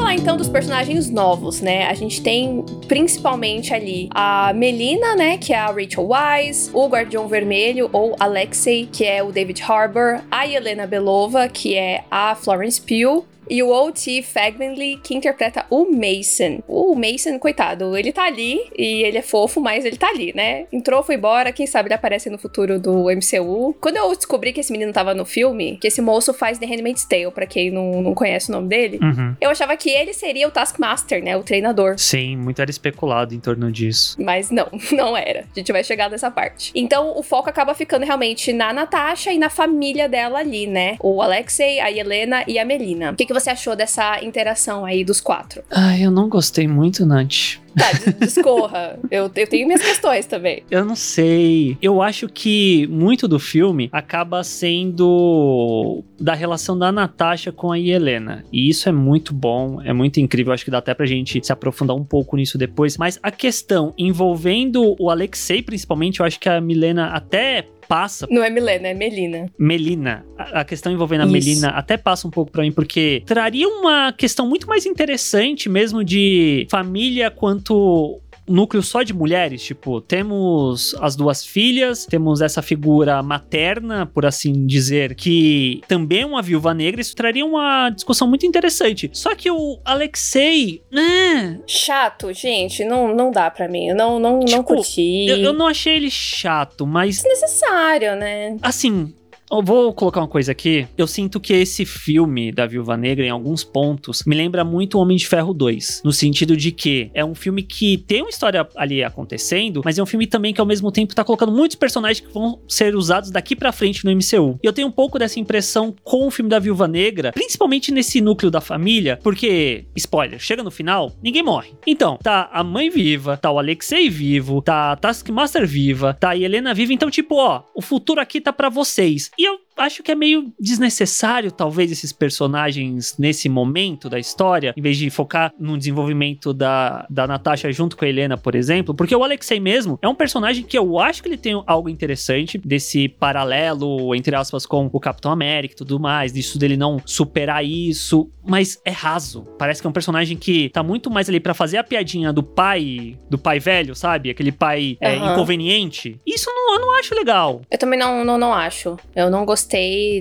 Falar 0.10 0.16
então 0.16 0.38
dos 0.38 0.50
personagens 0.50 1.10
novos, 1.10 1.62
né? 1.62 1.86
A 1.88 1.94
gente 1.94 2.22
tem 2.22 2.66
principalmente 2.88 3.74
ali 3.74 4.10
a 4.12 4.52
Melina, 4.54 5.16
né, 5.16 5.38
que 5.38 5.54
é 5.54 5.58
a 5.58 5.68
Rachel 5.68 6.10
Wise, 6.10 6.72
o 6.74 6.88
Guardião 6.88 7.28
Vermelho 7.28 7.90
ou 7.94 8.16
Alexei, 8.20 8.88
que 8.92 9.06
é 9.06 9.22
o 9.22 9.32
David 9.32 9.62
Harbour, 9.62 10.22
a 10.32 10.48
Helena 10.48 10.88
Belova, 10.88 11.48
que 11.48 11.76
é 11.76 12.04
a 12.10 12.34
Florence 12.34 12.82
Pugh, 12.82 13.26
e 13.50 13.62
o 13.64 13.70
O.T. 13.70 14.22
Fagmanley, 14.22 15.00
que 15.04 15.16
interpreta 15.16 15.66
o 15.70 15.86
Mason. 15.86 16.62
O 16.68 16.96
Mason, 16.96 17.38
coitado, 17.40 17.98
ele 17.98 18.12
tá 18.12 18.24
ali 18.26 18.60
e 18.78 19.04
ele 19.04 19.18
é 19.18 19.22
fofo, 19.22 19.60
mas 19.60 19.86
ele 19.86 19.98
tá 19.98 20.08
ali, 20.10 20.34
né? 20.36 20.66
Entrou, 20.72 21.02
foi 21.04 21.16
embora, 21.16 21.52
quem 21.52 21.66
sabe 21.68 21.88
ele 21.88 21.94
aparece 21.96 22.30
no 22.30 22.38
futuro 22.38 22.80
do 22.80 23.06
MCU. 23.06 23.76
Quando 23.82 23.98
eu 23.98 24.16
descobri 24.16 24.54
que 24.54 24.60
esse 24.60 24.72
menino 24.72 24.92
tava 24.94 25.14
no 25.14 25.26
filme, 25.26 25.78
que 25.82 25.88
esse 25.88 26.02
moço 26.02 26.34
faz 26.34 26.58
The 26.60 26.66
Handmaid's 26.66 27.06
Tale, 27.06 27.32
pra 27.32 27.46
quem 27.46 27.72
não, 27.72 28.02
não 28.02 28.14
conhece 28.14 28.50
o 28.50 28.54
nome 28.54 28.68
dele, 28.68 29.00
Uhum. 29.02 29.36
eu 29.40 29.50
achava 29.50 29.76
que 29.78 29.90
ele 29.90 30.14
seria 30.14 30.48
o 30.48 30.52
Taskmaster, 30.52 31.24
né? 31.24 31.36
O 31.38 31.44
treinador. 31.44 31.98
Sim, 31.98 32.36
muito 32.38 32.62
era 32.62 32.70
especulado 32.70 33.34
em 33.34 33.40
torno 33.40 33.72
disso. 33.72 34.16
Mas 34.22 34.52
não, 34.52 34.68
não 34.92 35.16
era. 35.18 35.46
A 35.56 35.60
gente 35.60 35.72
vai 35.72 35.84
chegar 35.84 36.10
nessa 36.10 36.30
parte. 36.30 36.72
Então 36.76 37.18
o 37.18 37.24
foco 37.24 37.50
acaba 37.50 37.74
ficando 37.74 38.06
realmente 38.06 38.52
na 38.54 38.72
Natasha 38.74 39.32
e 39.32 39.38
na 39.40 39.50
família 39.50 40.08
dela 40.10 40.40
ali, 40.40 40.68
né? 40.68 40.98
O 41.00 41.22
Alexei, 41.22 41.80
a 41.80 41.90
Helena 41.92 42.44
e 42.48 42.60
a 42.60 42.66
Melina. 42.66 43.12
O 43.12 43.16
que, 43.16 43.26
que 43.26 43.34
você 43.34 43.39
achou 43.48 43.76
dessa 43.76 44.24
interação 44.24 44.84
aí 44.84 45.04
dos 45.04 45.22
quatro? 45.22 45.64
Ai, 45.70 46.04
eu 46.04 46.10
não 46.10 46.28
gostei 46.28 46.68
muito, 46.68 47.06
Nath. 47.06 47.60
Tá, 47.78 47.92
discorra. 48.20 49.00
eu, 49.12 49.32
eu 49.36 49.48
tenho 49.48 49.68
minhas 49.68 49.82
questões 49.82 50.26
também. 50.26 50.64
Eu 50.70 50.84
não 50.84 50.96
sei. 50.96 51.78
Eu 51.82 52.02
acho 52.02 52.28
que 52.28 52.88
muito 52.88 53.28
do 53.28 53.40
filme 53.40 53.90
acaba 53.92 54.44
sendo 54.44 56.04
da 56.20 56.34
relação 56.34 56.78
da 56.78 56.92
Natasha 56.92 57.52
com 57.52 57.72
a 57.72 57.80
Helena. 57.80 58.44
E 58.52 58.70
isso 58.70 58.90
é 58.90 58.92
muito 58.92 59.34
bom, 59.34 59.82
é 59.84 59.94
muito 59.94 60.20
incrível. 60.20 60.52
Acho 60.52 60.66
que 60.66 60.72
dá 60.72 60.80
até 60.80 60.94
pra 60.94 61.06
gente 61.06 61.40
se 61.44 61.52
aprofundar 61.52 61.96
um 61.96 62.04
pouco 62.04 62.36
nisso 62.36 62.58
depois. 62.58 62.98
Mas 62.98 63.20
a 63.22 63.32
questão 63.32 63.94
envolvendo 63.98 64.96
o 65.00 65.10
Alexei, 65.10 65.62
principalmente, 65.62 66.20
eu 66.20 66.26
acho 66.26 66.40
que 66.40 66.50
a 66.50 66.60
Milena 66.60 67.08
até 67.08 67.68
passa 67.90 68.28
Não 68.30 68.44
é 68.44 68.50
Milena, 68.52 68.88
é 68.90 68.94
Melina. 68.94 69.52
Melina. 69.58 70.24
A 70.38 70.60
a 70.60 70.66
questão 70.66 70.92
envolvendo 70.92 71.22
a 71.22 71.24
Isso. 71.24 71.34
Melina 71.34 71.70
até 71.70 71.98
passa 71.98 72.28
um 72.28 72.32
pouco 72.32 72.52
pra 72.52 72.62
mim, 72.62 72.72
porque 72.72 73.24
traria 73.26 73.68
uma 73.68 74.14
questão 74.14 74.48
muito 74.48 74.68
mais 74.68 74.86
interessante 74.86 75.68
mesmo 75.68 76.04
de 76.04 76.68
família 76.70 77.32
quanto 77.32 78.22
núcleo 78.50 78.82
só 78.84 79.04
de 79.04 79.14
mulheres, 79.14 79.64
tipo, 79.64 80.02
temos 80.02 80.96
as 81.00 81.16
duas 81.16 81.46
filhas, 81.46 82.06
temos 82.06 82.42
essa 82.42 82.62
figura 82.62 83.22
materna, 83.24 84.06
por 84.06 84.26
assim 84.26 84.66
dizer, 84.66 85.16
que 85.16 85.82
também 85.88 86.22
é 86.22 86.26
uma 86.26 86.42
viúva 86.42 86.74
negra, 86.74 87.02
isso 87.02 87.16
traria 87.16 87.46
uma 87.46 87.90
discussão 87.90 88.28
muito 88.28 88.46
interessante. 88.46 89.10
Só 89.14 89.36
que 89.36 89.50
o 89.52 89.80
Alexei, 89.86 90.82
né, 90.92 91.60
Chato, 91.68 92.32
gente, 92.34 92.84
não, 92.84 93.16
não 93.16 93.32
dá 93.32 93.50
pra 93.50 93.68
mim. 93.68 93.88
Eu 93.88 93.96
não, 93.96 94.20
não, 94.20 94.40
não 94.40 94.46
Tipo, 94.46 94.64
curti. 94.64 95.28
eu, 95.28 95.38
eu 95.38 95.54
não 95.54 95.68
achei 95.68 95.96
ele 95.96 96.10
chato, 96.12 96.86
mas 96.86 97.24
Necessário, 97.24 98.16
né? 98.16 98.58
Assim, 98.62 99.14
eu 99.52 99.64
vou 99.64 99.94
colocar 99.94 100.22
uma 100.22 100.28
coisa 100.28 100.52
aqui. 100.52 100.88
Eu 100.98 101.08
sinto 101.08 101.40
que 101.40 101.54
esse 101.54 101.86
filme 101.86 102.52
da 102.52 102.66
Viúva 102.66 102.96
Negra, 102.96 103.26
em 103.26 103.30
alguns 103.30 103.64
pontos, 103.64 104.24
me 104.26 104.36
lembra 104.36 104.64
muito 104.64 105.00
Homem 105.00 105.18
de 105.18 105.28
Ferro 105.28 105.54
2. 105.54 106.02
No 106.06 106.14
sentido 106.14 106.56
de 106.56 106.72
que 106.72 107.10
é 107.14 107.26
um 107.26 107.34
filme 107.34 107.64
que 107.64 107.98
tem 107.98 108.22
uma 108.22 108.30
história 108.30 108.68
ali 108.76 109.04
acontecendo, 109.04 109.82
mas 109.84 109.98
é 109.98 110.04
um 110.04 110.06
filme 110.06 110.28
também 110.28 110.54
que 110.54 110.62
ao 110.62 110.68
mesmo 110.68 110.92
tempo 110.92 111.16
tá 111.16 111.24
colocando 111.24 111.52
muitos 111.52 111.76
personagens 111.76 112.26
que 112.26 112.34
vão 112.34 112.62
ser 112.68 112.96
usados 112.96 113.32
daqui 113.32 113.56
pra 113.56 113.72
frente 113.72 114.06
no 114.06 114.12
MCU. 114.12 114.60
E 114.62 114.68
eu 114.68 114.74
tenho 114.74 114.88
um 114.88 114.92
pouco 114.92 115.18
dessa 115.18 115.40
impressão 115.40 115.96
com 116.04 116.28
o 116.28 116.32
filme 116.32 116.50
da 116.50 116.60
Viúva 116.60 116.88
Negra, 116.88 117.32
principalmente 117.32 117.92
nesse 117.92 118.22
núcleo 118.22 118.52
da 118.52 118.62
família, 118.62 119.20
porque, 119.24 119.86
spoiler, 119.96 120.40
chega 120.40 120.64
no 120.64 120.72
final, 120.72 121.12
ninguém 121.24 121.44
morre. 121.44 121.74
Então, 121.88 122.18
tá 122.22 122.50
a 122.52 122.64
mãe 122.64 122.90
viva, 122.90 123.36
tá 123.38 123.52
o 123.52 123.58
Alexei 123.58 124.10
vivo, 124.10 124.62
tá 124.62 124.92
a 124.92 124.96
Taskmaster 124.96 125.66
viva, 125.66 126.14
tá 126.14 126.30
a 126.30 126.38
Helena 126.38 126.74
viva. 126.74 126.94
Então, 126.94 127.10
tipo, 127.10 127.36
ó, 127.36 127.64
o 127.76 127.82
futuro 127.82 128.22
aqui 128.22 128.40
tá 128.40 128.54
pra 128.54 128.70
vocês. 128.70 129.32
E 129.40 129.46
eu 129.46 129.58
acho 129.80 130.04
que 130.04 130.12
é 130.12 130.16
meio 130.16 130.54
desnecessário, 130.60 131.52
talvez, 131.52 131.92
esses 131.92 132.12
personagens 132.12 133.16
nesse 133.18 133.48
momento 133.50 134.10
da 134.10 134.20
história, 134.20 134.74
em 134.76 134.82
vez 134.82 134.98
de 134.98 135.10
focar 135.10 135.54
no 135.60 135.78
desenvolvimento 135.78 136.54
da, 136.54 137.06
da 137.10 137.28
Natasha 137.28 137.72
junto 137.72 137.96
com 137.98 138.06
a 138.06 138.08
Helena, 138.08 138.38
por 138.38 138.56
exemplo, 138.56 138.94
porque 138.94 139.16
o 139.16 139.24
Alexei 139.24 139.60
mesmo 139.60 139.98
é 140.02 140.08
um 140.08 140.16
personagem 140.16 140.64
que 140.64 140.78
eu 140.78 141.00
acho 141.00 141.22
que 141.22 141.30
ele 141.30 141.38
tem 141.38 141.62
algo 141.66 141.90
interessante 141.90 142.58
desse 142.58 143.08
paralelo, 143.08 144.14
entre 144.16 144.36
aspas, 144.36 144.66
com 144.66 144.90
o 144.92 145.00
Capitão 145.00 145.32
América 145.32 145.74
e 145.74 145.78
tudo 145.78 146.00
mais, 146.00 146.34
disso 146.34 146.58
dele 146.58 146.76
não 146.78 147.02
superar 147.06 147.64
isso, 147.64 148.30
mas 148.46 148.80
é 148.84 148.92
raso. 148.92 149.48
Parece 149.58 149.82
que 149.82 149.88
é 149.88 149.90
um 149.90 149.94
personagem 149.94 150.38
que 150.38 150.70
tá 150.70 150.84
muito 150.84 151.10
mais 151.10 151.30
ali 151.30 151.40
pra 151.40 151.54
fazer 151.54 151.78
a 151.78 151.84
piadinha 151.84 152.34
do 152.34 152.44
pai, 152.44 153.18
do 153.30 153.38
pai 153.38 153.60
velho, 153.60 153.96
sabe? 153.96 154.30
Aquele 154.30 154.52
pai 154.52 154.98
é, 155.00 155.16
Aham. 155.16 155.32
inconveniente. 155.32 156.20
Isso 156.26 156.50
não, 156.50 156.76
eu 156.76 156.82
não 156.82 157.00
acho 157.00 157.16
legal. 157.16 157.62
Eu 157.70 157.78
também 157.78 157.98
não, 158.00 158.24
não, 158.26 158.38
não 158.38 158.54
acho. 158.54 158.98
Eu 159.16 159.30
não 159.30 159.46
gostei 159.46 159.69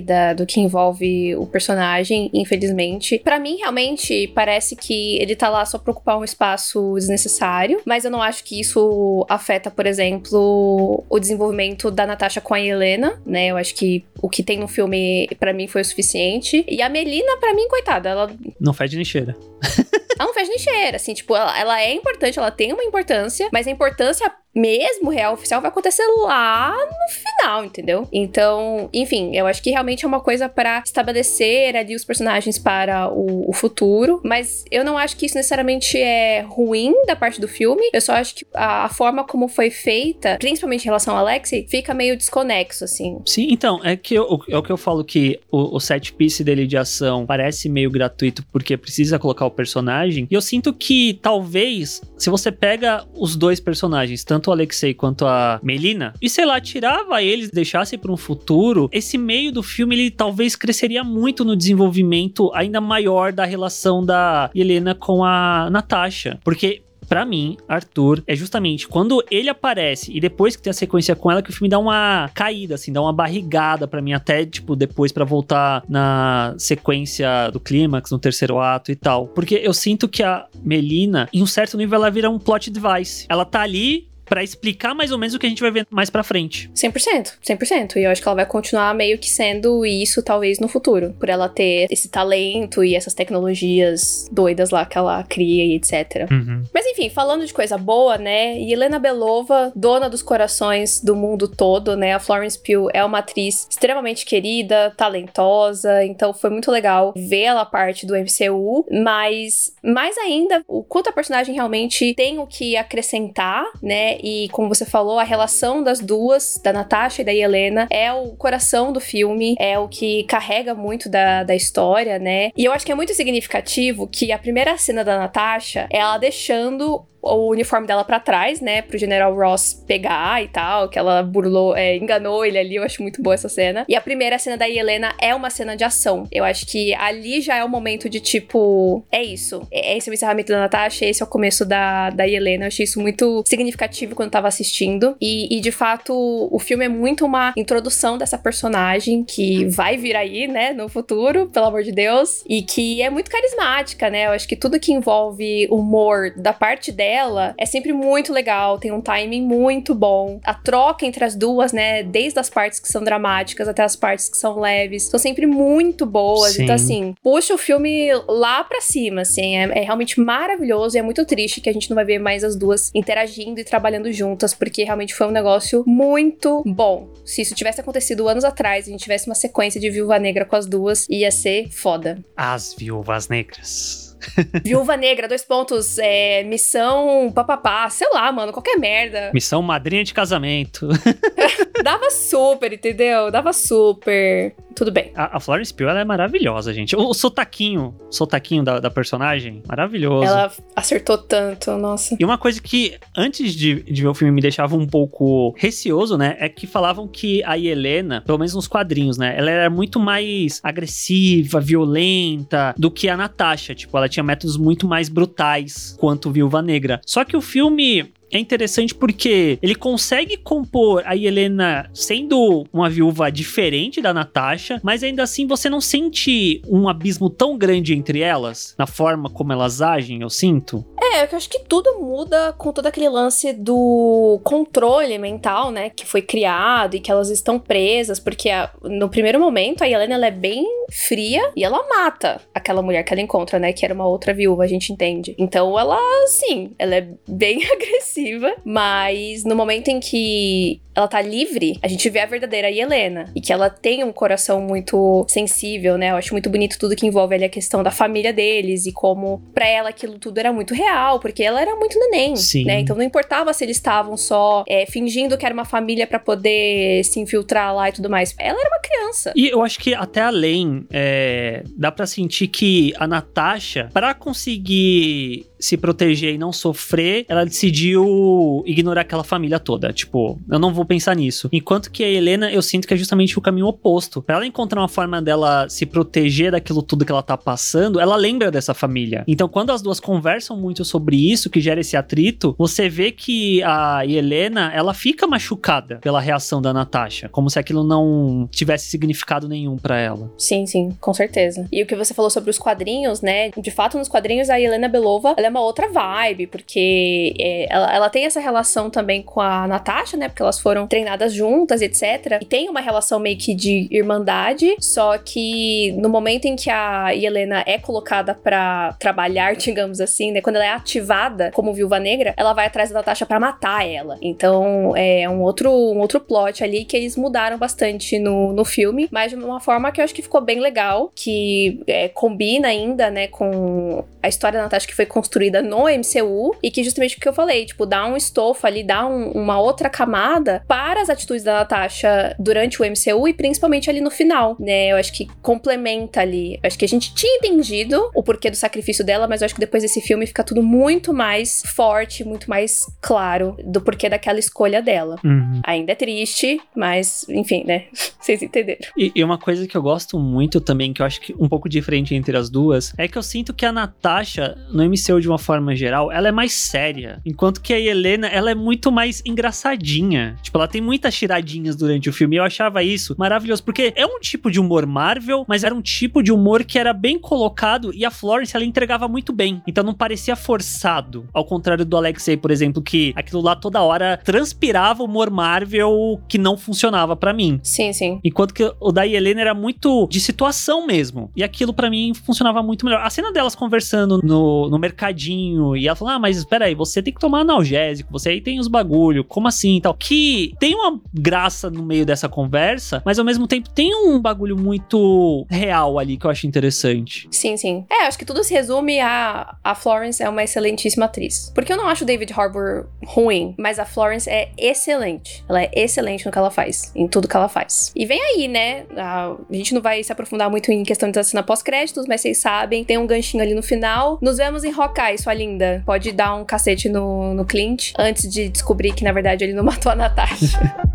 da- 0.05 0.33
do 0.33 0.45
que 0.45 0.59
envolve 0.59 1.35
o 1.35 1.45
personagem, 1.45 2.29
infelizmente. 2.33 3.19
Pra 3.23 3.39
mim, 3.39 3.57
realmente, 3.57 4.27
parece 4.35 4.75
que 4.75 5.17
ele 5.17 5.35
tá 5.35 5.49
lá 5.49 5.65
só 5.65 5.77
pra 5.77 5.91
ocupar 5.91 6.17
um 6.17 6.23
espaço 6.23 6.93
desnecessário, 6.95 7.81
mas 7.85 8.05
eu 8.05 8.11
não 8.11 8.21
acho 8.21 8.43
que 8.43 8.59
isso 8.59 9.25
afeta, 9.29 9.69
por 9.71 9.85
exemplo, 9.85 11.03
o 11.09 11.19
desenvolvimento 11.19 11.89
da 11.91 12.05
Natasha 12.05 12.41
com 12.41 12.53
a 12.53 12.59
Helena, 12.61 13.21
né? 13.25 13.47
Eu 13.47 13.57
acho 13.57 13.73
que 13.75 14.03
o 14.21 14.29
que 14.29 14.43
tem 14.43 14.59
no 14.59 14.67
filme, 14.67 15.27
pra 15.39 15.53
mim, 15.53 15.67
foi 15.67 15.81
o 15.81 15.85
suficiente. 15.85 16.63
E 16.67 16.81
a 16.81 16.89
Melina, 16.89 17.37
pra 17.39 17.53
mim, 17.53 17.67
coitada, 17.67 18.09
ela 18.09 18.31
Não 18.59 18.73
fede 18.73 18.95
nem 18.95 19.05
cheira. 19.05 19.35
ela 20.19 20.27
não 20.27 20.33
faz 20.33 20.49
nem 20.49 20.59
cheira, 20.59 20.97
assim, 20.97 21.13
tipo, 21.13 21.33
ela, 21.33 21.57
ela 21.57 21.81
é 21.81 21.93
importante, 21.93 22.37
ela 22.37 22.51
tem 22.51 22.73
uma 22.73 22.83
importância, 22.83 23.47
mas 23.53 23.65
a 23.65 23.71
importância 23.71 24.29
mesmo 24.53 25.09
real 25.09 25.33
oficial 25.33 25.61
vai 25.61 25.69
acontecer 25.69 26.05
lá 26.23 26.71
no 26.71 27.13
final, 27.13 27.63
entendeu? 27.63 28.07
Então, 28.11 28.89
enfim, 28.91 29.35
eu 29.35 29.45
acho 29.45 29.61
que 29.61 29.69
realmente 29.69 30.03
é 30.03 30.07
uma 30.07 30.19
coisa 30.19 30.49
pra 30.49 30.81
estabelecer 30.83 31.75
ali 31.75 31.95
os 31.95 32.03
personagens 32.03 32.57
para 32.57 33.11
o, 33.11 33.49
o 33.49 33.53
futuro, 33.53 34.19
mas 34.23 34.65
eu 34.71 34.83
não 34.83 34.97
acho 34.97 35.15
que 35.15 35.25
isso 35.25 35.35
necessariamente 35.35 35.97
é 35.97 36.41
ruim 36.41 36.93
da 37.05 37.15
parte 37.15 37.39
do 37.39 37.47
filme, 37.47 37.89
eu 37.93 38.01
só 38.01 38.13
acho 38.13 38.35
que 38.35 38.45
a, 38.53 38.85
a 38.85 38.89
forma 38.89 39.23
como 39.23 39.47
foi 39.47 39.69
feita, 39.69 40.37
principalmente 40.39 40.81
em 40.81 40.85
relação 40.85 41.15
ao 41.15 41.25
Alexei, 41.25 41.67
fica 41.69 41.93
meio 41.93 42.17
desconexo, 42.17 42.83
assim. 42.83 43.19
Sim, 43.25 43.47
então, 43.51 43.79
é 43.83 43.95
que 43.95 44.15
eu, 44.15 44.25
é 44.49 44.57
o 44.57 44.63
que 44.63 44.71
eu 44.71 44.77
falo 44.77 45.03
que 45.03 45.39
o, 45.51 45.77
o 45.77 45.79
set 45.79 46.11
piece 46.13 46.43
dele 46.43 46.65
de 46.65 46.77
ação 46.77 47.25
parece 47.25 47.69
meio 47.69 47.91
gratuito 47.91 48.43
porque 48.51 48.75
precisa 48.75 49.19
colocar 49.19 49.45
o 49.45 49.51
personagem. 49.51 50.08
E 50.29 50.33
eu 50.33 50.41
sinto 50.41 50.73
que 50.73 51.19
talvez, 51.21 52.01
se 52.17 52.29
você 52.29 52.51
pega 52.51 53.05
os 53.13 53.35
dois 53.35 53.59
personagens, 53.59 54.23
tanto 54.23 54.49
o 54.49 54.51
Alexei 54.53 54.93
quanto 54.93 55.25
a 55.25 55.59
Melina, 55.63 56.13
e 56.21 56.29
sei 56.29 56.45
lá, 56.45 56.59
tirava 56.59 57.21
eles, 57.21 57.51
deixasse 57.51 57.97
para 57.97 58.11
um 58.11 58.17
futuro, 58.17 58.89
esse 58.91 59.17
meio 59.17 59.51
do 59.51 59.63
filme 59.63 59.95
ele 59.95 60.11
talvez 60.11 60.55
cresceria 60.55 61.03
muito 61.03 61.45
no 61.45 61.55
desenvolvimento 61.55 62.51
ainda 62.53 62.81
maior 62.81 63.31
da 63.31 63.45
relação 63.45 64.05
da 64.05 64.49
Helena 64.53 64.95
com 64.95 65.23
a 65.23 65.69
Natasha. 65.69 66.39
Porque 66.43 66.81
Pra 67.09 67.25
mim, 67.25 67.57
Arthur 67.67 68.23
é 68.27 68.35
justamente 68.35 68.87
quando 68.87 69.23
ele 69.31 69.49
aparece 69.49 70.15
e 70.15 70.19
depois 70.19 70.55
que 70.55 70.61
tem 70.61 70.69
a 70.69 70.73
sequência 70.73 71.15
com 71.15 71.31
ela 71.31 71.41
que 71.41 71.49
o 71.49 71.53
filme 71.53 71.67
dá 71.67 71.79
uma 71.79 72.29
caída, 72.35 72.75
assim, 72.75 72.93
dá 72.93 73.01
uma 73.01 73.11
barrigada 73.11 73.87
pra 73.87 73.99
mim, 73.99 74.13
até, 74.13 74.45
tipo, 74.45 74.75
depois 74.75 75.11
pra 75.11 75.25
voltar 75.25 75.83
na 75.89 76.53
sequência 76.59 77.49
do 77.51 77.59
clímax, 77.59 78.11
no 78.11 78.19
terceiro 78.19 78.59
ato 78.59 78.91
e 78.91 78.95
tal. 78.95 79.27
Porque 79.27 79.55
eu 79.55 79.73
sinto 79.73 80.07
que 80.07 80.21
a 80.21 80.45
Melina, 80.63 81.27
em 81.33 81.41
um 81.41 81.47
certo 81.47 81.75
nível, 81.77 81.95
ela 81.95 82.11
vira 82.11 82.29
um 82.29 82.37
plot 82.37 82.69
device. 82.69 83.25
Ela 83.27 83.43
tá 83.43 83.61
ali 83.61 84.08
pra 84.29 84.43
explicar 84.43 84.93
mais 84.93 85.11
ou 85.11 85.17
menos 85.17 85.33
o 85.33 85.39
que 85.39 85.45
a 85.45 85.49
gente 85.49 85.61
vai 85.61 85.71
ver 85.71 85.87
mais 85.89 86.09
pra 86.09 86.23
frente. 86.23 86.69
100%, 86.75 87.33
100%. 87.43 87.95
E 87.95 88.03
eu 88.03 88.11
acho 88.11 88.21
que 88.21 88.27
ela 88.27 88.35
vai 88.35 88.45
continuar 88.45 88.93
meio 88.93 89.17
que 89.17 89.29
sendo 89.29 89.85
isso, 89.85 90.21
talvez, 90.23 90.59
no 90.59 90.67
futuro. 90.67 91.15
Por 91.19 91.27
ela 91.27 91.49
ter 91.49 91.87
esse 91.91 92.09
talento 92.09 92.83
e 92.83 92.95
essas 92.95 93.13
tecnologias 93.13 94.29
doidas 94.31 94.69
lá 94.69 94.85
que 94.85 94.97
ela 94.97 95.23
cria 95.23 95.65
e 95.65 95.75
etc. 95.75 96.29
Uhum. 96.29 96.63
Mas 96.73 96.85
enfim, 96.85 97.09
falando 97.09 97.45
de 97.45 97.53
coisa 97.53 97.77
boa, 97.77 98.17
né? 98.17 98.59
Helena 98.61 98.99
Belova, 98.99 99.71
dona 99.75 100.09
dos 100.09 100.21
corações 100.21 101.01
do 101.01 101.15
mundo 101.15 101.47
todo, 101.47 101.97
né? 101.97 102.13
A 102.13 102.19
Florence 102.19 102.57
Pugh 102.57 102.89
é 102.93 103.03
uma 103.03 103.19
atriz 103.19 103.67
extremamente 103.69 104.25
querida, 104.25 104.93
talentosa, 104.95 106.03
então 106.05 106.33
foi 106.33 106.49
muito 106.49 106.71
legal 106.71 107.13
ver 107.15 107.41
ela 107.41 107.65
parte 107.65 108.05
do 108.05 108.13
MCU, 108.15 108.85
mas 109.03 109.73
mais 109.83 110.17
ainda, 110.17 110.63
o 110.67 110.83
quanto 110.83 111.09
a 111.09 111.13
personagem 111.13 111.55
realmente 111.55 112.13
tem 112.13 112.39
o 112.39 112.47
que 112.47 112.75
acrescentar, 112.75 113.65
né? 113.81 114.18
E 114.21 114.49
como 114.49 114.69
você 114.69 114.85
falou, 114.85 115.19
a 115.19 115.23
relação 115.23 115.83
das 115.83 115.99
duas, 115.99 116.59
da 116.63 116.73
Natasha 116.73 117.21
e 117.21 117.25
da 117.25 117.33
Helena, 117.33 117.87
é 117.89 118.11
o 118.11 118.31
coração 118.31 118.91
do 118.91 118.99
filme, 118.99 119.55
é 119.59 119.77
o 119.77 119.87
que 119.87 120.23
carrega 120.25 120.73
muito 120.73 121.09
da, 121.09 121.43
da 121.43 121.55
história, 121.55 122.19
né? 122.19 122.51
E 122.55 122.65
eu 122.65 122.71
acho 122.71 122.85
que 122.85 122.91
é 122.91 122.95
muito 122.95 123.13
significativo 123.13 124.07
que 124.07 124.31
a 124.31 124.37
primeira 124.37 124.77
cena 124.77 125.03
da 125.03 125.17
Natasha 125.17 125.87
ela 125.89 126.17
deixando 126.17 127.05
o 127.21 127.49
uniforme 127.49 127.87
dela 127.87 128.03
para 128.03 128.19
trás, 128.19 128.61
né, 128.61 128.81
pro 128.81 128.97
General 128.97 129.33
Ross 129.33 129.73
pegar 129.87 130.43
e 130.43 130.47
tal, 130.47 130.89
que 130.89 130.97
ela 130.97 131.21
burlou, 131.21 131.75
é, 131.75 131.95
enganou 131.97 132.45
ele 132.45 132.57
ali, 132.57 132.75
eu 132.75 132.83
acho 132.83 133.01
muito 133.01 133.21
boa 133.21 133.33
essa 133.33 133.49
cena. 133.49 133.85
E 133.87 133.95
a 133.95 134.01
primeira 134.01 134.37
cena 134.39 134.57
da 134.57 134.69
Helena 134.69 135.13
é 135.19 135.33
uma 135.35 135.49
cena 135.49 135.75
de 135.75 135.83
ação. 135.83 136.27
Eu 136.31 136.43
acho 136.43 136.65
que 136.65 136.93
ali 136.95 137.41
já 137.41 137.55
é 137.55 137.63
o 137.63 137.69
momento 137.69 138.09
de 138.09 138.19
tipo, 138.19 139.03
é 139.11 139.23
isso. 139.23 139.67
É, 139.71 139.97
esse 139.97 140.09
é 140.09 140.11
o 140.11 140.13
encerramento 140.13 140.51
da 140.51 140.59
Natasha, 140.59 141.05
esse 141.05 141.21
é 141.21 141.25
o 141.25 141.29
começo 141.29 141.65
da, 141.65 142.09
da 142.09 142.27
Helena. 142.27 142.65
Eu 142.65 142.67
achei 142.67 142.83
isso 142.83 142.99
muito 142.99 143.43
significativo 143.45 144.15
quando 144.15 144.31
tava 144.31 144.47
assistindo. 144.47 145.15
E, 145.21 145.57
e 145.57 145.59
de 145.59 145.71
fato, 145.71 146.13
o 146.51 146.59
filme 146.59 146.85
é 146.85 146.89
muito 146.89 147.25
uma 147.25 147.53
introdução 147.57 148.17
dessa 148.17 148.37
personagem 148.37 149.23
que 149.23 149.65
vai 149.65 149.97
vir 149.97 150.15
aí, 150.15 150.47
né, 150.47 150.73
no 150.73 150.87
futuro, 150.87 151.47
pelo 151.47 151.65
amor 151.65 151.83
de 151.83 151.91
Deus, 151.91 152.43
e 152.47 152.61
que 152.61 153.01
é 153.01 153.09
muito 153.09 153.29
carismática, 153.29 154.09
né? 154.09 154.27
Eu 154.27 154.31
acho 154.31 154.47
que 154.47 154.55
tudo 154.55 154.79
que 154.79 154.91
envolve 154.91 155.67
humor 155.69 156.33
da 156.35 156.53
parte 156.53 156.91
dela 156.91 157.08
é 157.57 157.65
sempre 157.65 157.93
muito 157.93 158.31
legal, 158.31 158.77
tem 158.77 158.91
um 158.91 159.01
timing 159.01 159.41
muito 159.41 159.93
bom. 159.93 160.39
A 160.43 160.53
troca 160.53 161.05
entre 161.05 161.23
as 161.23 161.35
duas, 161.35 161.71
né, 161.71 162.03
desde 162.03 162.39
as 162.39 162.49
partes 162.49 162.79
que 162.79 162.87
são 162.87 163.03
dramáticas 163.03 163.67
até 163.67 163.83
as 163.83 163.95
partes 163.95 164.29
que 164.29 164.37
são 164.37 164.59
leves, 164.59 165.03
são 165.03 165.19
sempre 165.19 165.45
muito 165.45 166.05
boas. 166.05 166.53
Sim. 166.53 166.63
Então, 166.63 166.75
assim, 166.75 167.15
puxa 167.23 167.53
o 167.53 167.57
filme 167.57 168.09
lá 168.27 168.63
pra 168.63 168.81
cima, 168.81 169.21
assim, 169.21 169.57
é, 169.57 169.79
é 169.79 169.81
realmente 169.81 170.19
maravilhoso 170.19 170.97
e 170.97 170.99
é 170.99 171.01
muito 171.01 171.25
triste 171.25 171.61
que 171.61 171.69
a 171.69 171.73
gente 171.73 171.89
não 171.89 171.95
vai 171.95 172.05
ver 172.05 172.19
mais 172.19 172.43
as 172.43 172.55
duas 172.55 172.91
interagindo 172.93 173.59
e 173.59 173.63
trabalhando 173.63 174.11
juntas, 174.11 174.53
porque 174.53 174.83
realmente 174.83 175.13
foi 175.13 175.27
um 175.27 175.31
negócio 175.31 175.83
muito 175.87 176.63
bom. 176.65 177.09
Se 177.25 177.41
isso 177.41 177.55
tivesse 177.55 177.81
acontecido 177.81 178.27
anos 178.27 178.43
atrás, 178.43 178.87
a 178.87 178.91
gente 178.91 179.01
tivesse 179.01 179.27
uma 179.27 179.35
sequência 179.35 179.79
de 179.79 179.89
Viúva 179.89 180.19
Negra 180.19 180.45
com 180.45 180.55
as 180.55 180.65
duas, 180.65 181.07
ia 181.09 181.31
ser 181.31 181.69
foda. 181.69 182.19
As 182.35 182.73
viúvas 182.73 183.27
negras. 183.29 184.08
Viúva 184.63 184.97
Negra, 184.97 185.27
dois 185.27 185.43
pontos, 185.43 185.97
é, 185.97 186.43
missão 186.43 187.31
papapá, 187.33 187.89
sei 187.89 188.09
lá, 188.11 188.31
mano, 188.31 188.51
qualquer 188.51 188.77
merda. 188.77 189.31
Missão 189.33 189.61
madrinha 189.61 190.03
de 190.03 190.13
casamento. 190.13 190.87
Dava 191.83 192.09
super, 192.09 192.73
entendeu? 192.73 193.31
Dava 193.31 193.53
super. 193.53 194.53
Tudo 194.75 194.91
bem. 194.91 195.11
A, 195.15 195.37
a 195.37 195.39
Florence 195.39 195.73
Pugh, 195.73 195.89
ela 195.89 195.99
é 195.99 196.05
maravilhosa, 196.05 196.73
gente. 196.73 196.95
O, 196.95 197.09
o 197.09 197.13
sotaquinho, 197.13 197.95
o 198.09 198.13
sotaquinho 198.13 198.63
da, 198.63 198.79
da 198.79 198.89
personagem, 198.89 199.63
maravilhoso. 199.67 200.25
Ela 200.25 200.51
acertou 200.75 201.17
tanto, 201.17 201.71
nossa. 201.77 202.15
E 202.19 202.25
uma 202.25 202.37
coisa 202.37 202.61
que, 202.61 202.97
antes 203.15 203.53
de, 203.53 203.83
de 203.83 204.01
ver 204.01 204.07
o 204.07 204.13
filme, 204.13 204.31
me 204.31 204.41
deixava 204.41 204.75
um 204.75 204.87
pouco 204.87 205.53
receoso, 205.57 206.17
né? 206.17 206.35
É 206.39 206.49
que 206.49 206.67
falavam 206.67 207.07
que 207.07 207.43
a 207.43 207.57
Helena, 207.57 208.21
pelo 208.25 208.37
menos 208.37 208.53
nos 208.53 208.67
quadrinhos, 208.67 209.17
né? 209.17 209.35
Ela 209.37 209.51
era 209.51 209.69
muito 209.69 209.99
mais 209.99 210.59
agressiva, 210.63 211.59
violenta 211.59 212.73
do 212.77 212.91
que 212.91 213.09
a 213.09 213.17
Natasha. 213.17 213.75
Tipo, 213.75 213.97
ela 213.97 214.08
tinha 214.09 214.23
métodos 214.23 214.57
muito 214.57 214.87
mais 214.87 215.07
brutais 215.07 215.95
quanto 215.99 216.31
Viúva 216.31 216.61
Negra. 216.61 216.99
Só 217.05 217.23
que 217.23 217.37
o 217.37 217.41
filme 217.41 218.11
é 218.31 218.39
interessante 218.39 218.93
porque 218.93 219.57
ele 219.61 219.75
consegue 219.75 220.37
compor 220.37 221.03
a 221.05 221.15
Helena 221.15 221.89
sendo 221.93 222.65
uma 222.71 222.89
viúva 222.89 223.31
diferente 223.31 224.01
da 224.01 224.13
Natasha, 224.13 224.79
mas 224.83 225.03
ainda 225.03 225.23
assim 225.23 225.47
você 225.47 225.69
não 225.69 225.81
sente 225.81 226.61
um 226.67 226.87
abismo 226.87 227.29
tão 227.29 227.57
grande 227.57 227.93
entre 227.93 228.21
elas, 228.21 228.75
na 228.77 228.85
forma 228.85 229.29
como 229.29 229.51
elas 229.51 229.81
agem, 229.81 230.21
eu 230.21 230.29
sinto. 230.29 230.85
É, 231.01 231.23
eu 231.23 231.37
acho 231.37 231.49
que 231.49 231.59
tudo 231.59 231.99
muda 231.99 232.53
com 232.53 232.71
todo 232.71 232.85
aquele 232.85 233.09
lance 233.09 233.53
do 233.53 234.39
controle 234.43 235.17
mental, 235.17 235.71
né, 235.71 235.89
que 235.89 236.05
foi 236.05 236.21
criado 236.21 236.95
e 236.95 236.99
que 236.99 237.11
elas 237.11 237.29
estão 237.29 237.59
presas, 237.59 238.19
porque 238.19 238.49
a, 238.49 238.69
no 238.83 239.09
primeiro 239.09 239.39
momento 239.39 239.83
a 239.83 239.89
Helena 239.89 240.15
ela 240.15 240.27
é 240.27 240.31
bem 240.31 240.65
fria 240.91 241.51
e 241.55 241.63
ela 241.63 241.87
mata 241.87 242.41
aquela 242.53 242.81
mulher 242.81 243.03
que 243.03 243.13
ela 243.13 243.21
encontra, 243.21 243.59
né, 243.59 243.73
que 243.73 243.83
era 243.83 243.93
uma 243.93 244.07
outra 244.07 244.33
viúva, 244.33 244.63
a 244.63 244.67
gente 244.67 244.93
entende. 244.93 245.35
Então 245.37 245.77
ela, 245.79 245.97
sim, 246.27 246.71
ela 246.77 246.95
é 246.95 247.09
bem 247.27 247.63
agressiva 247.71 248.18
mas 248.65 249.43
no 249.43 249.55
momento 249.55 249.89
em 249.89 249.99
que 249.99 250.81
ela 250.99 251.07
tá 251.07 251.21
livre, 251.21 251.79
a 251.81 251.87
gente 251.87 252.09
vê 252.09 252.19
a 252.19 252.25
verdadeira 252.25 252.69
Helena. 252.69 253.31
E 253.35 253.41
que 253.41 253.53
ela 253.53 253.69
tem 253.69 254.03
um 254.03 254.11
coração 254.11 254.61
muito 254.61 255.25
sensível, 255.27 255.97
né? 255.97 256.11
Eu 256.11 256.15
acho 256.17 256.33
muito 256.33 256.49
bonito 256.49 256.77
tudo 256.77 256.95
que 256.95 257.07
envolve 257.07 257.35
ali 257.35 257.45
a 257.45 257.49
questão 257.49 257.81
da 257.81 257.91
família 257.91 258.33
deles 258.33 258.85
e 258.85 258.91
como 258.91 259.41
para 259.53 259.67
ela 259.67 259.89
aquilo 259.89 260.19
tudo 260.19 260.37
era 260.37 260.51
muito 260.51 260.73
real, 260.73 261.19
porque 261.19 261.43
ela 261.43 261.61
era 261.61 261.75
muito 261.75 261.97
neném, 261.97 262.35
Sim. 262.35 262.65
né? 262.65 262.79
Então 262.79 262.95
não 262.95 263.03
importava 263.03 263.53
se 263.53 263.63
eles 263.63 263.77
estavam 263.77 264.17
só 264.17 264.63
é, 264.67 264.85
fingindo 264.85 265.37
que 265.37 265.45
era 265.45 265.53
uma 265.53 265.65
família 265.65 266.05
para 266.05 266.19
poder 266.19 267.03
se 267.05 267.19
infiltrar 267.19 267.73
lá 267.73 267.89
e 267.89 267.91
tudo 267.93 268.09
mais. 268.09 268.35
Ela 268.37 268.59
era 268.59 268.69
uma 268.69 268.79
criança. 268.79 269.33
E 269.35 269.47
eu 269.47 269.63
acho 269.63 269.79
que 269.79 269.93
até 269.93 270.21
além, 270.21 270.85
é, 270.91 271.63
dá 271.77 271.91
para 271.91 272.05
sentir 272.05 272.47
que 272.47 272.93
a 272.97 273.07
Natasha, 273.07 273.89
para 273.93 274.13
conseguir 274.13 275.49
se 275.59 275.75
proteger 275.75 276.33
e 276.33 276.37
não 276.37 276.53
sofrer, 276.53 277.25
ela 277.27 277.43
decidiu 277.43 278.63
ignorar 278.65 279.01
aquela 279.01 279.23
família 279.23 279.59
toda. 279.59 279.91
Tipo, 279.91 280.39
eu 280.49 280.57
não 280.57 280.73
vou 280.73 280.85
pensar 280.89 281.15
nisso. 281.15 281.47
Enquanto 281.53 281.91
que 281.91 282.03
a 282.03 282.09
Helena, 282.09 282.51
eu 282.51 282.63
sinto 282.63 282.87
que 282.87 282.93
é 282.95 282.97
justamente 282.97 283.37
o 283.37 283.41
caminho 283.41 283.67
oposto. 283.67 284.23
Pra 284.23 284.37
ela 284.37 284.45
encontrar 284.45 284.81
uma 284.81 284.87
forma 284.87 285.21
dela 285.21 285.69
se 285.69 285.85
proteger 285.85 286.51
daquilo 286.51 286.81
tudo 286.81 287.05
que 287.05 287.11
ela 287.11 287.21
tá 287.21 287.37
passando, 287.37 287.99
ela 287.99 288.15
lembra 288.15 288.49
dessa 288.49 288.73
família. 288.73 289.23
Então, 289.27 289.47
quando 289.47 289.71
as 289.71 289.83
duas 289.83 289.99
conversam 289.99 290.57
muito 290.57 290.83
sobre 290.83 291.15
isso, 291.15 291.49
que 291.49 291.61
gera 291.61 291.79
esse 291.79 291.95
atrito, 291.95 292.55
você 292.57 292.89
vê 292.89 293.11
que 293.11 293.61
a 293.61 294.03
Helena, 294.03 294.71
ela 294.73 294.93
fica 294.93 295.27
machucada 295.27 295.97
pela 295.97 296.19
reação 296.19 296.59
da 296.59 296.73
Natasha, 296.73 297.29
como 297.29 297.49
se 297.49 297.59
aquilo 297.59 297.83
não 297.83 298.49
tivesse 298.51 298.89
significado 298.89 299.47
nenhum 299.47 299.77
para 299.77 299.99
ela. 299.99 300.31
Sim, 300.37 300.65
sim, 300.65 300.89
com 300.99 301.13
certeza. 301.13 301.67
E 301.71 301.83
o 301.83 301.85
que 301.85 301.95
você 301.95 302.15
falou 302.15 302.31
sobre 302.31 302.49
os 302.49 302.57
quadrinhos, 302.57 303.21
né? 303.21 303.51
De 303.51 303.69
fato, 303.69 303.97
nos 303.97 304.07
quadrinhos, 304.07 304.49
a 304.49 304.59
Helena 304.59 304.87
Belova, 304.87 305.35
ela 305.37 305.45
é 305.45 305.49
uma 305.51 305.61
outra 305.61 305.87
vibe, 305.87 306.47
porque 306.47 307.35
é, 307.39 307.67
ela, 307.69 307.93
ela 307.93 308.09
tem 308.09 308.25
essa 308.25 308.39
relação 308.39 308.89
também 308.89 309.21
com 309.21 309.39
a 309.39 309.67
Natasha, 309.67 310.17
né? 310.17 310.27
Porque 310.27 310.41
elas 310.41 310.59
foram 310.59 310.68
treinadas 310.87 311.33
juntas, 311.33 311.81
etc. 311.81 312.39
E 312.41 312.45
tem 312.45 312.69
uma 312.69 312.81
relação 312.81 313.19
meio 313.19 313.37
que 313.37 313.53
de 313.53 313.87
irmandade, 313.91 314.75
só 314.79 315.17
que 315.17 315.91
no 315.93 316.09
momento 316.09 316.45
em 316.45 316.55
que 316.55 316.69
a 316.69 317.15
Helena 317.15 317.63
é 317.65 317.77
colocada 317.77 318.33
para 318.33 318.93
trabalhar, 318.99 319.55
digamos 319.57 320.01
assim, 320.01 320.31
né? 320.31 320.41
Quando 320.41 320.57
ela 320.57 320.65
é 320.65 320.69
ativada 320.69 321.51
como 321.53 321.73
viúva 321.73 321.99
negra, 321.99 322.33
ela 322.37 322.53
vai 322.53 322.67
atrás 322.67 322.89
da 322.89 322.95
Natasha 322.95 323.25
para 323.25 323.39
matar 323.39 323.87
ela. 323.87 324.17
Então 324.21 324.95
é 324.95 325.29
um 325.29 325.41
outro, 325.41 325.71
um 325.71 325.99
outro 325.99 326.19
plot 326.19 326.63
ali 326.63 326.85
que 326.85 326.95
eles 326.95 327.15
mudaram 327.15 327.57
bastante 327.57 328.17
no, 328.19 328.53
no 328.53 328.65
filme, 328.65 329.07
mas 329.11 329.31
de 329.31 329.35
uma 329.35 329.59
forma 329.59 329.91
que 329.91 330.01
eu 330.01 330.05
acho 330.05 330.13
que 330.13 330.21
ficou 330.21 330.41
bem 330.41 330.59
legal, 330.59 331.11
que 331.15 331.81
é, 331.87 332.07
combina 332.09 332.67
ainda, 332.67 333.09
né, 333.09 333.27
com 333.27 334.03
a 334.21 334.27
história 334.27 334.57
da 334.57 334.63
Natasha 334.63 334.87
que 334.87 334.95
foi 334.95 335.05
construída 335.05 335.61
no 335.61 335.83
MCU 335.83 336.55
e 336.61 336.69
que 336.69 336.83
justamente 336.83 337.17
o 337.17 337.19
que 337.19 337.27
eu 337.27 337.33
falei, 337.33 337.65
tipo, 337.65 337.85
dá 337.85 338.05
um 338.05 338.17
estofo 338.17 338.67
ali, 338.67 338.83
dá 338.83 339.05
um, 339.05 339.31
uma 339.31 339.59
outra 339.59 339.89
camada 339.89 340.58
para 340.67 341.01
as 341.01 341.09
atitudes 341.09 341.43
da 341.43 341.53
Natasha 341.53 342.35
durante 342.39 342.81
o 342.81 342.85
MCU 342.85 343.27
e 343.27 343.33
principalmente 343.33 343.89
ali 343.89 344.01
no 344.01 344.11
final, 344.11 344.55
né? 344.59 344.91
Eu 344.91 344.97
acho 344.97 345.13
que 345.13 345.27
complementa 345.41 346.21
ali. 346.21 346.55
Eu 346.55 346.67
acho 346.67 346.77
que 346.77 346.85
a 346.85 346.87
gente 346.87 347.13
tinha 347.13 347.37
entendido 347.37 348.09
o 348.13 348.23
porquê 348.23 348.49
do 348.49 348.55
sacrifício 348.55 349.05
dela, 349.05 349.27
mas 349.27 349.41
eu 349.41 349.45
acho 349.45 349.53
que 349.53 349.59
depois 349.59 349.83
desse 349.83 350.01
filme 350.01 350.25
fica 350.25 350.43
tudo 350.43 350.61
muito 350.61 351.13
mais 351.13 351.63
forte, 351.65 352.23
muito 352.23 352.49
mais 352.49 352.85
claro 353.01 353.55
do 353.63 353.81
porquê 353.81 354.09
daquela 354.09 354.39
escolha 354.39 354.81
dela. 354.81 355.15
Uhum. 355.23 355.61
Ainda 355.65 355.91
é 355.91 355.95
triste, 355.95 356.59
mas 356.75 357.25
enfim, 357.29 357.63
né? 357.65 357.85
Vocês 358.19 358.41
entenderam. 358.41 358.81
E, 358.97 359.11
e 359.15 359.23
uma 359.23 359.37
coisa 359.37 359.67
que 359.67 359.75
eu 359.75 359.81
gosto 359.81 360.19
muito 360.19 360.59
também, 360.59 360.93
que 360.93 361.01
eu 361.01 361.05
acho 361.05 361.21
que 361.21 361.33
um 361.39 361.47
pouco 361.47 361.69
diferente 361.69 362.13
entre 362.15 362.35
as 362.37 362.49
duas, 362.49 362.93
é 362.97 363.07
que 363.07 363.17
eu 363.17 363.23
sinto 363.23 363.53
que 363.53 363.65
a 363.65 363.71
Natasha, 363.71 364.57
no 364.71 364.83
MCU 364.83 365.21
de 365.21 365.27
uma 365.27 365.37
forma 365.37 365.75
geral, 365.75 366.11
ela 366.11 366.27
é 366.27 366.31
mais 366.31 366.53
séria. 366.53 367.21
Enquanto 367.25 367.61
que 367.61 367.73
a 367.73 367.79
Helena, 367.79 368.27
ela 368.27 368.51
é 368.51 368.55
muito 368.55 368.91
mais 368.91 369.21
engraçadinha. 369.25 370.35
Tipo, 370.49 370.57
ela 370.57 370.67
tem 370.67 370.81
muitas 370.81 371.15
tiradinhas 371.15 371.75
durante 371.75 372.09
o 372.09 372.13
filme. 372.13 372.35
E 372.35 372.39
eu 372.39 372.43
achava 372.43 372.81
isso 372.81 373.13
maravilhoso, 373.19 373.63
porque 373.63 373.93
é 373.95 374.03
um 374.03 374.19
tipo 374.19 374.49
de 374.49 374.59
humor 374.59 374.87
Marvel, 374.87 375.45
mas 375.47 375.63
era 375.63 375.75
um 375.75 375.81
tipo 375.81 376.23
de 376.23 376.31
humor 376.31 376.63
que 376.63 376.79
era 376.79 376.91
bem 376.91 377.19
colocado 377.19 377.93
e 377.93 378.03
a 378.03 378.09
Florence, 378.09 378.55
ela 378.55 378.65
entregava 378.65 379.07
muito 379.07 379.31
bem. 379.31 379.61
Então 379.67 379.83
não 379.83 379.93
parecia 379.93 380.35
forçado. 380.35 381.27
Ao 381.31 381.45
contrário 381.45 381.85
do 381.85 381.95
Alexei, 381.95 382.35
por 382.35 382.49
exemplo, 382.49 382.81
que 382.81 383.13
aquilo 383.15 383.41
lá 383.41 383.55
toda 383.55 383.79
hora 383.83 384.19
transpirava 384.23 385.03
humor 385.03 385.29
Marvel 385.29 386.19
que 386.27 386.39
não 386.39 386.57
funcionava 386.57 387.15
para 387.15 387.31
mim. 387.31 387.59
Sim, 387.61 387.93
sim. 387.93 388.19
Enquanto 388.23 388.51
que 388.51 388.73
o 388.79 388.91
da 388.91 389.05
Helena 389.05 389.41
era 389.41 389.53
muito 389.53 390.07
de 390.09 390.19
situação 390.19 390.87
mesmo. 390.87 391.29
E 391.35 391.43
aquilo 391.43 391.75
para 391.75 391.91
mim 391.91 392.11
funcionava 392.15 392.63
muito 392.63 392.87
melhor. 392.87 393.01
A 393.03 393.09
cena 393.11 393.31
delas 393.31 393.53
conversando 393.53 394.19
no, 394.23 394.67
no 394.67 394.79
mercadinho 394.79 395.75
e 395.75 395.87
ela 395.87 395.95
falando: 395.95 396.15
Ah, 396.15 396.19
mas 396.19 396.37
espera 396.37 396.65
aí, 396.65 396.73
você 396.73 397.03
tem 397.03 397.13
que 397.13 397.19
tomar 397.19 397.41
analgésico, 397.41 398.11
você 398.11 398.29
aí 398.29 398.41
tem 398.41 398.59
os 398.59 398.67
bagulho, 398.67 399.23
como 399.23 399.47
assim 399.47 399.77
e 399.77 399.81
tal. 399.81 399.93
Que 399.93 400.38
tem 400.59 400.75
uma 400.75 400.99
graça 401.13 401.69
no 401.69 401.83
meio 401.83 402.05
dessa 402.05 402.29
conversa, 402.29 403.01
mas 403.05 403.19
ao 403.19 403.25
mesmo 403.25 403.47
tempo 403.47 403.69
tem 403.69 403.93
um 403.95 404.19
bagulho 404.19 404.57
muito 404.57 405.45
real 405.49 405.99
ali 405.99 406.17
que 406.17 406.25
eu 406.25 406.31
acho 406.31 406.47
interessante. 406.47 407.27
Sim, 407.31 407.57
sim. 407.57 407.85
É, 407.89 408.05
acho 408.05 408.17
que 408.17 408.25
tudo 408.25 408.43
se 408.43 408.53
resume 408.53 408.99
a 408.99 409.57
a 409.63 409.75
Florence 409.75 410.21
é 410.21 410.29
uma 410.29 410.43
excelentíssima 410.43 411.05
atriz. 411.05 411.51
Porque 411.53 411.71
eu 411.71 411.77
não 411.77 411.87
acho 411.87 412.03
o 412.03 412.07
David 412.07 412.33
Harbour 412.33 412.87
ruim, 413.05 413.53
mas 413.57 413.79
a 413.79 413.85
Florence 413.85 414.29
é 414.29 414.49
excelente. 414.57 415.43
Ela 415.47 415.63
é 415.63 415.71
excelente 415.73 416.25
no 416.25 416.31
que 416.31 416.37
ela 416.37 416.51
faz, 416.51 416.91
em 416.95 417.07
tudo 417.07 417.27
que 417.27 417.35
ela 417.35 417.49
faz. 417.49 417.91
E 417.95 418.05
vem 418.05 418.21
aí, 418.21 418.47
né? 418.47 418.85
A, 418.97 419.35
gente 419.51 419.73
não 419.73 419.81
vai 419.81 420.03
se 420.03 420.11
aprofundar 420.11 420.49
muito 420.49 420.71
em 420.71 420.83
questão 420.83 421.11
de 421.11 421.23
cena 421.23 421.43
pós-créditos, 421.43 422.05
mas 422.07 422.21
vocês 422.21 422.37
sabem, 422.37 422.83
tem 422.83 422.97
um 422.97 423.05
ganchinho 423.05 423.43
ali 423.43 423.53
no 423.53 423.63
final. 423.63 424.17
Nos 424.21 424.37
vemos 424.37 424.63
em 424.63 424.71
Hawkeye, 424.71 425.17
sua 425.17 425.33
linda. 425.33 425.83
Pode 425.85 426.11
dar 426.11 426.35
um 426.35 426.45
cacete 426.45 426.89
no, 426.89 427.33
no 427.33 427.45
Clint 427.45 427.91
antes 427.97 428.29
de 428.29 428.49
descobrir 428.49 428.93
que, 428.93 429.03
na 429.03 429.11
verdade, 429.11 429.43
ele 429.43 429.53
não 429.53 429.63
matou 429.69 429.91
a 429.91 429.95
Natasha. 430.29 430.89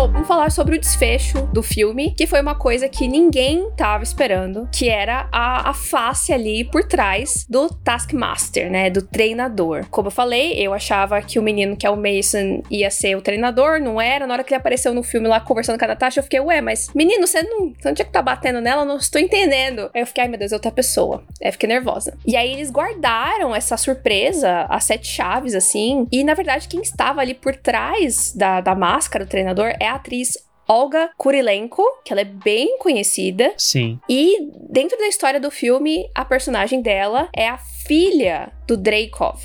Bom, 0.00 0.10
vamos 0.10 0.28
falar 0.28 0.50
sobre 0.50 0.76
o 0.76 0.80
desfecho 0.80 1.42
do 1.52 1.62
filme, 1.62 2.14
que 2.16 2.26
foi 2.26 2.40
uma 2.40 2.54
coisa 2.54 2.88
que 2.88 3.06
ninguém 3.06 3.70
tava 3.76 4.02
esperando, 4.02 4.66
que 4.72 4.88
era 4.88 5.28
a, 5.30 5.68
a 5.68 5.74
face 5.74 6.32
ali 6.32 6.64
por 6.64 6.84
trás 6.84 7.44
do 7.46 7.68
Taskmaster, 7.68 8.70
né? 8.70 8.88
Do 8.88 9.02
treinador. 9.02 9.84
Como 9.90 10.08
eu 10.08 10.10
falei, 10.10 10.54
eu 10.54 10.72
achava 10.72 11.20
que 11.20 11.38
o 11.38 11.42
menino 11.42 11.76
que 11.76 11.86
é 11.86 11.90
o 11.90 11.98
Mason 11.98 12.62
ia 12.70 12.90
ser 12.90 13.14
o 13.14 13.20
treinador, 13.20 13.78
não 13.78 14.00
era. 14.00 14.26
Na 14.26 14.32
hora 14.32 14.42
que 14.42 14.54
ele 14.54 14.58
apareceu 14.58 14.94
no 14.94 15.02
filme 15.02 15.28
lá 15.28 15.38
conversando 15.38 15.78
com 15.78 15.84
a 15.84 15.88
Natasha, 15.88 16.20
eu 16.20 16.24
fiquei, 16.24 16.40
ué, 16.40 16.62
mas 16.62 16.88
menino, 16.94 17.26
você 17.26 17.42
não, 17.42 17.74
você 17.78 17.88
não 17.88 17.94
tinha 17.94 18.06
que 18.06 18.10
tá 18.10 18.22
batendo 18.22 18.62
nela? 18.62 18.80
Eu 18.80 18.86
não 18.86 18.96
estou 18.96 19.20
entendendo. 19.20 19.90
Aí 19.92 20.00
eu 20.00 20.06
fiquei, 20.06 20.22
ai 20.22 20.28
meu 20.30 20.38
Deus, 20.38 20.50
é 20.50 20.54
outra 20.54 20.70
pessoa. 20.70 21.22
Aí 21.42 21.48
eu 21.48 21.52
fiquei 21.52 21.68
nervosa. 21.68 22.16
E 22.26 22.36
aí 22.36 22.54
eles 22.54 22.70
guardaram 22.70 23.54
essa 23.54 23.76
surpresa, 23.76 24.64
as 24.70 24.84
sete 24.84 25.08
chaves, 25.08 25.54
assim. 25.54 26.08
E 26.10 26.24
na 26.24 26.32
verdade, 26.32 26.68
quem 26.68 26.80
estava 26.80 27.20
ali 27.20 27.34
por 27.34 27.54
trás 27.54 28.32
da, 28.34 28.62
da 28.62 28.74
máscara 28.74 29.26
do 29.26 29.28
treinador 29.28 29.74
é 29.78 29.89
a 29.90 29.96
atriz 29.96 30.38
Olga 30.68 31.10
Kurilenko, 31.18 31.82
que 32.04 32.12
ela 32.12 32.20
é 32.20 32.24
bem 32.24 32.78
conhecida. 32.78 33.52
Sim. 33.56 33.98
E 34.08 34.48
dentro 34.70 34.96
da 34.96 35.08
história 35.08 35.40
do 35.40 35.50
filme, 35.50 36.08
a 36.14 36.24
personagem 36.24 36.80
dela 36.80 37.28
é 37.34 37.48
a 37.48 37.58
filha 37.58 38.52
do 38.68 38.76
Dreykov, 38.76 39.40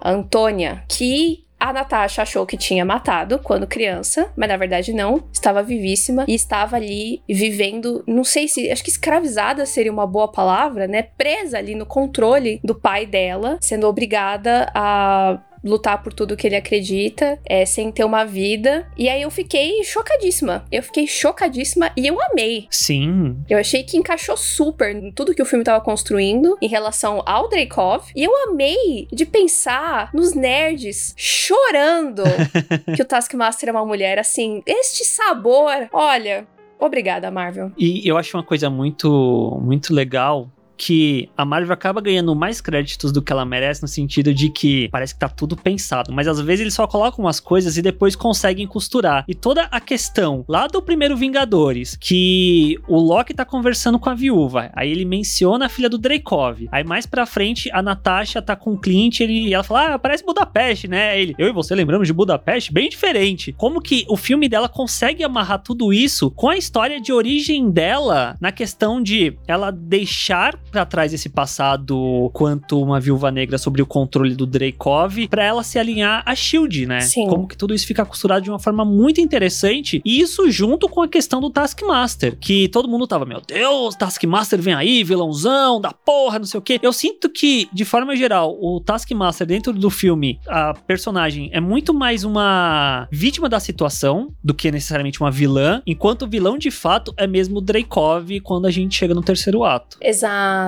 a 0.00 0.10
Antônia, 0.10 0.84
que 0.88 1.44
a 1.60 1.72
Natasha 1.72 2.22
achou 2.22 2.44
que 2.44 2.56
tinha 2.56 2.84
matado 2.84 3.38
quando 3.38 3.68
criança, 3.68 4.30
mas 4.36 4.48
na 4.48 4.56
verdade 4.56 4.92
não, 4.92 5.24
estava 5.32 5.62
vivíssima 5.62 6.24
e 6.26 6.34
estava 6.34 6.76
ali 6.76 7.22
vivendo, 7.28 8.02
não 8.06 8.24
sei 8.24 8.48
se, 8.48 8.68
acho 8.68 8.82
que 8.82 8.90
escravizada 8.90 9.64
seria 9.64 9.92
uma 9.92 10.06
boa 10.06 10.30
palavra, 10.30 10.88
né? 10.88 11.02
Presa 11.02 11.56
ali 11.56 11.74
no 11.74 11.86
controle 11.86 12.60
do 12.62 12.74
pai 12.74 13.06
dela, 13.06 13.58
sendo 13.62 13.86
obrigada 13.86 14.70
a 14.74 15.40
lutar 15.64 16.02
por 16.02 16.12
tudo 16.12 16.36
que 16.36 16.46
ele 16.46 16.56
acredita, 16.56 17.38
é, 17.46 17.64
sem 17.64 17.90
ter 17.90 18.04
uma 18.04 18.24
vida. 18.24 18.86
E 18.96 19.08
aí 19.08 19.22
eu 19.22 19.30
fiquei 19.30 19.82
chocadíssima. 19.82 20.64
Eu 20.70 20.82
fiquei 20.82 21.06
chocadíssima 21.06 21.90
e 21.96 22.06
eu 22.06 22.20
amei. 22.20 22.66
Sim. 22.70 23.38
Eu 23.48 23.58
achei 23.58 23.82
que 23.82 23.96
encaixou 23.96 24.36
super 24.36 24.94
em 24.94 25.10
tudo 25.10 25.34
que 25.34 25.42
o 25.42 25.46
filme 25.46 25.64
tava 25.64 25.82
construindo 25.82 26.56
em 26.60 26.68
relação 26.68 27.22
ao 27.24 27.48
Dreykov. 27.48 28.04
E 28.14 28.22
eu 28.22 28.30
amei 28.48 29.08
de 29.10 29.24
pensar 29.24 30.10
nos 30.12 30.34
nerds 30.34 31.14
chorando 31.16 32.22
que 32.94 33.02
o 33.02 33.04
Taskmaster 33.04 33.68
é 33.68 33.72
uma 33.72 33.86
mulher. 33.86 34.18
Assim, 34.18 34.62
este 34.66 35.04
sabor. 35.04 35.88
Olha, 35.92 36.46
Obrigada, 36.78 37.30
Marvel. 37.30 37.72
E 37.78 38.06
eu 38.06 38.18
acho 38.18 38.36
uma 38.36 38.42
coisa 38.42 38.68
muito, 38.68 39.58
muito 39.62 39.94
legal 39.94 40.50
que 40.76 41.28
a 41.36 41.44
Marvel 41.44 41.72
acaba 41.72 42.00
ganhando 42.00 42.34
mais 42.34 42.60
créditos 42.60 43.12
do 43.12 43.22
que 43.22 43.32
ela 43.32 43.44
merece, 43.44 43.82
no 43.82 43.88
sentido 43.88 44.34
de 44.34 44.50
que 44.50 44.88
parece 44.88 45.14
que 45.14 45.20
tá 45.20 45.28
tudo 45.28 45.56
pensado, 45.56 46.12
mas 46.12 46.26
às 46.26 46.40
vezes 46.40 46.60
eles 46.62 46.74
só 46.74 46.86
colocam 46.86 47.24
umas 47.24 47.40
coisas 47.40 47.76
e 47.76 47.82
depois 47.82 48.16
conseguem 48.16 48.66
costurar. 48.66 49.24
E 49.28 49.34
toda 49.34 49.62
a 49.64 49.80
questão 49.80 50.44
lá 50.48 50.66
do 50.66 50.82
primeiro 50.82 51.16
Vingadores, 51.16 51.96
que 52.00 52.78
o 52.88 52.98
Loki 52.98 53.34
tá 53.34 53.44
conversando 53.44 53.98
com 53.98 54.10
a 54.10 54.14
viúva, 54.14 54.70
aí 54.74 54.90
ele 54.90 55.04
menciona 55.04 55.66
a 55.66 55.68
filha 55.68 55.88
do 55.88 55.98
Dreykov. 55.98 56.68
Aí 56.70 56.84
mais 56.84 57.06
pra 57.06 57.26
frente 57.26 57.70
a 57.72 57.82
Natasha 57.82 58.42
tá 58.42 58.56
com 58.56 58.72
o 58.72 58.78
Clint 58.78 59.20
ele, 59.20 59.48
e 59.48 59.54
ela 59.54 59.64
fala: 59.64 59.94
Ah, 59.94 59.98
parece 59.98 60.24
Budapeste, 60.24 60.88
né? 60.88 61.20
Ele, 61.20 61.34
eu 61.38 61.48
e 61.48 61.52
você 61.52 61.74
lembramos 61.74 62.06
de 62.06 62.12
Budapeste? 62.12 62.72
Bem 62.72 62.88
diferente. 62.88 63.52
Como 63.52 63.80
que 63.80 64.04
o 64.08 64.16
filme 64.16 64.48
dela 64.48 64.68
consegue 64.68 65.22
amarrar 65.22 65.62
tudo 65.62 65.92
isso 65.92 66.30
com 66.30 66.48
a 66.48 66.56
história 66.56 67.00
de 67.00 67.12
origem 67.12 67.70
dela 67.70 68.36
na 68.40 68.50
questão 68.50 69.02
de 69.02 69.36
ela 69.46 69.70
deixar 69.70 70.58
para 70.74 70.84
trás 70.84 71.14
esse 71.14 71.28
passado 71.28 72.28
quanto 72.32 72.82
uma 72.82 72.98
viúva 72.98 73.30
negra 73.30 73.56
sobre 73.58 73.80
o 73.80 73.86
controle 73.86 74.34
do 74.34 74.44
Dreykov 74.44 75.28
para 75.28 75.44
ela 75.44 75.62
se 75.62 75.78
alinhar 75.78 76.20
a 76.26 76.34
Shield, 76.34 76.84
né? 76.84 77.00
Sim. 77.02 77.28
Como 77.28 77.46
que 77.46 77.56
tudo 77.56 77.72
isso 77.72 77.86
fica 77.86 78.04
costurado 78.04 78.42
de 78.42 78.50
uma 78.50 78.58
forma 78.58 78.84
muito 78.84 79.20
interessante 79.20 80.02
e 80.04 80.20
isso 80.20 80.50
junto 80.50 80.88
com 80.88 81.00
a 81.00 81.06
questão 81.06 81.40
do 81.40 81.48
Taskmaster, 81.48 82.36
que 82.40 82.68
todo 82.70 82.88
mundo 82.88 83.06
tava, 83.06 83.24
meu 83.24 83.40
Deus, 83.40 83.94
Taskmaster 83.94 84.60
vem 84.60 84.74
aí, 84.74 85.04
vilãozão 85.04 85.80
da 85.80 85.92
porra, 85.92 86.40
não 86.40 86.46
sei 86.46 86.58
o 86.58 86.62
quê. 86.62 86.80
Eu 86.82 86.92
sinto 86.92 87.30
que, 87.30 87.68
de 87.72 87.84
forma 87.84 88.16
geral, 88.16 88.58
o 88.60 88.80
Taskmaster 88.80 89.46
dentro 89.46 89.72
do 89.72 89.90
filme, 89.90 90.40
a 90.48 90.74
personagem 90.74 91.50
é 91.52 91.60
muito 91.60 91.94
mais 91.94 92.24
uma 92.24 93.06
vítima 93.12 93.48
da 93.48 93.60
situação 93.60 94.34
do 94.42 94.52
que 94.52 94.72
necessariamente 94.72 95.20
uma 95.20 95.30
vilã, 95.30 95.80
enquanto 95.86 96.22
o 96.22 96.28
vilão 96.28 96.58
de 96.58 96.72
fato 96.72 97.14
é 97.16 97.28
mesmo 97.28 97.58
o 97.58 97.60
Dreykov 97.60 98.40
quando 98.40 98.66
a 98.66 98.72
gente 98.72 98.96
chega 98.96 99.14
no 99.14 99.22
terceiro 99.22 99.62
ato. 99.62 99.98
Exato. 100.00 100.63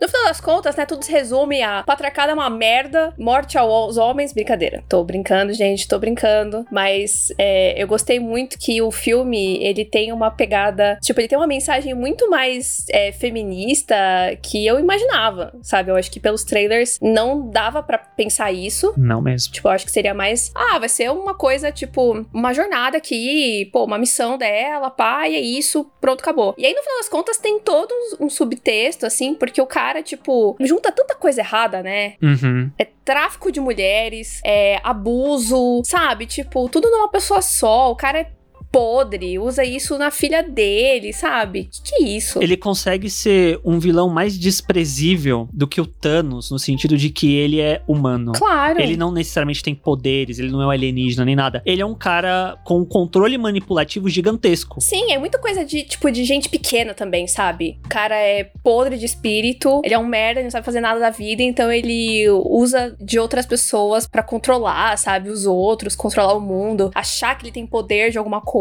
No 0.00 0.08
final 0.08 0.24
das 0.26 0.40
contas, 0.40 0.76
né, 0.76 0.86
tudo 0.86 1.04
se 1.04 1.12
resume 1.12 1.62
a 1.62 1.82
patracada 1.82 2.32
é 2.32 2.34
uma 2.34 2.50
merda, 2.50 3.12
morte 3.18 3.56
aos 3.56 3.96
homens, 3.96 4.32
brincadeira. 4.32 4.82
Tô 4.88 5.02
brincando, 5.04 5.52
gente, 5.52 5.86
tô 5.86 5.98
brincando. 5.98 6.66
Mas 6.70 7.32
é, 7.38 7.80
eu 7.80 7.86
gostei 7.86 8.18
muito 8.18 8.58
que 8.58 8.80
o 8.82 8.90
filme, 8.90 9.62
ele 9.62 9.84
tem 9.84 10.12
uma 10.12 10.30
pegada, 10.30 10.98
tipo, 11.02 11.20
ele 11.20 11.28
tem 11.28 11.38
uma 11.38 11.46
mensagem 11.46 11.94
muito 11.94 12.28
mais 12.30 12.84
é, 12.90 13.12
feminista 13.12 13.94
que 14.42 14.66
eu 14.66 14.78
imaginava, 14.78 15.52
sabe? 15.62 15.90
Eu 15.90 15.96
acho 15.96 16.10
que 16.10 16.20
pelos 16.20 16.44
trailers 16.44 16.98
não 17.00 17.48
dava 17.48 17.82
para 17.82 17.98
pensar 17.98 18.52
isso. 18.52 18.92
Não 18.96 19.20
mesmo. 19.20 19.52
Tipo, 19.52 19.68
eu 19.68 19.72
acho 19.72 19.84
que 19.84 19.92
seria 19.92 20.14
mais, 20.14 20.50
ah, 20.54 20.78
vai 20.78 20.88
ser 20.88 21.10
uma 21.10 21.34
coisa, 21.34 21.70
tipo, 21.70 22.26
uma 22.32 22.52
jornada 22.52 22.96
aqui, 22.98 23.68
pô, 23.72 23.84
uma 23.84 23.98
missão 23.98 24.36
dela, 24.36 24.90
pá, 24.90 25.28
e 25.28 25.36
é 25.36 25.40
isso, 25.40 25.84
pronto, 26.00 26.20
acabou. 26.20 26.54
E 26.58 26.66
aí, 26.66 26.72
no 26.74 26.82
final 26.82 26.98
das 26.98 27.08
contas, 27.08 27.38
tem 27.38 27.58
todo 27.60 27.92
um 28.20 28.28
subtexto, 28.28 29.06
assim, 29.06 29.27
porque 29.34 29.60
o 29.60 29.66
cara, 29.66 30.02
tipo, 30.02 30.56
junta 30.60 30.92
tanta 30.92 31.14
coisa 31.14 31.40
errada, 31.40 31.82
né? 31.82 32.14
Uhum. 32.22 32.70
É 32.78 32.84
tráfico 33.04 33.50
de 33.50 33.60
mulheres, 33.60 34.40
é 34.44 34.80
abuso, 34.84 35.82
sabe? 35.84 36.26
Tipo, 36.26 36.68
tudo 36.68 36.90
numa 36.90 37.08
pessoa 37.08 37.40
só. 37.40 37.90
O 37.90 37.96
cara 37.96 38.20
é 38.20 38.30
podre, 38.70 39.38
usa 39.38 39.64
isso 39.64 39.98
na 39.98 40.10
filha 40.10 40.42
dele, 40.42 41.12
sabe? 41.12 41.64
Que 41.64 41.82
que 41.82 41.94
é 41.94 42.08
isso? 42.08 42.42
Ele 42.42 42.56
consegue 42.56 43.08
ser 43.08 43.60
um 43.64 43.78
vilão 43.78 44.08
mais 44.08 44.38
desprezível 44.38 45.48
do 45.52 45.66
que 45.66 45.80
o 45.80 45.86
Thanos, 45.86 46.50
no 46.50 46.58
sentido 46.58 46.96
de 46.96 47.10
que 47.10 47.34
ele 47.34 47.60
é 47.60 47.82
humano. 47.86 48.32
Claro. 48.32 48.80
Ele 48.80 48.96
não 48.96 49.10
necessariamente 49.10 49.62
tem 49.62 49.74
poderes, 49.74 50.38
ele 50.38 50.50
não 50.50 50.62
é 50.62 50.66
um 50.66 50.70
alienígena 50.70 51.24
nem 51.24 51.34
nada. 51.34 51.62
Ele 51.64 51.80
é 51.80 51.86
um 51.86 51.94
cara 51.94 52.58
com 52.64 52.80
um 52.80 52.84
controle 52.84 53.38
manipulativo 53.38 54.08
gigantesco. 54.08 54.80
Sim, 54.80 55.12
é 55.12 55.18
muita 55.18 55.38
coisa 55.38 55.64
de, 55.64 55.82
tipo, 55.82 56.10
de 56.10 56.24
gente 56.24 56.48
pequena 56.48 56.94
também, 56.94 57.26
sabe? 57.26 57.78
O 57.84 57.88
cara 57.88 58.16
é 58.16 58.50
podre 58.62 58.98
de 58.98 59.06
espírito, 59.06 59.80
ele 59.84 59.94
é 59.94 59.98
um 59.98 60.06
merda, 60.06 60.40
ele 60.40 60.44
não 60.46 60.50
sabe 60.50 60.64
fazer 60.64 60.80
nada 60.80 61.00
da 61.00 61.10
vida, 61.10 61.42
então 61.42 61.72
ele 61.72 62.28
usa 62.30 62.96
de 63.00 63.18
outras 63.18 63.46
pessoas 63.46 64.06
pra 64.06 64.22
controlar, 64.22 64.96
sabe? 64.98 65.30
Os 65.30 65.46
outros, 65.46 65.96
controlar 65.96 66.34
o 66.34 66.40
mundo, 66.40 66.90
achar 66.94 67.36
que 67.36 67.44
ele 67.44 67.52
tem 67.52 67.66
poder 67.66 68.10
de 68.10 68.18
alguma 68.18 68.40
coisa. 68.40 68.57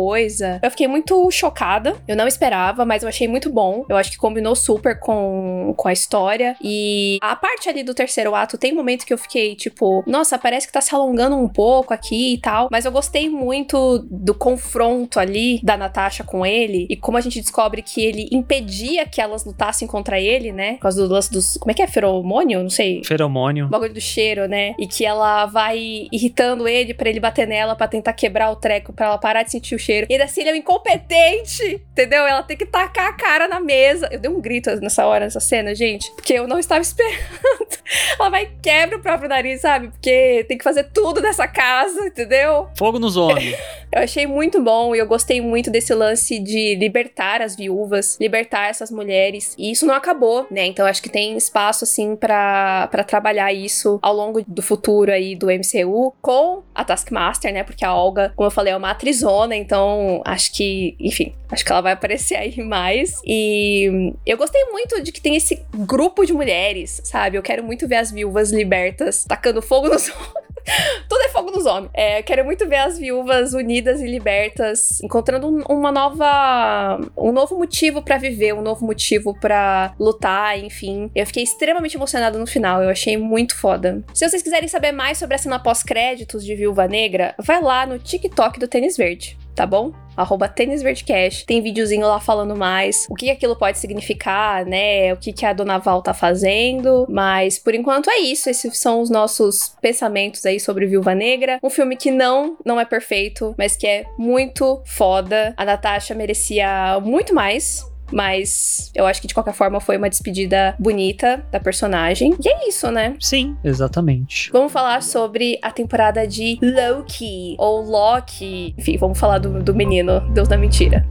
Eu 0.62 0.71
fiquei 0.71 0.88
muito 0.88 1.29
chocada, 1.31 1.95
eu 2.07 2.15
não 2.15 2.27
esperava, 2.27 2.86
mas 2.86 3.03
eu 3.03 3.10
achei 3.10 3.27
muito 3.27 3.51
bom. 3.51 3.86
Eu 3.89 3.97
acho 3.97 4.12
que 4.12 4.17
combinou 4.17 4.55
super 4.55 4.99
com, 4.99 5.73
com 5.75 5.88
a 5.88 5.93
história. 5.93 6.55
E 6.62 7.17
a 7.21 7.36
parte 7.36 7.69
ali 7.69 7.83
do 7.83 7.93
terceiro 7.93 8.36
ato, 8.36 8.57
tem 8.57 8.73
momento 8.73 9.05
que 9.05 9.13
eu 9.13 9.17
fiquei, 9.17 9.55
tipo, 9.55 10.03
nossa, 10.05 10.38
parece 10.38 10.67
que 10.67 10.73
tá 10.73 10.81
se 10.81 10.93
alongando 10.93 11.36
um 11.36 11.47
pouco 11.47 11.93
aqui 11.93 12.33
e 12.33 12.38
tal. 12.38 12.67
Mas 12.71 12.86
eu 12.86 12.91
gostei 12.91 13.29
muito 13.29 14.05
do 14.10 14.33
confronto 14.33 15.19
ali 15.19 15.60
da 15.63 15.77
Natasha 15.77 16.23
com 16.23 16.45
ele. 16.45 16.88
E 16.89 16.95
como 16.95 17.17
a 17.17 17.21
gente 17.21 17.41
descobre 17.41 17.81
que 17.81 18.03
ele 18.03 18.27
impedia 18.31 19.05
que 19.05 19.21
elas 19.21 19.45
lutassem 19.45 19.88
contra 19.88 20.19
ele, 20.19 20.51
né? 20.51 20.73
Por 20.73 20.81
causa 20.81 21.07
do 21.07 21.13
lance 21.13 21.31
dos. 21.31 21.57
Como 21.57 21.71
é 21.71 21.73
que 21.73 21.81
é? 21.81 21.88
Feromônio? 21.88 22.62
Não 22.62 22.69
sei. 22.69 23.01
Feromônio. 23.03 23.65
O 23.65 23.69
bagulho 23.69 23.93
do 23.93 24.01
cheiro, 24.01 24.47
né? 24.47 24.75
E 24.77 24.88
que 24.88 25.05
ela 25.05 25.45
vai 25.45 26.07
irritando 26.12 26.67
ele 26.67 26.93
pra 26.93 27.10
ele 27.10 27.19
bater 27.19 27.47
nela 27.47 27.75
pra 27.75 27.88
tentar 27.88 28.13
quebrar 28.13 28.51
o 28.51 28.55
treco 28.55 28.93
pra 28.93 29.07
ela 29.07 29.17
parar 29.17 29.43
de 29.43 29.51
sentir 29.51 29.75
o 29.75 29.79
cheiro. 29.88 30.08
E 30.10 30.13
ainda 30.13 30.26
assim 30.26 30.41
ele 30.41 30.50
é 30.50 30.54
um 30.54 30.58
incompetente, 30.58 31.82
entendeu? 31.91 32.28
Ela 32.28 32.43
tem 32.43 32.58
que 32.58 32.65
tacar 32.65 33.08
a 33.08 33.13
cara 33.13 33.47
na 33.47 33.60
mesa. 33.60 34.10
Eu 34.12 34.19
dei 34.19 34.30
um 34.30 34.41
grito 34.41 34.69
nessa 34.82 35.06
hora, 35.06 35.26
nessa 35.26 35.39
cena, 35.39 35.73
gente, 35.73 36.12
porque 36.12 36.34
eu 36.34 36.47
não 36.47 36.60
estava 36.60 36.82
esperando. 36.82 37.78
ela 38.19 38.30
vai 38.30 38.43
e 38.43 38.62
quebra 38.62 38.97
o 38.97 39.02
próprio 39.02 39.30
nariz, 39.30 39.62
sabe? 39.62 39.88
Porque 39.89 40.45
tem 40.47 40.58
que 40.58 40.63
fazer 40.63 40.86
tudo 40.93 41.21
nessa 41.21 41.47
casa, 41.47 42.08
entendeu? 42.08 42.67
Fogo 42.78 43.00
nos 43.00 43.15
olhos. 43.15 43.56
Eu 43.89 44.02
achei 44.02 44.28
muito 44.28 44.62
bom 44.62 44.93
e 44.93 45.00
eu 45.00 45.08
gostei 45.08 45.39
muito 45.39 45.71
desse 45.71 45.93
lance 45.93 46.39
de 46.39 46.76
libertar 46.76 47.41
as 47.41 47.56
viúvas, 47.56 48.17
libertar 48.19 48.69
essas 48.69 48.91
mulheres. 48.91 49.56
E 49.58 49.71
isso 49.71 49.86
não 49.86 49.95
acabou, 49.95 50.45
né? 50.52 50.65
Então 50.65 50.86
acho 50.86 51.02
que 51.02 51.08
tem 51.08 51.38
espaço, 51.38 51.86
assim, 51.86 52.13
para 52.13 52.89
trabalhar 53.08 53.54
isso 53.54 53.97
ao 54.02 54.13
longo 54.13 54.43
do 54.45 54.62
futuro 54.62 55.10
aí 55.10 55.38
do 55.38 55.47
MCU 55.47 56.13
com 56.21 56.63
a 56.76 56.84
Taskmaster, 56.84 57.54
né? 57.54 57.63
Porque 57.63 57.86
a 57.86 57.95
Olga, 57.95 58.34
como 58.36 58.47
eu 58.47 58.52
falei, 58.52 58.73
é 58.73 58.78
uma 58.78 58.91
atrizona, 58.91 59.56
então 59.56 59.76
Então, 59.77 60.23
acho 60.25 60.51
que, 60.53 60.95
enfim, 60.99 61.35
acho 61.51 61.63
que 61.63 61.71
ela 61.71 61.81
vai 61.81 61.93
aparecer 61.93 62.35
aí 62.35 62.57
mais. 62.63 63.21
E 63.23 64.11
eu 64.25 64.35
gostei 64.35 64.63
muito 64.71 65.03
de 65.03 65.11
que 65.11 65.21
tem 65.21 65.35
esse 65.35 65.63
grupo 65.71 66.25
de 66.25 66.33
mulheres, 66.33 66.99
sabe? 67.03 67.37
Eu 67.37 67.43
quero 67.43 67.63
muito 67.63 67.87
ver 67.87 67.97
as 67.97 68.11
viúvas 68.11 68.51
libertas 68.51 69.23
tacando 69.23 69.61
fogo 69.61 69.87
nos 69.87 70.07
Tudo 71.07 71.21
é 71.21 71.29
fogo 71.29 71.51
nos 71.51 71.67
homens. 71.67 71.91
É, 71.93 72.23
quero 72.23 72.43
muito 72.43 72.67
ver 72.67 72.77
as 72.77 72.97
viúvas 72.97 73.53
unidas 73.53 74.01
e 74.01 74.07
libertas, 74.07 74.99
encontrando 75.01 75.47
uma 75.69 75.91
nova. 75.91 76.99
um 77.15 77.31
novo 77.31 77.55
motivo 77.55 78.01
para 78.01 78.17
viver, 78.17 78.53
um 78.53 78.61
novo 78.63 78.83
motivo 78.83 79.39
para 79.39 79.93
lutar, 79.99 80.57
enfim. 80.57 81.11
Eu 81.15 81.25
fiquei 81.27 81.43
extremamente 81.43 81.95
emocionada 81.95 82.39
no 82.39 82.47
final, 82.47 82.81
eu 82.81 82.89
achei 82.89 83.15
muito 83.15 83.55
foda. 83.55 84.03
Se 84.11 84.27
vocês 84.27 84.41
quiserem 84.41 84.67
saber 84.67 84.91
mais 84.91 85.19
sobre 85.19 85.35
a 85.35 85.37
cena 85.37 85.59
pós-créditos 85.59 86.43
de 86.43 86.55
Viúva 86.55 86.87
Negra, 86.87 87.35
vai 87.37 87.61
lá 87.61 87.85
no 87.85 87.99
TikTok 87.99 88.59
do 88.59 88.67
Tênis 88.67 88.97
Verde 88.97 89.37
tá 89.58 89.65
bom? 89.65 89.91
Arroba 90.15 90.48
Tênis 90.48 90.84
Verdecast. 90.84 91.46
Tem 91.46 91.62
videozinho 91.62 92.08
lá 92.08 92.20
falando 92.20 92.56
mais 92.56 93.08
o 93.10 93.15
que 93.15 93.30
aquilo 93.30 93.56
pode 93.56 93.80
significar, 93.80 94.65
né? 94.65 95.13
O 95.13 95.17
que, 95.17 95.34
que 95.34 95.46
a 95.46 95.52
Dona 95.52 95.80
Val 95.80 96.02
tá 96.02 96.13
fazendo. 96.13 97.06
Mas 97.10 97.60
por 97.60 97.74
enquanto 97.74 98.10
é 98.10 98.20
isso. 98.20 98.50
Esses 98.50 98.78
são 98.78 99.02
os 99.02 99.10
nossos 99.10 99.76
pensamentos 99.82 100.46
aí 100.46 100.60
sobre 100.60 100.86
Viúva 100.86 101.13
Negra. 101.13 101.60
Um 101.62 101.70
filme 101.70 101.96
que 101.96 102.12
não, 102.12 102.56
não 102.63 102.80
é 102.80 102.86
perfeito, 102.86 103.54
mas 103.58 103.76
que 103.76 103.88
é 103.88 104.06
muito 104.17 104.82
foda. 104.86 105.54
A 105.58 105.65
Natasha 105.65 106.13
merecia 106.13 107.00
muito 107.04 107.34
mais. 107.34 107.84
Mas 108.12 108.91
eu 108.96 109.06
acho 109.06 109.22
que 109.22 109.28
de 109.28 109.34
qualquer 109.34 109.54
forma 109.54 109.80
foi 109.80 109.98
uma 109.98 110.10
despedida 110.10 110.76
bonita 110.80 111.46
da 111.52 111.60
personagem. 111.60 112.36
E 112.43 112.50
é 112.50 112.67
isso, 112.67 112.89
né? 112.91 113.15
Sim, 113.20 113.56
exatamente. 113.63 114.52
Vamos 114.52 114.72
falar 114.72 115.02
sobre 115.04 115.60
a 115.62 115.72
temporada 115.72 116.28
de 116.28 116.60
Loki, 116.62 117.56
ou 117.58 117.82
Loki. 117.82 118.74
Enfim, 118.78 118.98
vamos 118.98 119.20
falar 119.20 119.39
do, 119.39 119.62
do 119.62 119.74
menino, 119.74 120.22
Deus 120.34 120.48
da 120.48 120.58
Mentira. 120.58 121.06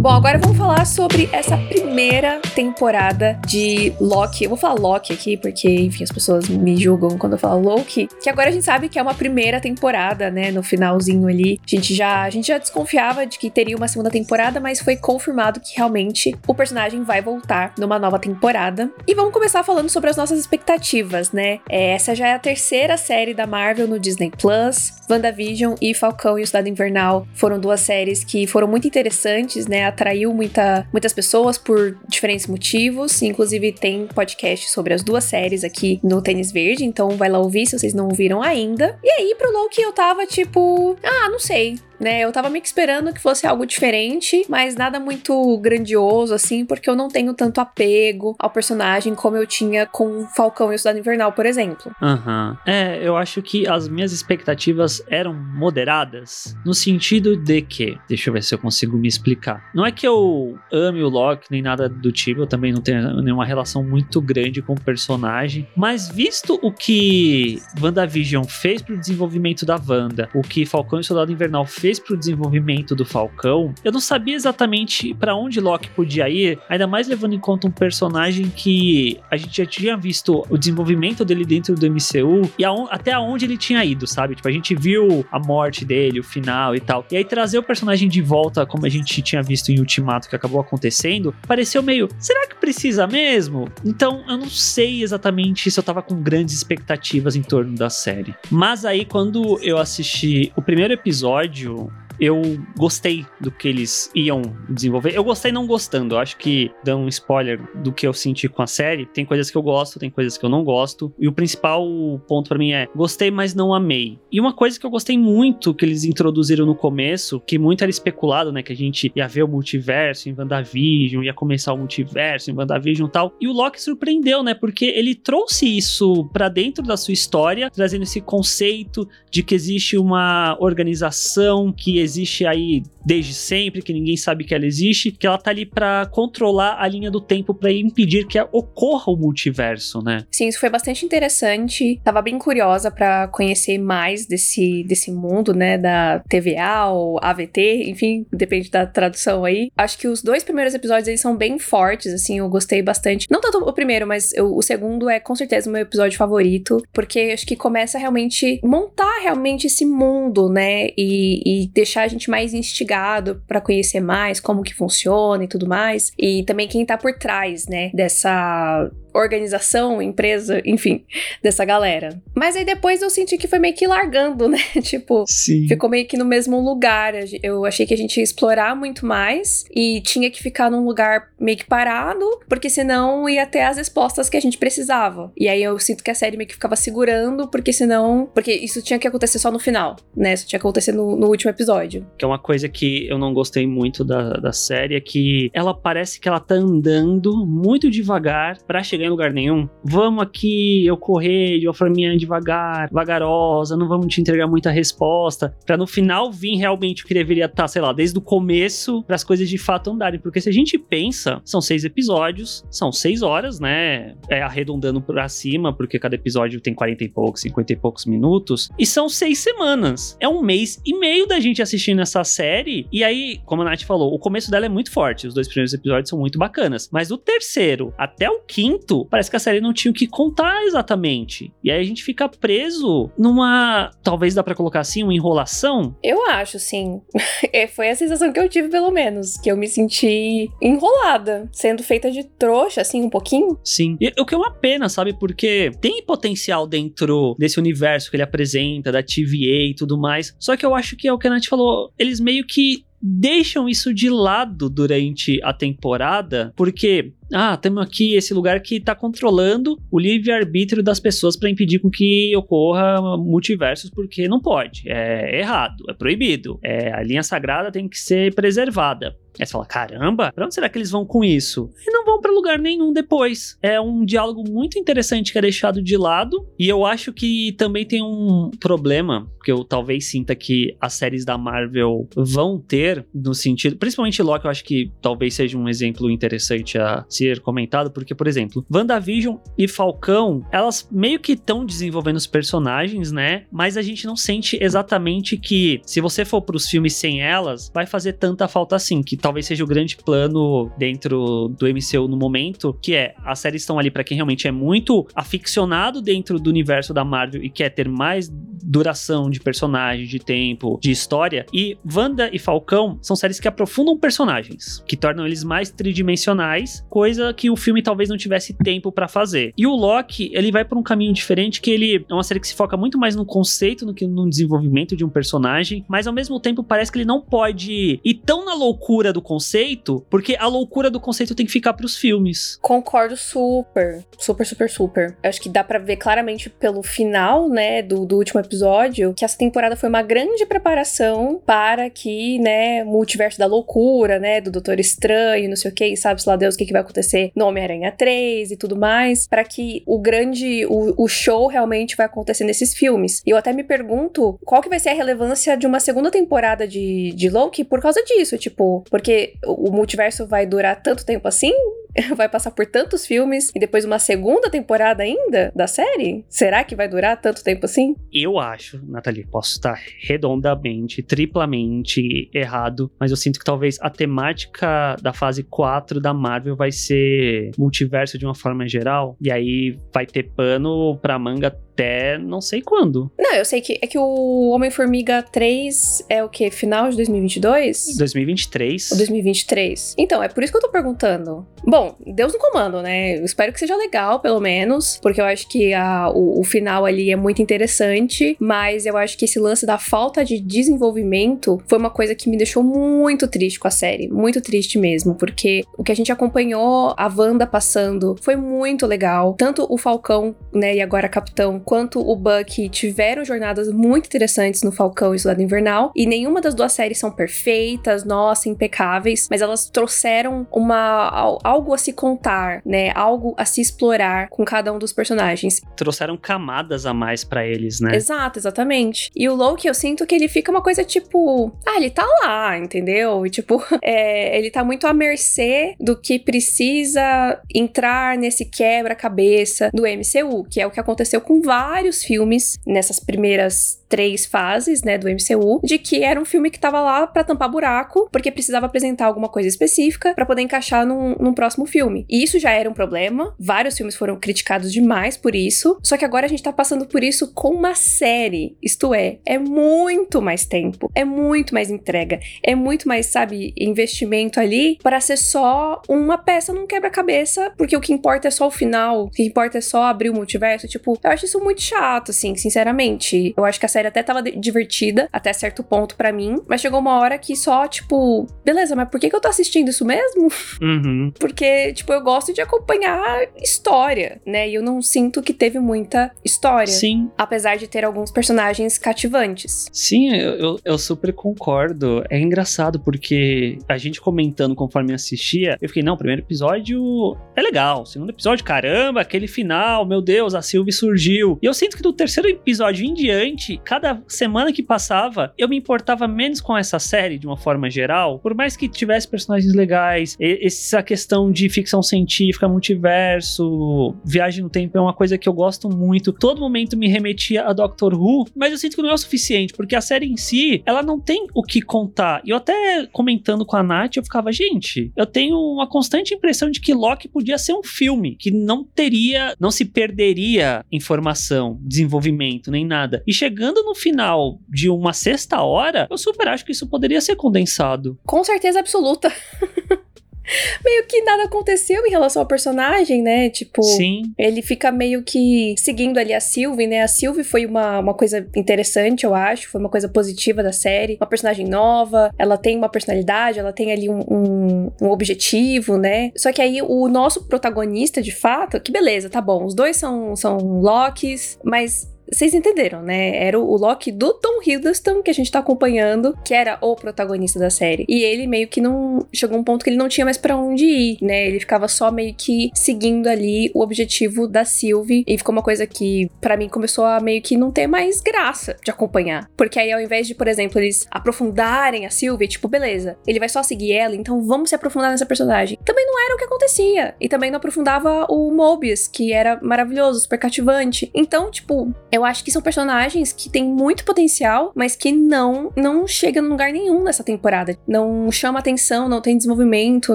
Bom, 0.00 0.08
agora 0.08 0.38
vamos 0.38 0.56
falar 0.56 0.86
sobre 0.86 1.28
essa 1.30 1.58
primeira 1.58 2.40
temporada 2.54 3.38
de 3.46 3.92
Loki. 4.00 4.44
Eu 4.44 4.48
vou 4.48 4.56
falar 4.56 4.80
Loki 4.80 5.12
aqui 5.12 5.36
porque, 5.36 5.68
enfim, 5.68 6.02
as 6.02 6.10
pessoas 6.10 6.48
me 6.48 6.74
julgam 6.74 7.18
quando 7.18 7.34
eu 7.34 7.38
falo 7.38 7.60
Loki. 7.60 8.08
Que 8.18 8.30
agora 8.30 8.48
a 8.48 8.50
gente 8.50 8.64
sabe 8.64 8.88
que 8.88 8.98
é 8.98 9.02
uma 9.02 9.12
primeira 9.12 9.60
temporada, 9.60 10.30
né? 10.30 10.50
No 10.50 10.62
finalzinho 10.62 11.28
ali. 11.28 11.60
A 11.62 11.68
gente 11.68 11.94
já, 11.94 12.22
a 12.22 12.30
gente 12.30 12.48
já 12.48 12.56
desconfiava 12.56 13.26
de 13.26 13.38
que 13.38 13.50
teria 13.50 13.76
uma 13.76 13.88
segunda 13.88 14.08
temporada, 14.08 14.58
mas 14.58 14.80
foi 14.80 14.96
confirmado 14.96 15.60
que 15.60 15.76
realmente 15.76 16.34
o 16.46 16.54
personagem 16.54 17.02
vai 17.02 17.20
voltar 17.20 17.74
numa 17.76 17.98
nova 17.98 18.18
temporada. 18.18 18.90
E 19.06 19.14
vamos 19.14 19.34
começar 19.34 19.62
falando 19.62 19.90
sobre 19.90 20.08
as 20.08 20.16
nossas 20.16 20.40
expectativas, 20.40 21.30
né? 21.30 21.60
É, 21.68 21.92
essa 21.92 22.14
já 22.14 22.26
é 22.26 22.32
a 22.32 22.38
terceira 22.38 22.96
série 22.96 23.34
da 23.34 23.46
Marvel 23.46 23.86
no 23.86 23.98
Disney 23.98 24.30
Plus. 24.30 24.94
WandaVision 25.10 25.74
e 25.82 25.92
Falcão 25.92 26.38
e 26.38 26.42
o 26.42 26.46
Cidade 26.46 26.70
Invernal 26.70 27.26
foram 27.34 27.58
duas 27.58 27.80
séries 27.80 28.24
que 28.24 28.46
foram 28.46 28.66
muito 28.66 28.86
interessantes, 28.86 29.66
né? 29.66 29.89
Atraiu 29.90 30.32
muita, 30.32 30.86
muitas 30.92 31.12
pessoas 31.12 31.58
por 31.58 31.96
diferentes 32.08 32.46
motivos. 32.46 33.20
Inclusive, 33.22 33.72
tem 33.72 34.06
podcast 34.06 34.70
sobre 34.70 34.94
as 34.94 35.02
duas 35.02 35.24
séries 35.24 35.62
aqui 35.62 36.00
no 36.02 36.22
Tênis 36.22 36.50
Verde, 36.50 36.84
então 36.84 37.10
vai 37.10 37.28
lá 37.28 37.38
ouvir 37.38 37.66
se 37.66 37.78
vocês 37.78 37.94
não 37.94 38.06
ouviram 38.08 38.42
ainda. 38.42 38.98
E 39.02 39.10
aí, 39.10 39.34
pro 39.36 39.52
Loki, 39.52 39.80
eu 39.80 39.92
tava 39.92 40.26
tipo, 40.26 40.96
ah, 41.02 41.28
não 41.28 41.38
sei 41.38 41.78
né? 42.00 42.20
Eu 42.20 42.32
tava 42.32 42.48
meio 42.48 42.62
que 42.62 42.68
esperando 42.68 43.12
que 43.12 43.20
fosse 43.20 43.46
algo 43.46 43.66
diferente, 43.66 44.44
mas 44.48 44.74
nada 44.74 44.98
muito 44.98 45.58
grandioso, 45.58 46.34
assim, 46.34 46.64
porque 46.64 46.88
eu 46.88 46.96
não 46.96 47.08
tenho 47.08 47.34
tanto 47.34 47.60
apego 47.60 48.34
ao 48.38 48.50
personagem 48.50 49.14
como 49.14 49.36
eu 49.36 49.46
tinha 49.46 49.86
com 49.86 50.26
Falcão 50.34 50.72
e 50.72 50.76
o 50.76 50.78
Cidade 50.78 50.98
Invernal, 50.98 51.32
por 51.32 51.46
exemplo. 51.46 51.92
Aham. 52.00 52.50
Uhum. 52.50 52.72
É, 52.72 53.00
eu 53.02 53.16
acho 53.16 53.42
que 53.42 53.68
as 53.68 53.88
minhas 53.88 54.12
expectativas 54.12 55.02
eram 55.08 55.34
moderadas, 55.34 56.56
no 56.64 56.72
sentido 56.72 57.36
de 57.36 57.62
que, 57.62 57.98
deixa 58.08 58.30
eu 58.30 58.34
ver 58.34 58.42
se 58.42 58.54
eu 58.54 58.58
consigo 58.58 58.96
me 58.96 59.08
explicar. 59.08 59.70
Não 59.74 59.84
é 59.84 59.92
que 59.92 60.06
eu 60.06 60.58
ame 60.72 61.02
o 61.02 61.08
Loki 61.08 61.46
nem 61.50 61.60
nada 61.60 61.88
do 61.88 62.12
tipo, 62.12 62.42
eu 62.42 62.46
também 62.46 62.72
não 62.72 62.80
tenho 62.80 63.20
nenhuma 63.22 63.44
relação 63.44 63.82
muito 63.82 64.20
grande 64.20 64.62
com 64.62 64.72
o 64.72 64.80
personagem, 64.80 65.68
mas 65.76 66.08
visto 66.08 66.58
o 66.62 66.72
que 66.72 67.60
WandaVision 67.80 68.44
fez 68.44 68.80
pro 68.82 68.98
desenvolvimento 68.98 69.66
da 69.66 69.76
Wanda, 69.76 70.28
o 70.34 70.42
que 70.42 70.64
Falcão 70.64 70.98
e 70.98 71.02
o 71.02 71.04
Soldado 71.04 71.32
Invernal 71.32 71.66
fez 71.66 71.89
fez 71.90 71.98
pro 71.98 72.16
desenvolvimento 72.16 72.94
do 72.94 73.04
Falcão, 73.04 73.74
eu 73.82 73.90
não 73.90 73.98
sabia 73.98 74.36
exatamente 74.36 75.12
para 75.14 75.34
onde 75.34 75.60
Loki 75.60 75.88
podia 75.90 76.28
ir, 76.28 76.58
ainda 76.68 76.86
mais 76.86 77.08
levando 77.08 77.34
em 77.34 77.38
conta 77.40 77.66
um 77.66 77.70
personagem 77.70 78.48
que 78.48 79.18
a 79.28 79.36
gente 79.36 79.56
já 79.56 79.66
tinha 79.66 79.96
visto 79.96 80.44
o 80.48 80.56
desenvolvimento 80.56 81.24
dele 81.24 81.44
dentro 81.44 81.74
do 81.74 81.90
MCU 81.90 82.48
e 82.56 82.64
até 82.90 83.12
aonde 83.12 83.44
ele 83.44 83.56
tinha 83.56 83.84
ido, 83.84 84.06
sabe? 84.06 84.36
Tipo, 84.36 84.46
a 84.46 84.52
gente 84.52 84.74
viu 84.74 85.26
a 85.32 85.40
morte 85.40 85.84
dele, 85.84 86.20
o 86.20 86.22
final 86.22 86.76
e 86.76 86.80
tal. 86.80 87.04
E 87.10 87.16
aí 87.16 87.24
trazer 87.24 87.58
o 87.58 87.62
personagem 87.62 88.08
de 88.08 88.22
volta, 88.22 88.64
como 88.64 88.86
a 88.86 88.88
gente 88.88 89.20
tinha 89.20 89.42
visto 89.42 89.70
em 89.70 89.80
Ultimato 89.80 90.28
que 90.28 90.36
acabou 90.36 90.60
acontecendo, 90.60 91.34
pareceu 91.46 91.82
meio, 91.82 92.08
será 92.18 92.46
que 92.46 92.54
precisa 92.54 93.06
mesmo? 93.06 93.68
Então, 93.84 94.22
eu 94.28 94.36
não 94.36 94.48
sei 94.48 95.02
exatamente 95.02 95.68
se 95.70 95.80
eu 95.80 95.82
tava 95.82 96.02
com 96.02 96.22
grandes 96.22 96.54
expectativas 96.54 97.34
em 97.34 97.42
torno 97.42 97.74
da 97.74 97.90
série. 97.90 98.32
Mas 98.48 98.84
aí 98.84 99.04
quando 99.04 99.58
eu 99.60 99.76
assisti 99.78 100.52
o 100.54 100.62
primeiro 100.62 100.92
episódio, 100.92 101.79
eu 102.20 102.42
gostei 102.76 103.24
do 103.40 103.50
que 103.50 103.66
eles 103.66 104.10
iam 104.14 104.42
desenvolver. 104.68 105.16
Eu 105.16 105.24
gostei 105.24 105.50
não 105.50 105.66
gostando. 105.66 106.14
Eu 106.14 106.18
acho 106.18 106.36
que, 106.36 106.70
dando 106.84 107.04
um 107.04 107.08
spoiler 107.08 107.58
do 107.82 107.92
que 107.92 108.06
eu 108.06 108.12
senti 108.12 108.46
com 108.46 108.62
a 108.62 108.66
série, 108.66 109.06
tem 109.06 109.24
coisas 109.24 109.50
que 109.50 109.56
eu 109.56 109.62
gosto, 109.62 109.98
tem 109.98 110.10
coisas 110.10 110.36
que 110.36 110.44
eu 110.44 110.50
não 110.50 110.62
gosto. 110.62 111.12
E 111.18 111.26
o 111.26 111.32
principal 111.32 111.82
ponto 112.28 112.48
para 112.48 112.58
mim 112.58 112.72
é: 112.72 112.88
gostei, 112.94 113.30
mas 113.30 113.54
não 113.54 113.72
amei. 113.72 114.18
E 114.30 114.38
uma 114.38 114.52
coisa 114.52 114.78
que 114.78 114.84
eu 114.84 114.90
gostei 114.90 115.16
muito 115.16 115.72
que 115.72 115.84
eles 115.84 116.04
introduziram 116.04 116.66
no 116.66 116.74
começo, 116.74 117.40
que 117.40 117.58
muito 117.58 117.82
era 117.82 117.90
especulado, 117.90 118.52
né? 118.52 118.62
Que 118.62 118.72
a 118.72 118.76
gente 118.76 119.10
ia 119.16 119.26
ver 119.26 119.44
o 119.44 119.48
multiverso 119.48 120.28
em 120.28 120.34
WandaVision, 120.36 121.24
ia 121.24 121.32
começar 121.32 121.72
o 121.72 121.78
multiverso 121.78 122.50
em 122.50 122.54
WandaVision 122.54 123.08
e 123.08 123.12
tal. 123.12 123.34
E 123.40 123.48
o 123.48 123.52
Loki 123.52 123.80
surpreendeu, 123.80 124.42
né? 124.42 124.52
Porque 124.52 124.84
ele 124.84 125.14
trouxe 125.14 125.66
isso 125.66 126.28
para 126.32 126.50
dentro 126.50 126.84
da 126.84 126.98
sua 126.98 127.14
história, 127.14 127.70
trazendo 127.70 128.02
esse 128.02 128.20
conceito 128.20 129.08
de 129.30 129.42
que 129.42 129.54
existe 129.54 129.96
uma 129.96 130.56
organização 130.60 131.72
que 131.72 131.98
existe 131.98 132.09
existe 132.10 132.46
aí 132.46 132.82
desde 133.04 133.32
sempre, 133.32 133.82
que 133.82 133.92
ninguém 133.92 134.16
sabe 134.16 134.44
que 134.44 134.54
ela 134.54 134.66
existe, 134.66 135.10
que 135.10 135.26
ela 135.26 135.38
tá 135.38 135.50
ali 135.50 135.64
para 135.64 136.06
controlar 136.06 136.76
a 136.80 136.86
linha 136.86 137.10
do 137.10 137.20
tempo 137.20 137.54
para 137.54 137.72
impedir 137.72 138.26
que 138.26 138.40
ocorra 138.52 139.12
o 139.12 139.16
multiverso, 139.16 140.02
né? 140.02 140.24
Sim, 140.30 140.48
isso 140.48 140.60
foi 140.60 140.68
bastante 140.68 141.04
interessante. 141.04 142.00
Tava 142.04 142.22
bem 142.22 142.38
curiosa 142.38 142.90
para 142.90 143.28
conhecer 143.28 143.78
mais 143.78 144.26
desse, 144.26 144.84
desse 144.84 145.10
mundo, 145.10 145.54
né, 145.54 145.78
da 145.78 146.20
TVA 146.28 146.86
ou 146.86 147.18
AVT, 147.22 147.84
enfim, 147.88 148.26
depende 148.32 148.70
da 148.70 148.86
tradução 148.86 149.44
aí. 149.44 149.70
Acho 149.76 149.98
que 149.98 150.08
os 150.08 150.22
dois 150.22 150.44
primeiros 150.44 150.74
episódios 150.74 151.08
eles 151.08 151.20
são 151.20 151.36
bem 151.36 151.58
fortes, 151.58 152.12
assim, 152.12 152.38
eu 152.38 152.48
gostei 152.48 152.82
bastante. 152.82 153.26
Não 153.30 153.40
tanto 153.40 153.58
o 153.58 153.72
primeiro, 153.72 154.06
mas 154.06 154.32
eu, 154.34 154.54
o 154.54 154.62
segundo 154.62 155.08
é 155.08 155.20
com 155.20 155.34
certeza 155.34 155.68
o 155.68 155.72
meu 155.72 155.82
episódio 155.82 156.18
favorito, 156.18 156.82
porque 156.92 157.30
acho 157.32 157.46
que 157.46 157.56
começa 157.56 157.98
realmente 157.98 158.60
montar 158.62 159.20
realmente 159.22 159.66
esse 159.66 159.84
mundo, 159.84 160.48
né, 160.48 160.88
e, 160.96 161.64
e 161.64 161.68
deixar 161.68 161.89
a 161.98 162.08
gente 162.08 162.30
mais 162.30 162.54
instigado 162.54 163.42
para 163.46 163.60
conhecer 163.60 164.00
mais 164.00 164.40
como 164.40 164.62
que 164.62 164.74
funciona 164.74 165.44
e 165.44 165.48
tudo 165.48 165.68
mais. 165.68 166.12
E 166.18 166.44
também 166.44 166.68
quem 166.68 166.86
tá 166.86 166.96
por 166.96 167.12
trás, 167.14 167.66
né, 167.66 167.90
dessa 167.92 168.90
organização, 169.12 170.00
empresa, 170.00 170.62
enfim, 170.64 171.04
dessa 171.42 171.64
galera. 171.64 172.20
Mas 172.34 172.56
aí 172.56 172.64
depois 172.64 173.02
eu 173.02 173.10
senti 173.10 173.36
que 173.36 173.48
foi 173.48 173.58
meio 173.58 173.74
que 173.74 173.86
largando, 173.86 174.46
né? 174.50 174.58
tipo, 174.82 175.24
Sim. 175.26 175.66
ficou 175.68 175.88
meio 175.88 176.06
que 176.06 176.16
no 176.16 176.24
mesmo 176.24 176.60
lugar. 176.60 177.14
Eu 177.42 177.64
achei 177.64 177.86
que 177.86 177.94
a 177.94 177.96
gente 177.96 178.16
ia 178.16 178.22
explorar 178.22 178.74
muito 178.74 179.04
mais 179.06 179.64
e 179.74 180.00
tinha 180.00 180.30
que 180.30 180.42
ficar 180.42 180.70
num 180.70 180.84
lugar 180.84 181.28
meio 181.38 181.56
que 181.56 181.64
parado, 181.64 182.24
porque 182.48 182.68
senão 182.68 183.28
ia 183.28 183.46
ter 183.46 183.60
as 183.60 183.76
respostas 183.76 184.28
que 184.28 184.36
a 184.36 184.40
gente 184.40 184.58
precisava. 184.58 185.32
E 185.36 185.48
aí 185.48 185.62
eu 185.62 185.78
sinto 185.78 186.04
que 186.04 186.10
a 186.10 186.14
série 186.14 186.36
meio 186.36 186.48
que 186.48 186.54
ficava 186.54 186.76
segurando, 186.76 187.48
porque 187.48 187.72
senão. 187.72 188.28
Porque 188.32 188.52
isso 188.52 188.82
tinha 188.82 188.98
que 188.98 189.06
acontecer 189.06 189.38
só 189.38 189.50
no 189.50 189.58
final, 189.58 189.96
né? 190.16 190.34
Isso 190.34 190.46
tinha 190.46 190.58
que 190.58 190.66
acontecer 190.66 190.92
no, 190.92 191.16
no 191.16 191.28
último 191.28 191.50
episódio. 191.50 192.06
Que 192.18 192.24
é 192.24 192.28
uma 192.28 192.38
coisa 192.38 192.68
que 192.68 193.06
eu 193.08 193.18
não 193.18 193.32
gostei 193.32 193.66
muito 193.66 194.04
da, 194.04 194.34
da 194.34 194.52
série, 194.52 194.94
é 194.94 195.00
que 195.00 195.50
ela 195.52 195.74
parece 195.74 196.20
que 196.20 196.28
ela 196.28 196.40
tá 196.40 196.54
andando 196.54 197.44
muito 197.46 197.90
devagar 197.90 198.58
para 198.66 198.82
chegar 198.82 198.99
chegar 199.00 199.06
em 199.06 199.10
lugar 199.10 199.32
nenhum. 199.32 199.68
Vamos 199.82 200.22
aqui 200.22 200.86
eu 200.86 200.96
correr 200.96 201.58
de 201.58 201.66
uma 201.66 201.74
forminha 201.74 202.16
devagar, 202.16 202.88
vagarosa, 202.92 203.76
não 203.76 203.88
vamos 203.88 204.12
te 204.12 204.20
entregar 204.20 204.46
muita 204.46 204.70
resposta, 204.70 205.54
para 205.64 205.76
no 205.76 205.86
final 205.86 206.30
vir 206.30 206.56
realmente 206.56 207.04
o 207.04 207.06
que 207.06 207.14
deveria 207.14 207.46
estar, 207.46 207.62
tá, 207.62 207.68
sei 207.68 207.80
lá, 207.80 207.92
desde 207.92 208.18
o 208.18 208.20
começo, 208.20 209.02
para 209.04 209.16
as 209.16 209.24
coisas 209.24 209.48
de 209.48 209.56
fato 209.56 209.90
andarem. 209.90 210.20
Porque 210.20 210.40
se 210.40 210.48
a 210.48 210.52
gente 210.52 210.78
pensa, 210.78 211.40
são 211.44 211.60
seis 211.60 211.84
episódios, 211.84 212.64
são 212.70 212.92
seis 212.92 213.22
horas, 213.22 213.58
né? 213.58 214.14
É 214.28 214.42
arredondando 214.42 215.00
pra 215.00 215.28
cima, 215.28 215.72
porque 215.72 215.98
cada 215.98 216.14
episódio 216.14 216.60
tem 216.60 216.74
40 216.74 217.04
e 217.04 217.08
poucos, 217.08 217.40
50 217.40 217.72
e 217.72 217.76
poucos 217.76 218.04
minutos, 218.06 218.68
e 218.78 218.84
são 218.84 219.08
seis 219.08 219.38
semanas. 219.38 220.16
É 220.20 220.28
um 220.28 220.42
mês 220.42 220.80
e 220.84 220.98
meio 220.98 221.26
da 221.26 221.40
gente 221.40 221.62
assistindo 221.62 222.02
essa 222.02 222.22
série, 222.24 222.86
e 222.92 223.02
aí, 223.02 223.40
como 223.46 223.62
a 223.62 223.64
Nath 223.64 223.82
falou, 223.82 224.12
o 224.12 224.18
começo 224.18 224.50
dela 224.50 224.66
é 224.66 224.68
muito 224.68 224.90
forte, 224.90 225.26
os 225.26 225.34
dois 225.34 225.48
primeiros 225.48 225.72
episódios 225.72 226.10
são 226.10 226.18
muito 226.18 226.38
bacanas, 226.38 226.88
mas 226.92 227.08
do 227.08 227.16
terceiro 227.16 227.94
até 227.96 228.28
o 228.28 228.40
quinto, 228.40 228.89
parece 229.10 229.30
que 229.30 229.36
a 229.36 229.40
série 229.40 229.60
não 229.60 229.72
tinha 229.72 229.90
o 229.90 229.94
que 229.94 230.06
contar 230.06 230.64
exatamente. 230.64 231.52
E 231.62 231.70
aí 231.70 231.80
a 231.80 231.84
gente 231.84 232.02
fica 232.02 232.28
preso 232.28 233.10
numa, 233.18 233.90
talvez 234.02 234.34
dá 234.34 234.42
para 234.42 234.54
colocar 234.54 234.80
assim, 234.80 235.02
uma 235.02 235.14
enrolação. 235.14 235.96
Eu 236.02 236.26
acho, 236.28 236.58
sim. 236.58 237.00
É, 237.52 237.66
foi 237.66 237.90
a 237.90 237.96
sensação 237.96 238.32
que 238.32 238.38
eu 238.38 238.48
tive, 238.48 238.68
pelo 238.68 238.90
menos, 238.90 239.36
que 239.36 239.50
eu 239.50 239.56
me 239.56 239.66
senti 239.66 240.48
enrolada, 240.62 241.48
sendo 241.52 241.82
feita 241.82 242.10
de 242.10 242.22
trouxa, 242.22 242.80
assim, 242.80 243.02
um 243.02 243.10
pouquinho. 243.10 243.58
Sim. 243.64 243.96
E, 244.00 244.12
o 244.20 244.24
que 244.24 244.34
é 244.34 244.38
uma 244.38 244.52
pena, 244.52 244.88
sabe? 244.88 245.12
Porque 245.18 245.72
tem 245.80 246.04
potencial 246.04 246.66
dentro 246.66 247.34
desse 247.38 247.58
universo 247.58 248.10
que 248.10 248.16
ele 248.16 248.22
apresenta, 248.22 248.92
da 248.92 249.02
TVA 249.02 249.70
e 249.70 249.74
tudo 249.76 249.98
mais. 249.98 250.34
Só 250.38 250.56
que 250.56 250.64
eu 250.64 250.74
acho 250.74 250.96
que 250.96 251.08
é 251.08 251.12
o 251.12 251.18
que 251.18 251.26
a 251.26 251.30
Nath 251.30 251.46
falou, 251.46 251.92
eles 251.98 252.20
meio 252.20 252.46
que 252.46 252.84
deixam 253.00 253.68
isso 253.68 253.94
de 253.94 254.10
lado 254.10 254.68
durante 254.68 255.40
a 255.42 255.52
temporada, 255.52 256.52
porque 256.54 257.12
ah, 257.32 257.56
temos 257.56 257.82
aqui 257.82 258.14
esse 258.14 258.34
lugar 258.34 258.60
que 258.60 258.76
está 258.76 258.94
controlando 258.94 259.78
o 259.90 259.98
livre-arbítrio 259.98 260.82
das 260.82 261.00
pessoas 261.00 261.36
para 261.36 261.50
impedir 261.50 261.78
com 261.78 261.90
que 261.90 262.34
ocorra 262.36 263.00
multiversos, 263.16 263.90
porque 263.90 264.28
não 264.28 264.40
pode. 264.40 264.82
É 264.86 265.38
errado, 265.38 265.84
é 265.88 265.92
proibido. 265.92 266.58
É, 266.62 266.92
a 266.92 267.02
linha 267.02 267.22
sagrada 267.22 267.70
tem 267.70 267.88
que 267.88 267.98
ser 267.98 268.34
preservada. 268.34 269.16
Aí 269.38 269.46
você 269.46 269.52
fala, 269.52 269.66
caramba, 269.66 270.32
pra 270.32 270.44
onde 270.44 270.54
será 270.54 270.68
que 270.68 270.76
eles 270.76 270.90
vão 270.90 271.04
com 271.04 271.24
isso? 271.24 271.70
E 271.86 271.90
não 271.90 272.04
vão 272.04 272.20
para 272.20 272.32
lugar 272.32 272.58
nenhum 272.58 272.92
depois. 272.92 273.56
É 273.62 273.80
um 273.80 274.04
diálogo 274.04 274.44
muito 274.48 274.78
interessante 274.78 275.32
que 275.32 275.38
é 275.38 275.42
deixado 275.42 275.82
de 275.82 275.96
lado. 275.96 276.46
E 276.58 276.68
eu 276.68 276.84
acho 276.84 277.12
que 277.12 277.52
também 277.52 277.86
tem 277.86 278.02
um 278.02 278.50
problema 278.60 279.30
que 279.44 279.52
eu 279.52 279.64
talvez 279.64 280.10
sinta 280.10 280.34
que 280.34 280.76
as 280.80 280.94
séries 280.94 281.24
da 281.24 281.38
Marvel 281.38 282.08
vão 282.14 282.58
ter, 282.58 283.06
no 283.14 283.34
sentido. 283.34 283.76
Principalmente 283.76 284.22
Loki, 284.22 284.44
eu 284.44 284.50
acho 284.50 284.64
que 284.64 284.92
talvez 285.00 285.34
seja 285.34 285.56
um 285.56 285.68
exemplo 285.68 286.10
interessante 286.10 286.76
a 286.76 287.04
ser 287.20 287.40
comentado, 287.40 287.90
porque, 287.90 288.14
por 288.14 288.26
exemplo, 288.26 288.64
WandaVision 288.72 289.36
e 289.58 289.68
Falcão, 289.68 290.42
elas 290.50 290.88
meio 290.90 291.20
que 291.20 291.32
estão 291.32 291.66
desenvolvendo 291.66 292.16
os 292.16 292.26
personagens, 292.26 293.12
né? 293.12 293.44
Mas 293.52 293.76
a 293.76 293.82
gente 293.82 294.06
não 294.06 294.16
sente 294.16 294.58
exatamente 294.60 295.36
que, 295.36 295.82
se 295.84 296.00
você 296.00 296.24
for 296.24 296.40
pros 296.40 296.66
filmes 296.66 296.94
sem 296.94 297.20
elas, 297.20 297.70
vai 297.74 297.86
fazer 297.86 298.14
tanta 298.14 298.48
falta 298.48 298.76
assim, 298.76 299.02
que 299.02 299.16
talvez 299.16 299.46
seja 299.46 299.62
o 299.62 299.66
grande 299.66 299.96
plano 299.96 300.70
dentro 300.78 301.48
do 301.58 301.66
MCU 301.66 302.08
no 302.08 302.16
momento, 302.16 302.76
que 302.80 302.94
é 302.94 303.14
as 303.24 303.38
séries 303.38 303.62
estão 303.62 303.78
ali 303.78 303.90
para 303.90 304.04
quem 304.04 304.16
realmente 304.16 304.48
é 304.48 304.52
muito 304.52 305.06
aficionado 305.14 306.00
dentro 306.00 306.38
do 306.38 306.48
universo 306.48 306.94
da 306.94 307.04
Marvel 307.04 307.44
e 307.44 307.50
quer 307.50 307.68
ter 307.70 307.88
mais 307.88 308.30
duração 308.62 309.28
de 309.28 309.40
personagem, 309.40 310.06
de 310.06 310.18
tempo, 310.18 310.78
de 310.80 310.90
história. 310.90 311.44
E 311.52 311.76
Wanda 311.94 312.30
e 312.32 312.38
Falcão 312.38 312.98
são 313.02 313.16
séries 313.16 313.40
que 313.40 313.48
aprofundam 313.48 313.98
personagens, 313.98 314.82
que 314.86 314.96
tornam 314.96 315.26
eles 315.26 315.44
mais 315.44 315.70
tridimensionais, 315.70 316.84
coisa 316.88 317.09
que 317.36 317.50
o 317.50 317.56
filme 317.56 317.82
talvez 317.82 318.08
não 318.08 318.16
tivesse 318.16 318.52
tempo 318.52 318.92
para 318.92 319.08
fazer. 319.08 319.52
E 319.56 319.66
o 319.66 319.74
Loki, 319.74 320.30
ele 320.34 320.50
vai 320.50 320.64
por 320.64 320.76
um 320.78 320.82
caminho 320.82 321.12
diferente, 321.12 321.60
que 321.60 321.70
ele 321.70 322.04
é 322.08 322.14
uma 322.14 322.22
série 322.22 322.40
que 322.40 322.48
se 322.48 322.54
foca 322.54 322.76
muito 322.76 322.98
mais 322.98 323.16
no 323.16 323.24
conceito 323.24 323.84
do 323.84 323.94
que 323.94 324.06
no 324.06 324.28
desenvolvimento 324.28 324.96
de 324.96 325.04
um 325.04 325.08
personagem, 325.08 325.84
mas 325.88 326.06
ao 326.06 326.12
mesmo 326.12 326.38
tempo 326.40 326.62
parece 326.62 326.90
que 326.90 326.98
ele 326.98 327.04
não 327.04 327.20
pode 327.20 328.00
ir 328.04 328.14
tão 328.14 328.44
na 328.44 328.54
loucura 328.54 329.12
do 329.12 329.22
conceito, 329.22 330.04
porque 330.10 330.36
a 330.38 330.46
loucura 330.46 330.90
do 330.90 331.00
conceito 331.00 331.34
tem 331.34 331.46
que 331.46 331.52
ficar 331.52 331.72
pros 331.74 331.96
filmes. 331.96 332.58
Concordo 332.60 333.16
super, 333.16 334.04
super, 334.18 334.46
super, 334.46 334.70
super. 334.70 335.16
Eu 335.22 335.28
acho 335.28 335.40
que 335.40 335.48
dá 335.48 335.64
para 335.64 335.78
ver 335.78 335.96
claramente 335.96 336.48
pelo 336.48 336.82
final, 336.82 337.48
né, 337.48 337.82
do, 337.82 338.06
do 338.06 338.16
último 338.16 338.40
episódio, 338.40 339.14
que 339.14 339.24
essa 339.24 339.36
temporada 339.36 339.76
foi 339.76 339.88
uma 339.88 340.02
grande 340.02 340.46
preparação 340.46 341.40
para 341.44 341.90
que, 341.90 342.38
né, 342.38 342.84
multiverso 342.84 343.38
da 343.38 343.46
loucura, 343.46 344.18
né, 344.18 344.40
do 344.40 344.50
Doutor 344.50 344.78
Estranho, 344.78 345.48
não 345.48 345.56
sei 345.56 345.70
o 345.70 345.74
que, 345.74 345.96
sabe-se 345.96 346.28
lá 346.28 346.36
Deus 346.36 346.54
o 346.54 346.58
que, 346.58 346.66
que 346.66 346.72
vai 346.72 346.82
acontecer 346.82 346.99
no 347.34 347.46
Homem-Aranha 347.46 347.92
3 347.92 348.50
e 348.50 348.56
tudo 348.56 348.76
mais, 348.76 349.26
para 349.26 349.44
que 349.44 349.82
o 349.86 349.98
grande, 349.98 350.66
o, 350.66 351.04
o 351.04 351.08
show 351.08 351.46
realmente 351.46 351.96
vai 351.96 352.06
acontecer 352.06 352.44
nesses 352.44 352.74
filmes. 352.74 353.22
E 353.26 353.30
eu 353.30 353.36
até 353.36 353.52
me 353.52 353.64
pergunto 353.64 354.38
qual 354.44 354.62
que 354.62 354.68
vai 354.68 354.78
ser 354.78 354.90
a 354.90 354.94
relevância 354.94 355.56
de 355.56 355.66
uma 355.66 355.80
segunda 355.80 356.10
temporada 356.10 356.66
de, 356.66 357.12
de 357.12 357.28
Loki 357.28 357.64
por 357.64 357.80
causa 357.80 358.02
disso, 358.04 358.36
tipo, 358.38 358.84
porque 358.90 359.34
o 359.44 359.70
multiverso 359.70 360.26
vai 360.26 360.46
durar 360.46 360.82
tanto 360.82 361.04
tempo 361.04 361.26
assim? 361.28 361.52
vai 362.16 362.28
passar 362.28 362.50
por 362.50 362.66
tantos 362.66 363.06
filmes 363.06 363.50
e 363.54 363.58
depois 363.58 363.84
uma 363.84 363.98
segunda 363.98 364.50
temporada 364.50 365.02
ainda 365.02 365.52
da 365.54 365.66
série? 365.66 366.24
Será 366.28 366.64
que 366.64 366.76
vai 366.76 366.88
durar 366.88 367.20
tanto 367.20 367.42
tempo 367.42 367.66
assim? 367.66 367.94
Eu 368.12 368.38
acho, 368.38 368.80
Nathalie, 368.86 369.26
posso 369.26 369.52
estar 369.52 369.78
redondamente, 370.00 371.02
triplamente 371.02 372.30
errado, 372.32 372.90
mas 372.98 373.10
eu 373.10 373.16
sinto 373.16 373.38
que 373.38 373.44
talvez 373.44 373.78
a 373.80 373.90
temática 373.90 374.96
da 375.02 375.12
fase 375.12 375.42
4 375.42 376.00
da 376.00 376.12
Marvel 376.14 376.56
vai 376.56 376.72
ser 376.72 377.50
multiverso 377.58 378.18
de 378.18 378.24
uma 378.24 378.34
forma 378.34 378.68
geral, 378.68 379.16
e 379.20 379.30
aí 379.30 379.76
vai 379.92 380.06
ter 380.06 380.30
pano 380.30 380.98
pra 381.00 381.18
manga 381.18 381.48
até 381.48 382.18
não 382.18 382.40
sei 382.40 382.60
quando. 382.60 383.10
Não, 383.18 383.34
eu 383.34 383.44
sei 383.44 383.60
que 383.60 383.78
é 383.80 383.86
que 383.86 383.98
o 383.98 384.50
Homem-Formiga 384.50 385.22
3 385.22 386.04
é 386.08 386.22
o 386.22 386.28
que? 386.28 386.50
Final 386.50 386.90
de 386.90 386.96
2022? 386.96 387.96
2023. 387.96 388.90
O 388.90 388.96
2023. 388.96 389.94
Então, 389.96 390.22
é 390.22 390.28
por 390.28 390.42
isso 390.42 390.52
que 390.52 390.58
eu 390.58 390.62
tô 390.62 390.68
perguntando. 390.68 391.46
Bom, 391.64 391.79
Deus 392.06 392.32
no 392.32 392.38
comando, 392.38 392.82
né? 392.82 393.18
Eu 393.18 393.24
espero 393.24 393.52
que 393.52 393.58
seja 393.58 393.76
legal, 393.76 394.20
pelo 394.20 394.40
menos, 394.40 394.98
porque 395.02 395.20
eu 395.20 395.24
acho 395.24 395.48
que 395.48 395.72
a, 395.72 396.10
o, 396.10 396.40
o 396.40 396.44
final 396.44 396.84
ali 396.84 397.10
é 397.10 397.16
muito 397.16 397.42
interessante, 397.42 398.36
mas 398.38 398.86
eu 398.86 398.96
acho 398.96 399.16
que 399.16 399.24
esse 399.24 399.38
lance 399.38 399.66
da 399.66 399.78
falta 399.78 400.24
de 400.24 400.38
desenvolvimento 400.38 401.62
foi 401.66 401.78
uma 401.78 401.90
coisa 401.90 402.14
que 402.14 402.28
me 402.28 402.36
deixou 402.36 402.62
muito 402.62 403.28
triste 403.28 403.58
com 403.58 403.68
a 403.68 403.70
série. 403.70 404.08
Muito 404.08 404.40
triste 404.40 404.78
mesmo, 404.78 405.14
porque 405.14 405.62
o 405.76 405.84
que 405.84 405.92
a 405.92 405.96
gente 405.96 406.12
acompanhou 406.12 406.94
a 406.96 407.06
Wanda 407.14 407.46
passando 407.46 408.16
foi 408.20 408.36
muito 408.36 408.86
legal. 408.86 409.34
Tanto 409.34 409.66
o 409.68 409.76
Falcão, 409.76 410.34
né, 410.52 410.76
e 410.76 410.80
agora 410.80 411.08
Capitão, 411.08 411.60
quanto 411.60 412.00
o 412.00 412.16
Bucky 412.16 412.68
tiveram 412.68 413.24
jornadas 413.24 413.72
muito 413.72 414.06
interessantes 414.06 414.62
no 414.62 414.72
Falcão 414.72 415.14
e 415.14 415.18
Soldado 415.18 415.42
Invernal, 415.42 415.92
e 415.94 416.06
nenhuma 416.06 416.40
das 416.40 416.54
duas 416.54 416.72
séries 416.72 416.98
são 416.98 417.10
perfeitas, 417.10 418.04
nossa, 418.04 418.48
impecáveis, 418.48 419.28
mas 419.30 419.40
elas 419.40 419.68
trouxeram 419.68 420.46
uma 420.52 421.38
algo 421.44 421.69
a 421.74 421.78
se 421.78 421.92
contar, 421.92 422.62
né? 422.64 422.90
Algo 422.94 423.34
a 423.36 423.44
se 423.44 423.60
explorar 423.60 424.28
com 424.28 424.44
cada 424.44 424.72
um 424.72 424.78
dos 424.78 424.92
personagens. 424.92 425.60
Trouxeram 425.76 426.16
camadas 426.16 426.86
a 426.86 426.94
mais 426.94 427.24
para 427.24 427.46
eles, 427.46 427.80
né? 427.80 427.94
Exato, 427.94 428.38
exatamente. 428.38 429.10
E 429.14 429.28
o 429.28 429.34
Loki, 429.34 429.68
eu 429.68 429.74
sinto 429.74 430.06
que 430.06 430.14
ele 430.14 430.28
fica 430.28 430.50
uma 430.50 430.62
coisa 430.62 430.84
tipo, 430.84 431.52
ah, 431.66 431.76
ele 431.76 431.90
tá 431.90 432.06
lá, 432.22 432.58
entendeu? 432.58 433.26
E 433.26 433.30
tipo, 433.30 433.62
é, 433.82 434.38
ele 434.38 434.50
tá 434.50 434.64
muito 434.64 434.86
à 434.86 434.92
mercê 434.92 435.74
do 435.78 435.96
que 435.96 436.18
precisa 436.18 437.40
entrar 437.54 438.16
nesse 438.16 438.44
quebra-cabeça 438.44 439.70
do 439.72 439.82
MCU, 439.82 440.44
que 440.48 440.60
é 440.60 440.66
o 440.66 440.70
que 440.70 440.80
aconteceu 440.80 441.20
com 441.20 441.40
vários 441.40 441.80
vários 441.90 442.02
filmes 442.02 442.58
nessas 442.66 443.00
primeiras 443.00 443.80
três 443.90 444.24
fases, 444.24 444.82
né, 444.82 444.96
do 444.96 445.08
MCU, 445.08 445.60
de 445.64 445.76
que 445.76 446.04
era 446.04 446.20
um 446.20 446.24
filme 446.24 446.48
que 446.48 446.60
tava 446.60 446.80
lá 446.80 447.06
para 447.08 447.24
tampar 447.24 447.50
buraco, 447.50 448.08
porque 448.12 448.30
precisava 448.30 448.66
apresentar 448.66 449.06
alguma 449.06 449.28
coisa 449.28 449.48
específica 449.48 450.14
para 450.14 450.24
poder 450.24 450.42
encaixar 450.42 450.86
num, 450.86 451.16
num, 451.18 451.34
próximo 451.34 451.59
filme. 451.66 452.04
E 452.08 452.22
isso 452.22 452.38
já 452.38 452.50
era 452.50 452.68
um 452.68 452.74
problema, 452.74 453.34
vários 453.38 453.76
filmes 453.76 453.96
foram 453.96 454.18
criticados 454.18 454.72
demais 454.72 455.16
por 455.16 455.34
isso, 455.34 455.78
só 455.82 455.96
que 455.96 456.04
agora 456.04 456.26
a 456.26 456.28
gente 456.28 456.42
tá 456.42 456.52
passando 456.52 456.86
por 456.86 457.02
isso 457.02 457.32
com 457.32 457.50
uma 457.50 457.74
série, 457.74 458.56
isto 458.62 458.94
é, 458.94 459.18
é 459.24 459.38
muito 459.38 460.20
mais 460.20 460.44
tempo, 460.44 460.90
é 460.94 461.04
muito 461.04 461.54
mais 461.54 461.70
entrega, 461.70 462.20
é 462.42 462.54
muito 462.54 462.86
mais, 462.88 463.06
sabe, 463.06 463.52
investimento 463.56 464.40
ali 464.40 464.78
para 464.82 465.00
ser 465.00 465.16
só 465.16 465.80
uma 465.88 466.18
peça 466.18 466.52
num 466.52 466.66
quebra-cabeça, 466.66 467.52
porque 467.56 467.76
o 467.76 467.80
que 467.80 467.92
importa 467.92 468.28
é 468.28 468.30
só 468.30 468.46
o 468.46 468.50
final, 468.50 469.04
o 469.04 469.10
que 469.10 469.22
importa 469.22 469.58
é 469.58 469.60
só 469.60 469.84
abrir 469.84 470.10
o 470.10 470.14
multiverso, 470.14 470.68
tipo, 470.68 470.98
eu 471.02 471.10
acho 471.10 471.24
isso 471.24 471.40
muito 471.40 471.62
chato, 471.62 472.10
assim, 472.10 472.34
sinceramente. 472.36 473.34
Eu 473.36 473.44
acho 473.44 473.58
que 473.58 473.66
a 473.66 473.68
série 473.68 473.88
até 473.88 474.02
tava 474.02 474.22
divertida, 474.22 475.08
até 475.12 475.32
certo 475.32 475.62
ponto 475.62 475.96
para 475.96 476.12
mim, 476.12 476.36
mas 476.48 476.60
chegou 476.60 476.80
uma 476.80 476.98
hora 476.98 477.18
que 477.18 477.36
só, 477.36 477.66
tipo, 477.66 478.26
beleza, 478.44 478.74
mas 478.74 478.88
por 478.88 479.00
que, 479.00 479.08
que 479.08 479.16
eu 479.16 479.20
tô 479.20 479.28
assistindo 479.28 479.68
isso 479.68 479.84
mesmo? 479.84 480.28
Uhum. 480.60 481.12
Porque, 481.18 481.44
tipo, 481.74 481.92
eu 481.92 482.02
gosto 482.02 482.32
de 482.32 482.40
acompanhar 482.40 483.26
história, 483.36 484.20
né? 484.26 484.48
E 484.48 484.54
eu 484.54 484.62
não 484.62 484.80
sinto 484.82 485.22
que 485.22 485.32
teve 485.32 485.58
muita 485.58 486.10
história. 486.24 486.66
Sim. 486.66 487.10
Apesar 487.16 487.56
de 487.56 487.66
ter 487.66 487.84
alguns 487.84 488.10
personagens 488.10 488.78
cativantes. 488.78 489.66
Sim, 489.72 490.14
eu, 490.14 490.34
eu, 490.34 490.60
eu 490.64 490.78
super 490.78 491.12
concordo. 491.12 492.04
É 492.10 492.18
engraçado 492.18 492.80
porque 492.80 493.58
a 493.68 493.78
gente 493.78 494.00
comentando 494.00 494.54
conforme 494.54 494.92
assistia, 494.92 495.56
eu 495.60 495.68
fiquei, 495.68 495.82
não, 495.82 495.94
o 495.94 495.98
primeiro 495.98 496.22
episódio 496.22 497.16
é 497.36 497.42
legal. 497.42 497.86
Segundo 497.86 498.10
episódio, 498.10 498.44
caramba, 498.44 499.00
aquele 499.00 499.26
final, 499.26 499.86
meu 499.86 500.00
Deus, 500.00 500.34
a 500.34 500.42
Sylvie 500.42 500.72
surgiu. 500.72 501.38
E 501.42 501.46
eu 501.46 501.54
sinto 501.54 501.76
que 501.76 501.82
do 501.82 501.92
terceiro 501.92 502.28
episódio 502.28 502.84
em 502.84 502.94
diante, 502.94 503.60
cada 503.64 504.02
semana 504.08 504.52
que 504.52 504.62
passava, 504.62 505.32
eu 505.36 505.48
me 505.48 505.56
importava 505.56 506.06
menos 506.06 506.40
com 506.40 506.56
essa 506.56 506.78
série 506.78 507.18
de 507.18 507.26
uma 507.26 507.36
forma 507.36 507.70
geral, 507.70 508.18
por 508.18 508.34
mais 508.34 508.56
que 508.56 508.68
tivesse 508.68 509.08
personagens 509.08 509.54
legais, 509.54 510.16
essa 510.20 510.82
questão 510.82 511.30
de 511.30 511.39
ficção 511.48 511.82
científica, 511.82 512.48
multiverso, 512.48 513.94
viagem 514.04 514.42
no 514.42 514.50
tempo 514.50 514.76
é 514.76 514.80
uma 514.80 514.92
coisa 514.92 515.18
que 515.18 515.28
eu 515.28 515.32
gosto 515.32 515.68
muito. 515.68 516.12
Todo 516.12 516.40
momento 516.40 516.76
me 516.76 516.88
remetia 516.88 517.44
a 517.44 517.52
Doctor 517.52 517.94
Who, 517.94 518.26
mas 518.34 518.52
eu 518.52 518.58
sinto 518.58 518.76
que 518.76 518.82
não 518.82 518.90
é 518.90 518.94
o 518.94 518.98
suficiente, 518.98 519.52
porque 519.52 519.76
a 519.76 519.80
série 519.80 520.06
em 520.06 520.16
si, 520.16 520.62
ela 520.66 520.82
não 520.82 521.00
tem 521.00 521.26
o 521.34 521.42
que 521.42 521.60
contar. 521.60 522.22
E 522.24 522.30
eu 522.30 522.36
até 522.36 522.86
comentando 522.92 523.44
com 523.44 523.56
a 523.56 523.62
Nath, 523.62 523.96
eu 523.96 524.02
ficava, 524.02 524.32
gente, 524.32 524.92
eu 524.96 525.06
tenho 525.06 525.36
uma 525.36 525.68
constante 525.68 526.14
impressão 526.14 526.50
de 526.50 526.60
que 526.60 526.74
Loki 526.74 527.08
podia 527.08 527.38
ser 527.38 527.54
um 527.54 527.62
filme, 527.62 528.16
que 528.16 528.30
não 528.30 528.64
teria, 528.64 529.34
não 529.38 529.50
se 529.50 529.64
perderia 529.64 530.64
informação, 530.70 531.58
desenvolvimento, 531.62 532.50
nem 532.50 532.64
nada. 532.64 533.02
E 533.06 533.12
chegando 533.12 533.62
no 533.62 533.74
final 533.74 534.38
de 534.48 534.68
uma 534.68 534.92
sexta 534.92 535.42
hora, 535.42 535.86
eu 535.90 535.98
super 535.98 536.28
acho 536.28 536.44
que 536.44 536.52
isso 536.52 536.68
poderia 536.68 537.00
ser 537.00 537.16
condensado. 537.16 537.98
Com 538.04 538.22
certeza 538.24 538.60
absoluta. 538.60 539.12
meio 540.64 540.86
que 540.86 541.02
nada 541.02 541.24
aconteceu 541.24 541.84
em 541.86 541.90
relação 541.90 542.22
ao 542.22 542.26
personagem, 542.26 543.02
né? 543.02 543.30
Tipo, 543.30 543.62
Sim. 543.62 544.02
ele 544.18 544.42
fica 544.42 544.70
meio 544.70 545.02
que 545.02 545.54
seguindo 545.58 545.98
ali 545.98 546.12
a 546.12 546.20
Sylvie, 546.20 546.66
né? 546.66 546.82
A 546.82 546.88
Sylvie 546.88 547.24
foi 547.24 547.46
uma, 547.46 547.80
uma 547.80 547.94
coisa 547.94 548.26
interessante, 548.34 549.04
eu 549.04 549.14
acho, 549.14 549.48
foi 549.48 549.60
uma 549.60 549.70
coisa 549.70 549.88
positiva 549.88 550.42
da 550.42 550.52
série. 550.52 550.96
Uma 551.00 551.06
personagem 551.06 551.46
nova, 551.46 552.12
ela 552.18 552.36
tem 552.36 552.56
uma 552.56 552.68
personalidade, 552.68 553.38
ela 553.38 553.52
tem 553.52 553.72
ali 553.72 553.88
um, 553.88 554.00
um, 554.00 554.72
um 554.80 554.90
objetivo, 554.90 555.76
né? 555.76 556.12
Só 556.16 556.32
que 556.32 556.42
aí 556.42 556.60
o 556.62 556.88
nosso 556.88 557.26
protagonista, 557.26 558.02
de 558.02 558.12
fato, 558.12 558.60
que 558.60 558.72
beleza, 558.72 559.10
tá 559.10 559.20
bom, 559.20 559.44
os 559.44 559.54
dois 559.54 559.76
são, 559.76 560.14
são 560.16 560.38
Locks, 560.38 561.38
mas 561.44 561.88
vocês 562.12 562.34
entenderam, 562.34 562.82
né? 562.82 563.16
Era 563.24 563.38
o 563.38 563.56
Loki 563.56 563.92
do 563.92 564.12
Tom 564.14 564.40
Hiddleston 564.44 565.02
que 565.02 565.10
a 565.10 565.14
gente 565.14 565.30
tá 565.30 565.38
acompanhando, 565.38 566.16
que 566.24 566.34
era 566.34 566.58
o 566.60 566.74
protagonista 566.74 567.38
da 567.38 567.50
série. 567.50 567.84
E 567.88 568.02
ele 568.02 568.26
meio 568.26 568.48
que 568.48 568.60
não. 568.60 569.06
Chegou 569.12 569.38
um 569.38 569.44
ponto 569.44 569.64
que 569.64 569.70
ele 569.70 569.76
não 569.76 569.88
tinha 569.88 570.04
mais 570.04 570.18
para 570.18 570.36
onde 570.36 570.64
ir, 570.64 570.98
né? 571.00 571.26
Ele 571.26 571.40
ficava 571.40 571.68
só 571.68 571.90
meio 571.90 572.14
que 572.14 572.50
seguindo 572.54 573.06
ali 573.06 573.50
o 573.54 573.62
objetivo 573.62 574.26
da 574.26 574.44
Sylvie. 574.44 575.04
E 575.06 575.18
ficou 575.18 575.32
uma 575.32 575.42
coisa 575.42 575.66
que, 575.66 576.10
para 576.20 576.36
mim, 576.36 576.48
começou 576.48 576.84
a 576.84 577.00
meio 577.00 577.22
que 577.22 577.36
não 577.36 577.50
ter 577.50 577.66
mais 577.66 578.00
graça 578.00 578.56
de 578.62 578.70
acompanhar. 578.70 579.28
Porque 579.36 579.58
aí, 579.58 579.72
ao 579.72 579.80
invés 579.80 580.06
de, 580.06 580.14
por 580.14 580.28
exemplo, 580.28 580.58
eles 580.60 580.86
aprofundarem 580.90 581.86
a 581.86 581.90
Sylvie, 581.90 582.28
tipo, 582.28 582.48
beleza, 582.48 582.96
ele 583.06 583.18
vai 583.18 583.28
só 583.28 583.42
seguir 583.42 583.72
ela, 583.72 583.94
então 583.94 584.22
vamos 584.22 584.50
se 584.50 584.54
aprofundar 584.54 584.90
nessa 584.90 585.06
personagem. 585.06 585.58
Também 585.64 585.86
não 585.86 586.04
era 586.04 586.14
o 586.14 586.18
que 586.18 586.24
acontecia. 586.24 586.94
E 587.00 587.08
também 587.08 587.30
não 587.30 587.38
aprofundava 587.38 588.06
o 588.08 588.30
Mobius, 588.32 588.88
que 588.88 589.12
era 589.12 589.38
maravilhoso, 589.42 590.00
super 590.00 590.18
cativante. 590.18 590.90
Então, 590.94 591.30
tipo, 591.30 591.72
eu 591.92 591.99
eu 592.00 592.04
acho 592.04 592.24
que 592.24 592.30
são 592.30 592.42
personagens 592.42 593.12
que 593.12 593.28
têm 593.28 593.44
muito 593.44 593.84
potencial, 593.84 594.52
mas 594.54 594.74
que 594.74 594.90
não 594.90 595.52
não 595.56 595.86
chegam 595.86 596.24
em 596.24 596.28
lugar 596.28 596.52
nenhum 596.52 596.82
nessa 596.82 597.04
temporada. 597.04 597.56
Não 597.66 598.10
chama 598.10 598.38
atenção, 598.38 598.88
não 598.88 599.00
tem 599.00 599.16
desenvolvimento, 599.16 599.94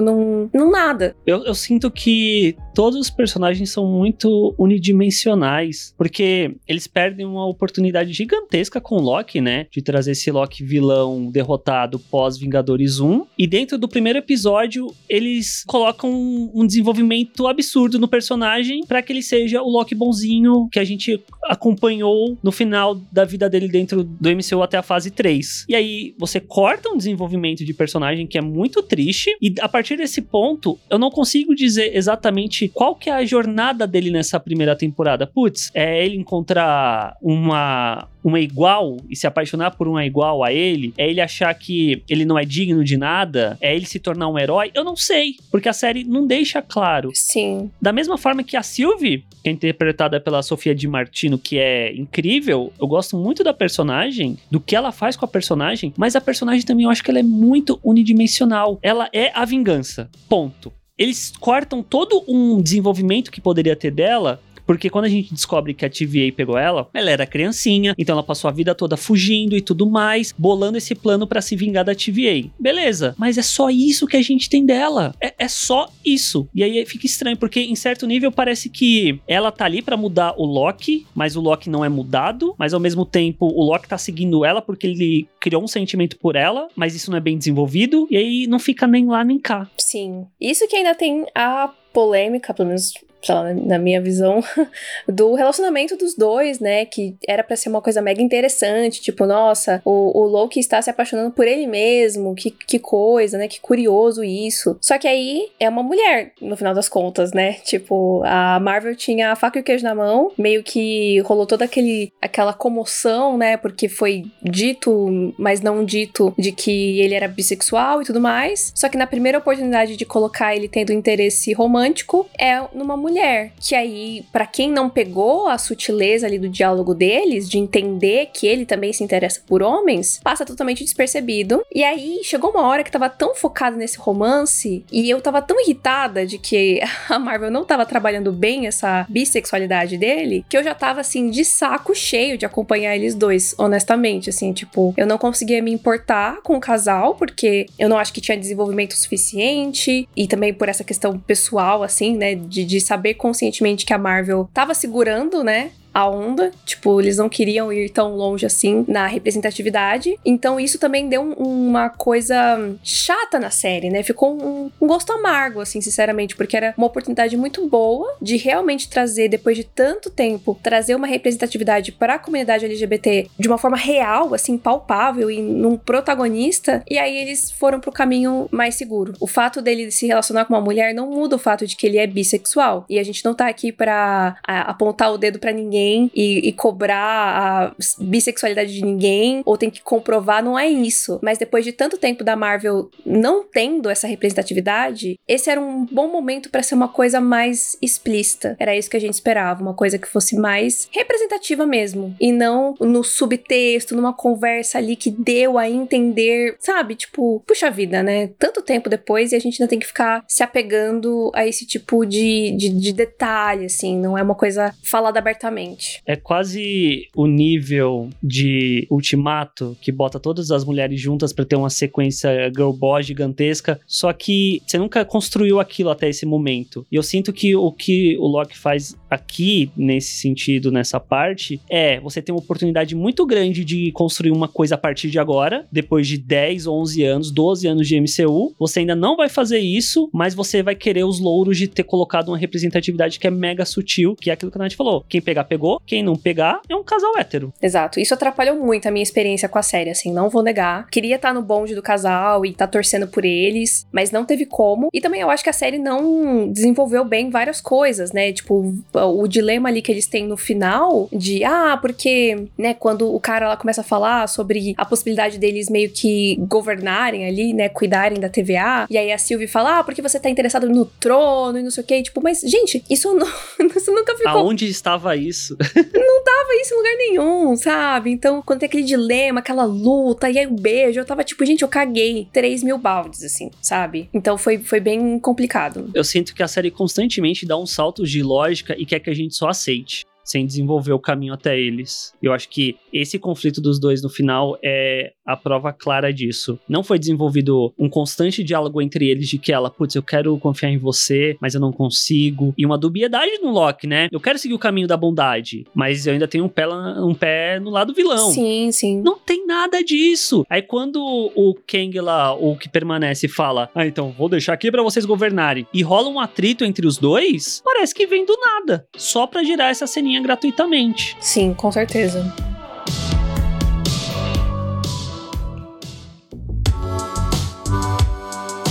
não, 0.00 0.48
não 0.52 0.70
nada. 0.70 1.16
Eu, 1.26 1.44
eu 1.44 1.54
sinto 1.54 1.90
que 1.90 2.56
todos 2.74 2.98
os 2.98 3.10
personagens 3.10 3.70
são 3.70 3.86
muito 3.86 4.54
unidimensionais, 4.58 5.94
porque 5.96 6.54
eles 6.68 6.86
perdem 6.86 7.26
uma 7.26 7.46
oportunidade 7.46 8.12
gigantesca 8.12 8.80
com 8.80 8.96
o 8.96 9.00
Loki, 9.00 9.40
né? 9.40 9.66
De 9.70 9.82
trazer 9.82 10.12
esse 10.12 10.30
Loki 10.30 10.62
vilão 10.62 11.30
derrotado 11.30 11.98
pós 11.98 12.38
Vingadores 12.38 13.00
1. 13.00 13.26
E 13.38 13.46
dentro 13.46 13.78
do 13.78 13.88
primeiro 13.88 14.18
episódio, 14.18 14.94
eles 15.08 15.64
colocam 15.66 16.10
um, 16.10 16.50
um 16.54 16.66
desenvolvimento 16.66 17.46
absurdo 17.46 17.98
no 17.98 18.06
personagem 18.06 18.84
para 18.86 19.02
que 19.02 19.12
ele 19.12 19.22
seja 19.22 19.62
o 19.62 19.68
Loki 19.68 19.94
bonzinho 19.94 20.68
que 20.70 20.78
a 20.78 20.84
gente 20.84 21.22
acompanha 21.44 21.95
acompanhou 21.96 22.38
no 22.42 22.52
final 22.52 22.94
da 23.10 23.24
vida 23.24 23.48
dele 23.48 23.68
dentro 23.68 24.04
do 24.04 24.30
MCU 24.30 24.62
até 24.62 24.76
a 24.76 24.82
fase 24.82 25.10
3. 25.10 25.66
E 25.68 25.74
aí 25.74 26.14
você 26.18 26.38
corta 26.38 26.88
um 26.90 26.96
desenvolvimento 26.96 27.64
de 27.64 27.72
personagem 27.72 28.26
que 28.26 28.38
é 28.38 28.40
muito 28.40 28.82
triste 28.82 29.36
e 29.40 29.54
a 29.60 29.68
partir 29.68 29.96
desse 29.96 30.22
ponto 30.22 30.78
eu 30.90 30.98
não 30.98 31.10
consigo 31.10 31.54
dizer 31.54 31.96
exatamente 31.96 32.68
qual 32.68 32.94
que 32.94 33.08
é 33.10 33.14
a 33.14 33.24
jornada 33.24 33.86
dele 33.86 34.10
nessa 34.10 34.38
primeira 34.38 34.76
temporada. 34.76 35.26
Putz, 35.26 35.70
é 35.74 36.04
ele 36.04 36.16
encontrar 36.16 37.16
uma 37.22 38.08
uma 38.26 38.40
igual 38.40 38.96
e 39.08 39.14
se 39.14 39.24
apaixonar 39.24 39.70
por 39.70 39.86
uma 39.86 40.04
igual 40.04 40.42
a 40.42 40.52
ele, 40.52 40.92
é 40.98 41.08
ele 41.08 41.20
achar 41.20 41.54
que 41.54 42.02
ele 42.10 42.24
não 42.24 42.36
é 42.36 42.44
digno 42.44 42.82
de 42.82 42.96
nada, 42.96 43.56
é 43.60 43.74
ele 43.74 43.86
se 43.86 44.00
tornar 44.00 44.26
um 44.26 44.36
herói, 44.36 44.72
eu 44.74 44.82
não 44.82 44.96
sei, 44.96 45.36
porque 45.48 45.68
a 45.68 45.72
série 45.72 46.02
não 46.02 46.26
deixa 46.26 46.60
claro. 46.60 47.12
Sim. 47.14 47.70
Da 47.80 47.92
mesma 47.92 48.18
forma 48.18 48.42
que 48.42 48.56
a 48.56 48.64
Sylvie, 48.64 49.24
que 49.44 49.48
é 49.48 49.52
interpretada 49.52 50.20
pela 50.20 50.42
Sofia 50.42 50.74
Di 50.74 50.88
Martino, 50.88 51.38
que 51.38 51.56
é 51.56 51.94
incrível, 51.94 52.72
eu 52.80 52.88
gosto 52.88 53.16
muito 53.16 53.44
da 53.44 53.54
personagem, 53.54 54.36
do 54.50 54.58
que 54.58 54.74
ela 54.74 54.90
faz 54.90 55.16
com 55.16 55.24
a 55.24 55.28
personagem, 55.28 55.94
mas 55.96 56.16
a 56.16 56.20
personagem 56.20 56.66
também 56.66 56.84
eu 56.84 56.90
acho 56.90 57.04
que 57.04 57.10
ela 57.12 57.20
é 57.20 57.22
muito 57.22 57.78
unidimensional. 57.84 58.80
Ela 58.82 59.08
é 59.12 59.30
a 59.34 59.44
vingança. 59.44 60.10
Ponto 60.28 60.72
eles 60.98 61.32
cortam 61.38 61.82
todo 61.82 62.24
um 62.26 62.60
desenvolvimento 62.60 63.30
que 63.30 63.40
poderia 63.40 63.76
ter 63.76 63.90
dela 63.90 64.40
porque 64.66 64.90
quando 64.90 65.04
a 65.04 65.08
gente 65.08 65.32
descobre 65.32 65.72
que 65.72 65.84
a 65.84 65.90
TVA 65.90 66.32
pegou 66.34 66.58
ela, 66.58 66.88
ela 66.92 67.10
era 67.10 67.26
criancinha, 67.26 67.94
então 67.96 68.14
ela 68.14 68.22
passou 68.22 68.48
a 68.48 68.52
vida 68.52 68.74
toda 68.74 68.96
fugindo 68.96 69.56
e 69.56 69.60
tudo 69.60 69.88
mais, 69.88 70.34
bolando 70.36 70.78
esse 70.78 70.94
plano 70.94 71.26
para 71.26 71.40
se 71.40 71.54
vingar 71.54 71.84
da 71.84 71.94
TVA. 71.94 72.50
Beleza, 72.58 73.14
mas 73.16 73.38
é 73.38 73.42
só 73.42 73.70
isso 73.70 74.06
que 74.06 74.16
a 74.16 74.22
gente 74.22 74.50
tem 74.50 74.64
dela. 74.64 75.14
É, 75.20 75.34
é 75.38 75.48
só 75.48 75.88
isso. 76.04 76.48
E 76.54 76.62
aí 76.62 76.84
fica 76.86 77.06
estranho, 77.06 77.36
porque 77.36 77.60
em 77.60 77.76
certo 77.76 78.06
nível 78.06 78.32
parece 78.32 78.68
que 78.68 79.20
ela 79.28 79.52
tá 79.52 79.64
ali 79.64 79.82
para 79.82 79.96
mudar 79.96 80.34
o 80.36 80.44
Loki, 80.44 81.06
mas 81.14 81.36
o 81.36 81.40
Loki 81.40 81.70
não 81.70 81.84
é 81.84 81.88
mudado, 81.88 82.54
mas 82.58 82.74
ao 82.74 82.80
mesmo 82.80 83.04
tempo 83.04 83.46
o 83.46 83.64
Loki 83.64 83.88
tá 83.88 83.98
seguindo 83.98 84.44
ela 84.44 84.60
porque 84.60 84.86
ele 84.86 85.28
criou 85.40 85.62
um 85.62 85.68
sentimento 85.68 86.18
por 86.18 86.34
ela, 86.34 86.68
mas 86.74 86.94
isso 86.94 87.10
não 87.10 87.18
é 87.18 87.20
bem 87.20 87.38
desenvolvido, 87.38 88.06
e 88.10 88.16
aí 88.16 88.46
não 88.46 88.58
fica 88.58 88.86
nem 88.86 89.06
lá 89.06 89.22
nem 89.22 89.38
cá. 89.38 89.70
Sim. 89.78 90.26
Isso 90.40 90.66
que 90.66 90.76
ainda 90.76 90.94
tem 90.94 91.24
a 91.34 91.70
polêmica, 91.92 92.52
pelo 92.52 92.68
menos 92.68 92.92
lá, 93.34 93.54
na 93.54 93.78
minha 93.78 94.00
visão, 94.00 94.42
do 95.08 95.34
relacionamento 95.34 95.96
dos 95.96 96.14
dois, 96.14 96.60
né? 96.60 96.84
Que 96.84 97.16
era 97.26 97.42
para 97.42 97.56
ser 97.56 97.68
uma 97.68 97.82
coisa 97.82 98.00
mega 98.00 98.22
interessante, 98.22 99.00
tipo, 99.00 99.26
nossa, 99.26 99.80
o, 99.84 100.18
o 100.18 100.26
Loki 100.26 100.60
está 100.60 100.80
se 100.80 100.90
apaixonando 100.90 101.30
por 101.30 101.46
ele 101.46 101.66
mesmo, 101.66 102.34
que, 102.34 102.50
que 102.50 102.78
coisa, 102.78 103.38
né? 103.38 103.48
Que 103.48 103.60
curioso 103.60 104.22
isso. 104.22 104.76
Só 104.80 104.98
que 104.98 105.08
aí 105.08 105.48
é 105.58 105.68
uma 105.68 105.82
mulher, 105.82 106.32
no 106.40 106.56
final 106.56 106.74
das 106.74 106.88
contas, 106.88 107.32
né? 107.32 107.54
Tipo, 107.64 108.22
a 108.24 108.60
Marvel 108.60 108.94
tinha 108.94 109.32
a 109.32 109.36
faca 109.36 109.58
e 109.58 109.60
o 109.60 109.64
queijo 109.64 109.84
na 109.84 109.94
mão, 109.94 110.30
meio 110.38 110.62
que 110.62 111.20
rolou 111.20 111.46
toda 111.46 111.64
aquele, 111.64 112.12
aquela 112.20 112.52
comoção, 112.52 113.36
né? 113.36 113.56
Porque 113.56 113.88
foi 113.88 114.24
dito, 114.42 115.34
mas 115.38 115.60
não 115.60 115.84
dito, 115.84 116.34
de 116.38 116.52
que 116.52 117.00
ele 117.00 117.14
era 117.14 117.28
bissexual 117.28 118.02
e 118.02 118.04
tudo 118.04 118.20
mais. 118.20 118.72
Só 118.74 118.88
que 118.88 118.96
na 118.98 119.06
primeira 119.06 119.38
oportunidade 119.38 119.96
de 119.96 120.04
colocar 120.04 120.54
ele 120.54 120.68
tendo 120.68 120.92
interesse 120.92 121.52
romântico, 121.52 122.28
é 122.38 122.62
numa 122.74 122.96
mulher 122.96 123.15
mulher. 123.16 123.52
Que 123.58 123.74
aí, 123.74 124.24
para 124.30 124.46
quem 124.46 124.70
não 124.70 124.90
pegou 124.90 125.48
a 125.48 125.58
sutileza 125.58 126.26
ali 126.26 126.38
do 126.38 126.48
diálogo 126.48 126.94
deles, 126.94 127.48
de 127.48 127.58
entender 127.58 128.30
que 128.32 128.46
ele 128.46 128.66
também 128.66 128.92
se 128.92 129.02
interessa 129.02 129.40
por 129.46 129.62
homens, 129.62 130.20
passa 130.22 130.44
totalmente 130.44 130.84
despercebido. 130.84 131.62
E 131.74 131.82
aí 131.82 132.20
chegou 132.22 132.50
uma 132.50 132.66
hora 132.66 132.84
que 132.84 132.90
tava 132.90 133.08
tão 133.08 133.34
focado 133.34 133.76
nesse 133.76 133.98
romance 133.98 134.84
e 134.92 135.08
eu 135.08 135.20
tava 135.20 135.40
tão 135.40 135.60
irritada 135.60 136.26
de 136.26 136.38
que 136.38 136.80
a 137.08 137.18
Marvel 137.18 137.50
não 137.50 137.64
tava 137.64 137.86
trabalhando 137.86 138.30
bem 138.32 138.66
essa 138.66 139.06
bissexualidade 139.08 139.96
dele, 139.96 140.44
que 140.48 140.56
eu 140.56 140.62
já 140.62 140.74
tava 140.74 141.00
assim 141.00 141.30
de 141.30 141.44
saco 141.44 141.94
cheio 141.94 142.36
de 142.36 142.44
acompanhar 142.44 142.94
eles 142.94 143.14
dois, 143.14 143.54
honestamente, 143.58 144.30
assim, 144.30 144.52
tipo, 144.52 144.92
eu 144.96 145.06
não 145.06 145.18
conseguia 145.18 145.62
me 145.62 145.72
importar 145.72 146.40
com 146.42 146.56
o 146.56 146.60
casal 146.60 147.14
porque 147.14 147.66
eu 147.78 147.88
não 147.88 147.98
acho 147.98 148.12
que 148.12 148.20
tinha 148.20 148.36
desenvolvimento 148.36 148.94
suficiente 148.94 150.08
e 150.16 150.26
também 150.26 150.52
por 150.52 150.68
essa 150.68 150.84
questão 150.84 151.18
pessoal 151.18 151.82
assim, 151.82 152.16
né, 152.16 152.34
de, 152.34 152.64
de 152.64 152.80
saber 152.80 153.05
saber 153.06 153.14
conscientemente 153.14 153.86
que 153.86 153.92
a 153.92 153.98
Marvel 153.98 154.48
tava 154.52 154.74
segurando, 154.74 155.44
né? 155.44 155.70
A 155.96 156.06
onda, 156.06 156.50
tipo, 156.66 157.00
eles 157.00 157.16
não 157.16 157.26
queriam 157.26 157.72
ir 157.72 157.88
tão 157.88 158.14
longe 158.14 158.44
assim 158.44 158.84
na 158.86 159.06
representatividade. 159.06 160.18
Então 160.22 160.60
isso 160.60 160.78
também 160.78 161.08
deu 161.08 161.22
um, 161.22 161.32
uma 161.32 161.88
coisa 161.88 162.76
chata 162.84 163.40
na 163.40 163.48
série, 163.48 163.88
né? 163.88 164.02
Ficou 164.02 164.36
um, 164.38 164.70
um, 164.78 164.86
gosto 164.86 165.10
amargo, 165.10 165.58
assim, 165.58 165.80
sinceramente, 165.80 166.36
porque 166.36 166.54
era 166.54 166.74
uma 166.76 166.86
oportunidade 166.86 167.34
muito 167.34 167.66
boa 167.66 168.14
de 168.20 168.36
realmente 168.36 168.90
trazer, 168.90 169.30
depois 169.30 169.56
de 169.56 169.64
tanto 169.64 170.10
tempo, 170.10 170.60
trazer 170.62 170.94
uma 170.94 171.06
representatividade 171.06 171.92
para 171.92 172.16
a 172.16 172.18
comunidade 172.18 172.66
LGBT 172.66 173.30
de 173.38 173.48
uma 173.48 173.56
forma 173.56 173.78
real, 173.78 174.34
assim, 174.34 174.58
palpável 174.58 175.30
e 175.30 175.40
num 175.40 175.78
protagonista. 175.78 176.82
E 176.90 176.98
aí 176.98 177.16
eles 177.16 177.50
foram 177.50 177.80
pro 177.80 177.90
caminho 177.90 178.48
mais 178.50 178.74
seguro. 178.74 179.14
O 179.18 179.26
fato 179.26 179.62
dele 179.62 179.90
se 179.90 180.06
relacionar 180.06 180.44
com 180.44 180.52
uma 180.52 180.60
mulher 180.60 180.92
não 180.92 181.08
muda 181.08 181.36
o 181.36 181.38
fato 181.38 181.66
de 181.66 181.74
que 181.74 181.86
ele 181.86 181.96
é 181.96 182.06
bissexual. 182.06 182.84
E 182.86 182.98
a 182.98 183.02
gente 183.02 183.24
não 183.24 183.32
tá 183.32 183.48
aqui 183.48 183.72
para 183.72 184.36
apontar 184.44 185.10
o 185.10 185.16
dedo 185.16 185.38
para 185.38 185.52
ninguém 185.52 185.85
ninguém 185.86 186.10
e, 186.14 186.48
e 186.48 186.52
cobrar 186.52 186.96
a 186.96 187.74
bissexualidade 187.98 188.74
de 188.74 188.84
ninguém, 188.84 189.42
ou 189.44 189.56
tem 189.56 189.70
que 189.70 189.82
comprovar, 189.82 190.42
não 190.42 190.58
é 190.58 190.68
isso. 190.68 191.18
Mas 191.22 191.38
depois 191.38 191.64
de 191.64 191.72
tanto 191.72 191.98
tempo 191.98 192.24
da 192.24 192.36
Marvel 192.36 192.90
não 193.04 193.44
tendo 193.44 193.88
essa 193.88 194.06
representatividade, 194.06 195.18
esse 195.28 195.50
era 195.50 195.60
um 195.60 195.84
bom 195.86 196.08
momento 196.08 196.50
para 196.50 196.62
ser 196.62 196.74
uma 196.74 196.88
coisa 196.88 197.20
mais 197.20 197.76
explícita. 197.80 198.56
Era 198.58 198.76
isso 198.76 198.90
que 198.90 198.96
a 198.96 199.00
gente 199.00 199.14
esperava, 199.14 199.62
uma 199.62 199.74
coisa 199.74 199.98
que 199.98 200.08
fosse 200.08 200.36
mais 200.36 200.88
representativa 200.92 201.66
mesmo. 201.66 202.14
E 202.20 202.32
não 202.32 202.74
no 202.80 203.04
subtexto, 203.04 203.94
numa 203.94 204.12
conversa 204.12 204.78
ali 204.78 204.96
que 204.96 205.10
deu 205.10 205.58
a 205.58 205.68
entender, 205.68 206.56
sabe? 206.58 206.94
Tipo, 206.94 207.42
puxa 207.46 207.70
vida, 207.70 208.02
né? 208.02 208.28
Tanto 208.38 208.62
tempo 208.62 208.88
depois 208.88 209.32
e 209.32 209.36
a 209.36 209.38
gente 209.38 209.62
ainda 209.62 209.70
tem 209.70 209.78
que 209.78 209.86
ficar 209.86 210.24
se 210.26 210.42
apegando 210.42 211.30
a 211.34 211.46
esse 211.46 211.66
tipo 211.66 212.04
de, 212.04 212.52
de, 212.56 212.68
de 212.68 212.92
detalhe, 212.92 213.66
assim. 213.66 213.98
Não 213.98 214.16
é 214.16 214.22
uma 214.22 214.34
coisa 214.34 214.74
falada 214.82 215.18
abertamente. 215.18 215.75
É 216.04 216.16
quase 216.16 217.08
o 217.14 217.26
nível 217.26 218.10
de 218.22 218.86
Ultimato 218.90 219.76
que 219.80 219.92
bota 219.92 220.18
todas 220.20 220.50
as 220.50 220.64
mulheres 220.64 221.00
juntas 221.00 221.32
para 221.32 221.44
ter 221.44 221.56
uma 221.56 221.70
sequência 221.70 222.50
girl 222.54 222.72
boss 222.72 223.06
gigantesca, 223.06 223.80
só 223.86 224.12
que 224.12 224.62
você 224.66 224.78
nunca 224.78 225.04
construiu 225.04 225.60
aquilo 225.60 225.90
até 225.90 226.08
esse 226.08 226.26
momento. 226.26 226.86
E 226.90 226.96
eu 226.96 227.02
sinto 227.02 227.32
que 227.32 227.54
o 227.54 227.72
que 227.72 228.16
o 228.18 228.26
Loki 228.26 228.56
faz 228.56 228.96
aqui, 229.10 229.70
nesse 229.76 230.12
sentido, 230.20 230.70
nessa 230.70 230.98
parte, 231.00 231.60
é 231.68 232.00
você 232.00 232.20
tem 232.20 232.34
uma 232.34 232.40
oportunidade 232.40 232.94
muito 232.94 233.24
grande 233.26 233.64
de 233.64 233.92
construir 233.92 234.30
uma 234.30 234.48
coisa 234.48 234.74
a 234.74 234.78
partir 234.78 235.10
de 235.10 235.18
agora, 235.18 235.66
depois 235.70 236.06
de 236.06 236.18
10, 236.18 236.66
11 236.66 237.02
anos, 237.04 237.30
12 237.30 237.66
anos 237.66 237.88
de 237.88 238.00
MCU. 238.00 238.54
Você 238.58 238.80
ainda 238.80 238.94
não 238.94 239.16
vai 239.16 239.28
fazer 239.28 239.58
isso, 239.58 240.08
mas 240.12 240.34
você 240.34 240.62
vai 240.62 240.74
querer 240.74 241.04
os 241.04 241.18
louros 241.18 241.56
de 241.56 241.68
ter 241.68 241.82
colocado 241.82 242.28
uma 242.28 242.38
representatividade 242.38 243.18
que 243.18 243.26
é 243.26 243.30
mega 243.30 243.64
sutil, 243.64 244.16
que 244.16 244.30
é 244.30 244.32
aquilo 244.32 244.50
que 244.50 244.58
a 244.58 244.62
Nath 244.62 244.74
falou. 244.74 245.04
Quem 245.08 245.20
pegar, 245.20 245.44
pegou. 245.44 245.80
Quem 245.86 246.02
não 246.02 246.16
pegar, 246.16 246.60
é 246.68 246.74
um 246.74 246.84
casal 246.84 247.16
hétero. 247.18 247.52
Exato. 247.62 248.00
Isso 248.00 248.14
atrapalhou 248.14 248.56
muito 248.56 248.86
a 248.86 248.90
minha 248.90 249.02
experiência 249.02 249.48
com 249.48 249.58
a 249.58 249.62
série, 249.62 249.90
assim, 249.90 250.12
não 250.12 250.28
vou 250.28 250.42
negar. 250.42 250.88
Queria 250.88 251.16
estar 251.16 251.32
no 251.32 251.42
bonde 251.42 251.74
do 251.74 251.82
casal 251.82 252.44
e 252.44 252.50
estar 252.50 252.66
torcendo 252.66 253.06
por 253.06 253.24
eles, 253.24 253.86
mas 253.92 254.10
não 254.10 254.24
teve 254.24 254.46
como. 254.46 254.88
E 254.92 255.00
também 255.00 255.20
eu 255.20 255.30
acho 255.30 255.44
que 255.44 255.50
a 255.50 255.52
série 255.52 255.78
não 255.78 256.50
desenvolveu 256.50 257.04
bem 257.04 257.30
várias 257.30 257.60
coisas, 257.60 258.12
né? 258.12 258.32
Tipo, 258.32 258.74
o 259.04 259.26
dilema 259.26 259.68
ali 259.68 259.82
que 259.82 259.90
eles 259.92 260.06
têm 260.06 260.26
no 260.26 260.36
final 260.36 261.08
de, 261.12 261.44
ah, 261.44 261.78
porque, 261.80 262.46
né, 262.56 262.74
quando 262.74 263.14
o 263.14 263.20
cara 263.20 263.48
lá 263.48 263.56
começa 263.56 263.80
a 263.80 263.84
falar 263.84 264.28
sobre 264.28 264.74
a 264.76 264.84
possibilidade 264.84 265.38
deles 265.38 265.68
meio 265.68 265.90
que 265.90 266.36
governarem 266.40 267.26
ali, 267.26 267.52
né, 267.52 267.68
cuidarem 267.68 268.18
da 268.18 268.28
TVA, 268.28 268.86
e 268.88 268.96
aí 268.96 269.12
a 269.12 269.18
Sylvie 269.18 269.46
fala, 269.46 269.78
ah, 269.78 269.84
porque 269.84 270.02
você 270.02 270.18
tá 270.18 270.28
interessado 270.30 270.68
no 270.68 270.84
trono 270.84 271.58
e 271.58 271.62
não 271.62 271.70
sei 271.70 271.82
o 271.82 271.86
quê, 271.86 272.02
tipo, 272.02 272.20
mas, 272.22 272.40
gente, 272.40 272.84
isso, 272.88 273.14
não, 273.14 273.28
isso 273.76 273.92
nunca 273.92 274.16
ficou... 274.16 274.32
Aonde 274.32 274.66
estava 274.66 275.16
isso? 275.16 275.56
não 275.74 276.24
tava 276.24 276.48
isso 276.60 276.74
em 276.74 276.76
lugar 276.76 276.96
nenhum, 276.96 277.56
sabe? 277.56 278.10
Então, 278.10 278.42
quando 278.42 278.60
tem 278.60 278.66
aquele 278.66 278.84
dilema, 278.84 279.40
aquela 279.40 279.64
luta, 279.64 280.30
e 280.30 280.38
aí 280.38 280.46
o 280.46 280.50
um 280.50 280.56
beijo, 280.56 281.00
eu 281.00 281.04
tava 281.04 281.24
tipo, 281.24 281.44
gente, 281.44 281.62
eu 281.62 281.68
caguei 281.68 282.28
3 282.32 282.62
mil 282.62 282.78
baldes, 282.78 283.22
assim, 283.22 283.50
sabe? 283.60 284.08
Então 284.12 284.38
foi, 284.38 284.58
foi 284.58 284.80
bem 284.80 285.18
complicado. 285.18 285.90
Eu 285.94 286.04
sinto 286.04 286.34
que 286.34 286.42
a 286.42 286.48
série 286.48 286.70
constantemente 286.70 287.46
dá 287.46 287.56
um 287.56 287.66
salto 287.66 288.04
de 288.04 288.22
lógica 288.22 288.74
e 288.78 288.85
quer 288.86 289.00
que 289.00 289.10
a 289.10 289.14
gente 289.14 289.34
só 289.34 289.48
aceite 289.48 290.06
sem 290.26 290.44
desenvolver 290.44 290.92
o 290.92 290.98
caminho 290.98 291.32
até 291.32 291.58
eles. 291.58 292.12
Eu 292.20 292.32
acho 292.32 292.48
que 292.48 292.76
esse 292.92 293.18
conflito 293.18 293.60
dos 293.60 293.78
dois 293.78 294.02
no 294.02 294.10
final 294.10 294.58
é 294.62 295.12
a 295.24 295.36
prova 295.36 295.72
clara 295.72 296.12
disso. 296.12 296.58
Não 296.68 296.82
foi 296.82 296.98
desenvolvido 296.98 297.72
um 297.78 297.88
constante 297.88 298.42
diálogo 298.42 298.82
entre 298.82 299.08
eles 299.08 299.28
de 299.28 299.38
que 299.38 299.52
ela, 299.52 299.70
putz, 299.70 299.94
eu 299.94 300.02
quero 300.02 300.36
confiar 300.38 300.70
em 300.70 300.78
você, 300.78 301.36
mas 301.40 301.54
eu 301.54 301.60
não 301.60 301.72
consigo. 301.72 302.52
E 302.58 302.66
uma 302.66 302.76
dubiedade 302.76 303.38
no 303.42 303.50
Loki, 303.50 303.86
né? 303.86 304.08
Eu 304.10 304.20
quero 304.20 304.38
seguir 304.38 304.54
o 304.54 304.58
caminho 304.58 304.88
da 304.88 304.96
bondade, 304.96 305.64
mas 305.74 306.06
eu 306.06 306.12
ainda 306.12 306.26
tenho 306.26 306.44
um 306.44 306.48
pé, 306.48 306.66
um 306.68 307.14
pé 307.14 307.60
no 307.60 307.70
lado 307.70 307.94
vilão. 307.94 308.30
Sim, 308.30 308.70
sim. 308.72 309.00
Não 309.00 309.18
tem 309.18 309.46
nada 309.46 309.82
disso. 309.82 310.44
Aí 310.50 310.62
quando 310.62 311.00
o 311.34 311.54
Kang 311.66 312.00
lá, 312.00 312.34
o 312.34 312.56
que 312.56 312.68
permanece, 312.68 313.28
fala: 313.28 313.70
Ah, 313.74 313.86
então 313.86 314.10
vou 314.10 314.28
deixar 314.28 314.52
aqui 314.52 314.70
para 314.70 314.82
vocês 314.82 315.04
governarem. 315.04 315.66
E 315.72 315.82
rola 315.82 316.08
um 316.08 316.18
atrito 316.18 316.64
entre 316.64 316.86
os 316.86 316.98
dois, 316.98 317.62
parece 317.64 317.94
que 317.94 318.06
vem 318.06 318.24
do 318.24 318.36
nada. 318.38 318.86
Só 318.96 319.26
pra 319.26 319.44
gerar 319.44 319.70
essa 319.70 319.86
ceninha 319.86 320.15
gratuitamente. 320.22 321.16
Sim, 321.20 321.54
com 321.54 321.70
certeza. 321.70 322.32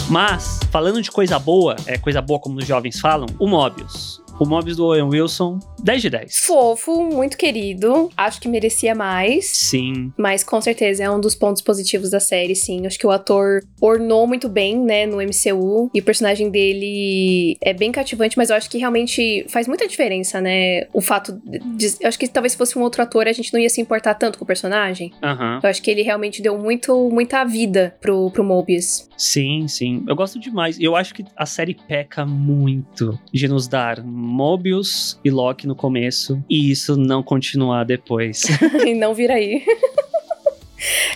Mas, 0.09 0.59
falando 0.71 1.01
de 1.01 1.11
coisa 1.11 1.39
boa, 1.39 1.75
é 1.87 1.97
coisa 1.97 2.21
boa 2.21 2.39
como 2.39 2.59
os 2.59 2.65
jovens 2.65 2.99
falam, 2.99 3.27
o 3.39 3.47
Mobius. 3.47 4.24
O 4.39 4.45
Mobius 4.45 4.75
do 4.77 4.85
Owen 4.85 5.03
Wilson, 5.03 5.59
10 5.81 6.01
de 6.01 6.09
10. 6.09 6.45
Fofo, 6.45 7.03
muito 7.03 7.37
querido. 7.37 8.09
Acho 8.17 8.41
que 8.41 8.49
merecia 8.49 8.93
mais. 8.93 9.45
Sim. 9.45 10.11
Mas 10.17 10.43
com 10.43 10.59
certeza 10.59 11.03
é 11.03 11.09
um 11.09 11.19
dos 11.19 11.35
pontos 11.35 11.61
positivos 11.61 12.09
da 12.09 12.19
série, 12.19 12.55
sim. 12.55 12.85
Acho 12.85 12.99
que 12.99 13.07
o 13.07 13.11
ator 13.11 13.61
ornou 13.79 14.27
muito 14.27 14.49
bem, 14.49 14.77
né, 14.77 15.05
no 15.05 15.17
MCU. 15.17 15.89
E 15.93 15.99
o 15.99 16.03
personagem 16.03 16.49
dele 16.49 17.57
é 17.61 17.73
bem 17.73 17.91
cativante, 17.91 18.37
mas 18.37 18.49
eu 18.49 18.55
acho 18.55 18.69
que 18.69 18.77
realmente 18.77 19.45
faz 19.47 19.67
muita 19.67 19.87
diferença, 19.87 20.41
né? 20.41 20.87
O 20.93 21.01
fato 21.01 21.39
de. 21.45 21.95
Eu 22.01 22.07
acho 22.07 22.19
que 22.19 22.27
talvez 22.27 22.51
se 22.53 22.57
fosse 22.57 22.77
um 22.77 22.81
outro 22.81 23.01
ator, 23.01 23.27
a 23.27 23.33
gente 23.33 23.53
não 23.53 23.59
ia 23.59 23.69
se 23.69 23.79
importar 23.79 24.15
tanto 24.15 24.37
com 24.37 24.43
o 24.43 24.47
personagem. 24.47 25.13
Uhum. 25.23 25.59
Eu 25.63 25.69
acho 25.69 25.81
que 25.81 25.89
ele 25.89 26.01
realmente 26.01 26.41
deu 26.41 26.57
muito, 26.57 27.09
muita 27.09 27.43
vida 27.45 27.95
pro, 28.01 28.29
pro 28.31 28.43
Mobius. 28.43 29.07
Sim, 29.17 29.67
sim. 29.67 30.03
Eu 30.07 30.15
gosto 30.15 30.39
demais. 30.39 30.79
Eu 30.79 30.95
acho 30.95 31.13
que 31.13 31.23
a 31.35 31.45
série 31.45 31.75
peca 31.87 32.25
muito 32.25 33.17
de 33.31 33.47
nos 33.47 33.67
dar 33.67 34.03
Mobius 34.25 35.19
e 35.23 35.29
Loki 35.29 35.67
no 35.67 35.75
começo 35.75 36.41
e 36.49 36.71
isso 36.71 36.97
não 36.97 37.23
continuar 37.23 37.83
depois. 37.85 38.43
e 38.85 38.93
não 38.93 39.13
vir 39.13 39.31
aí. 39.31 39.63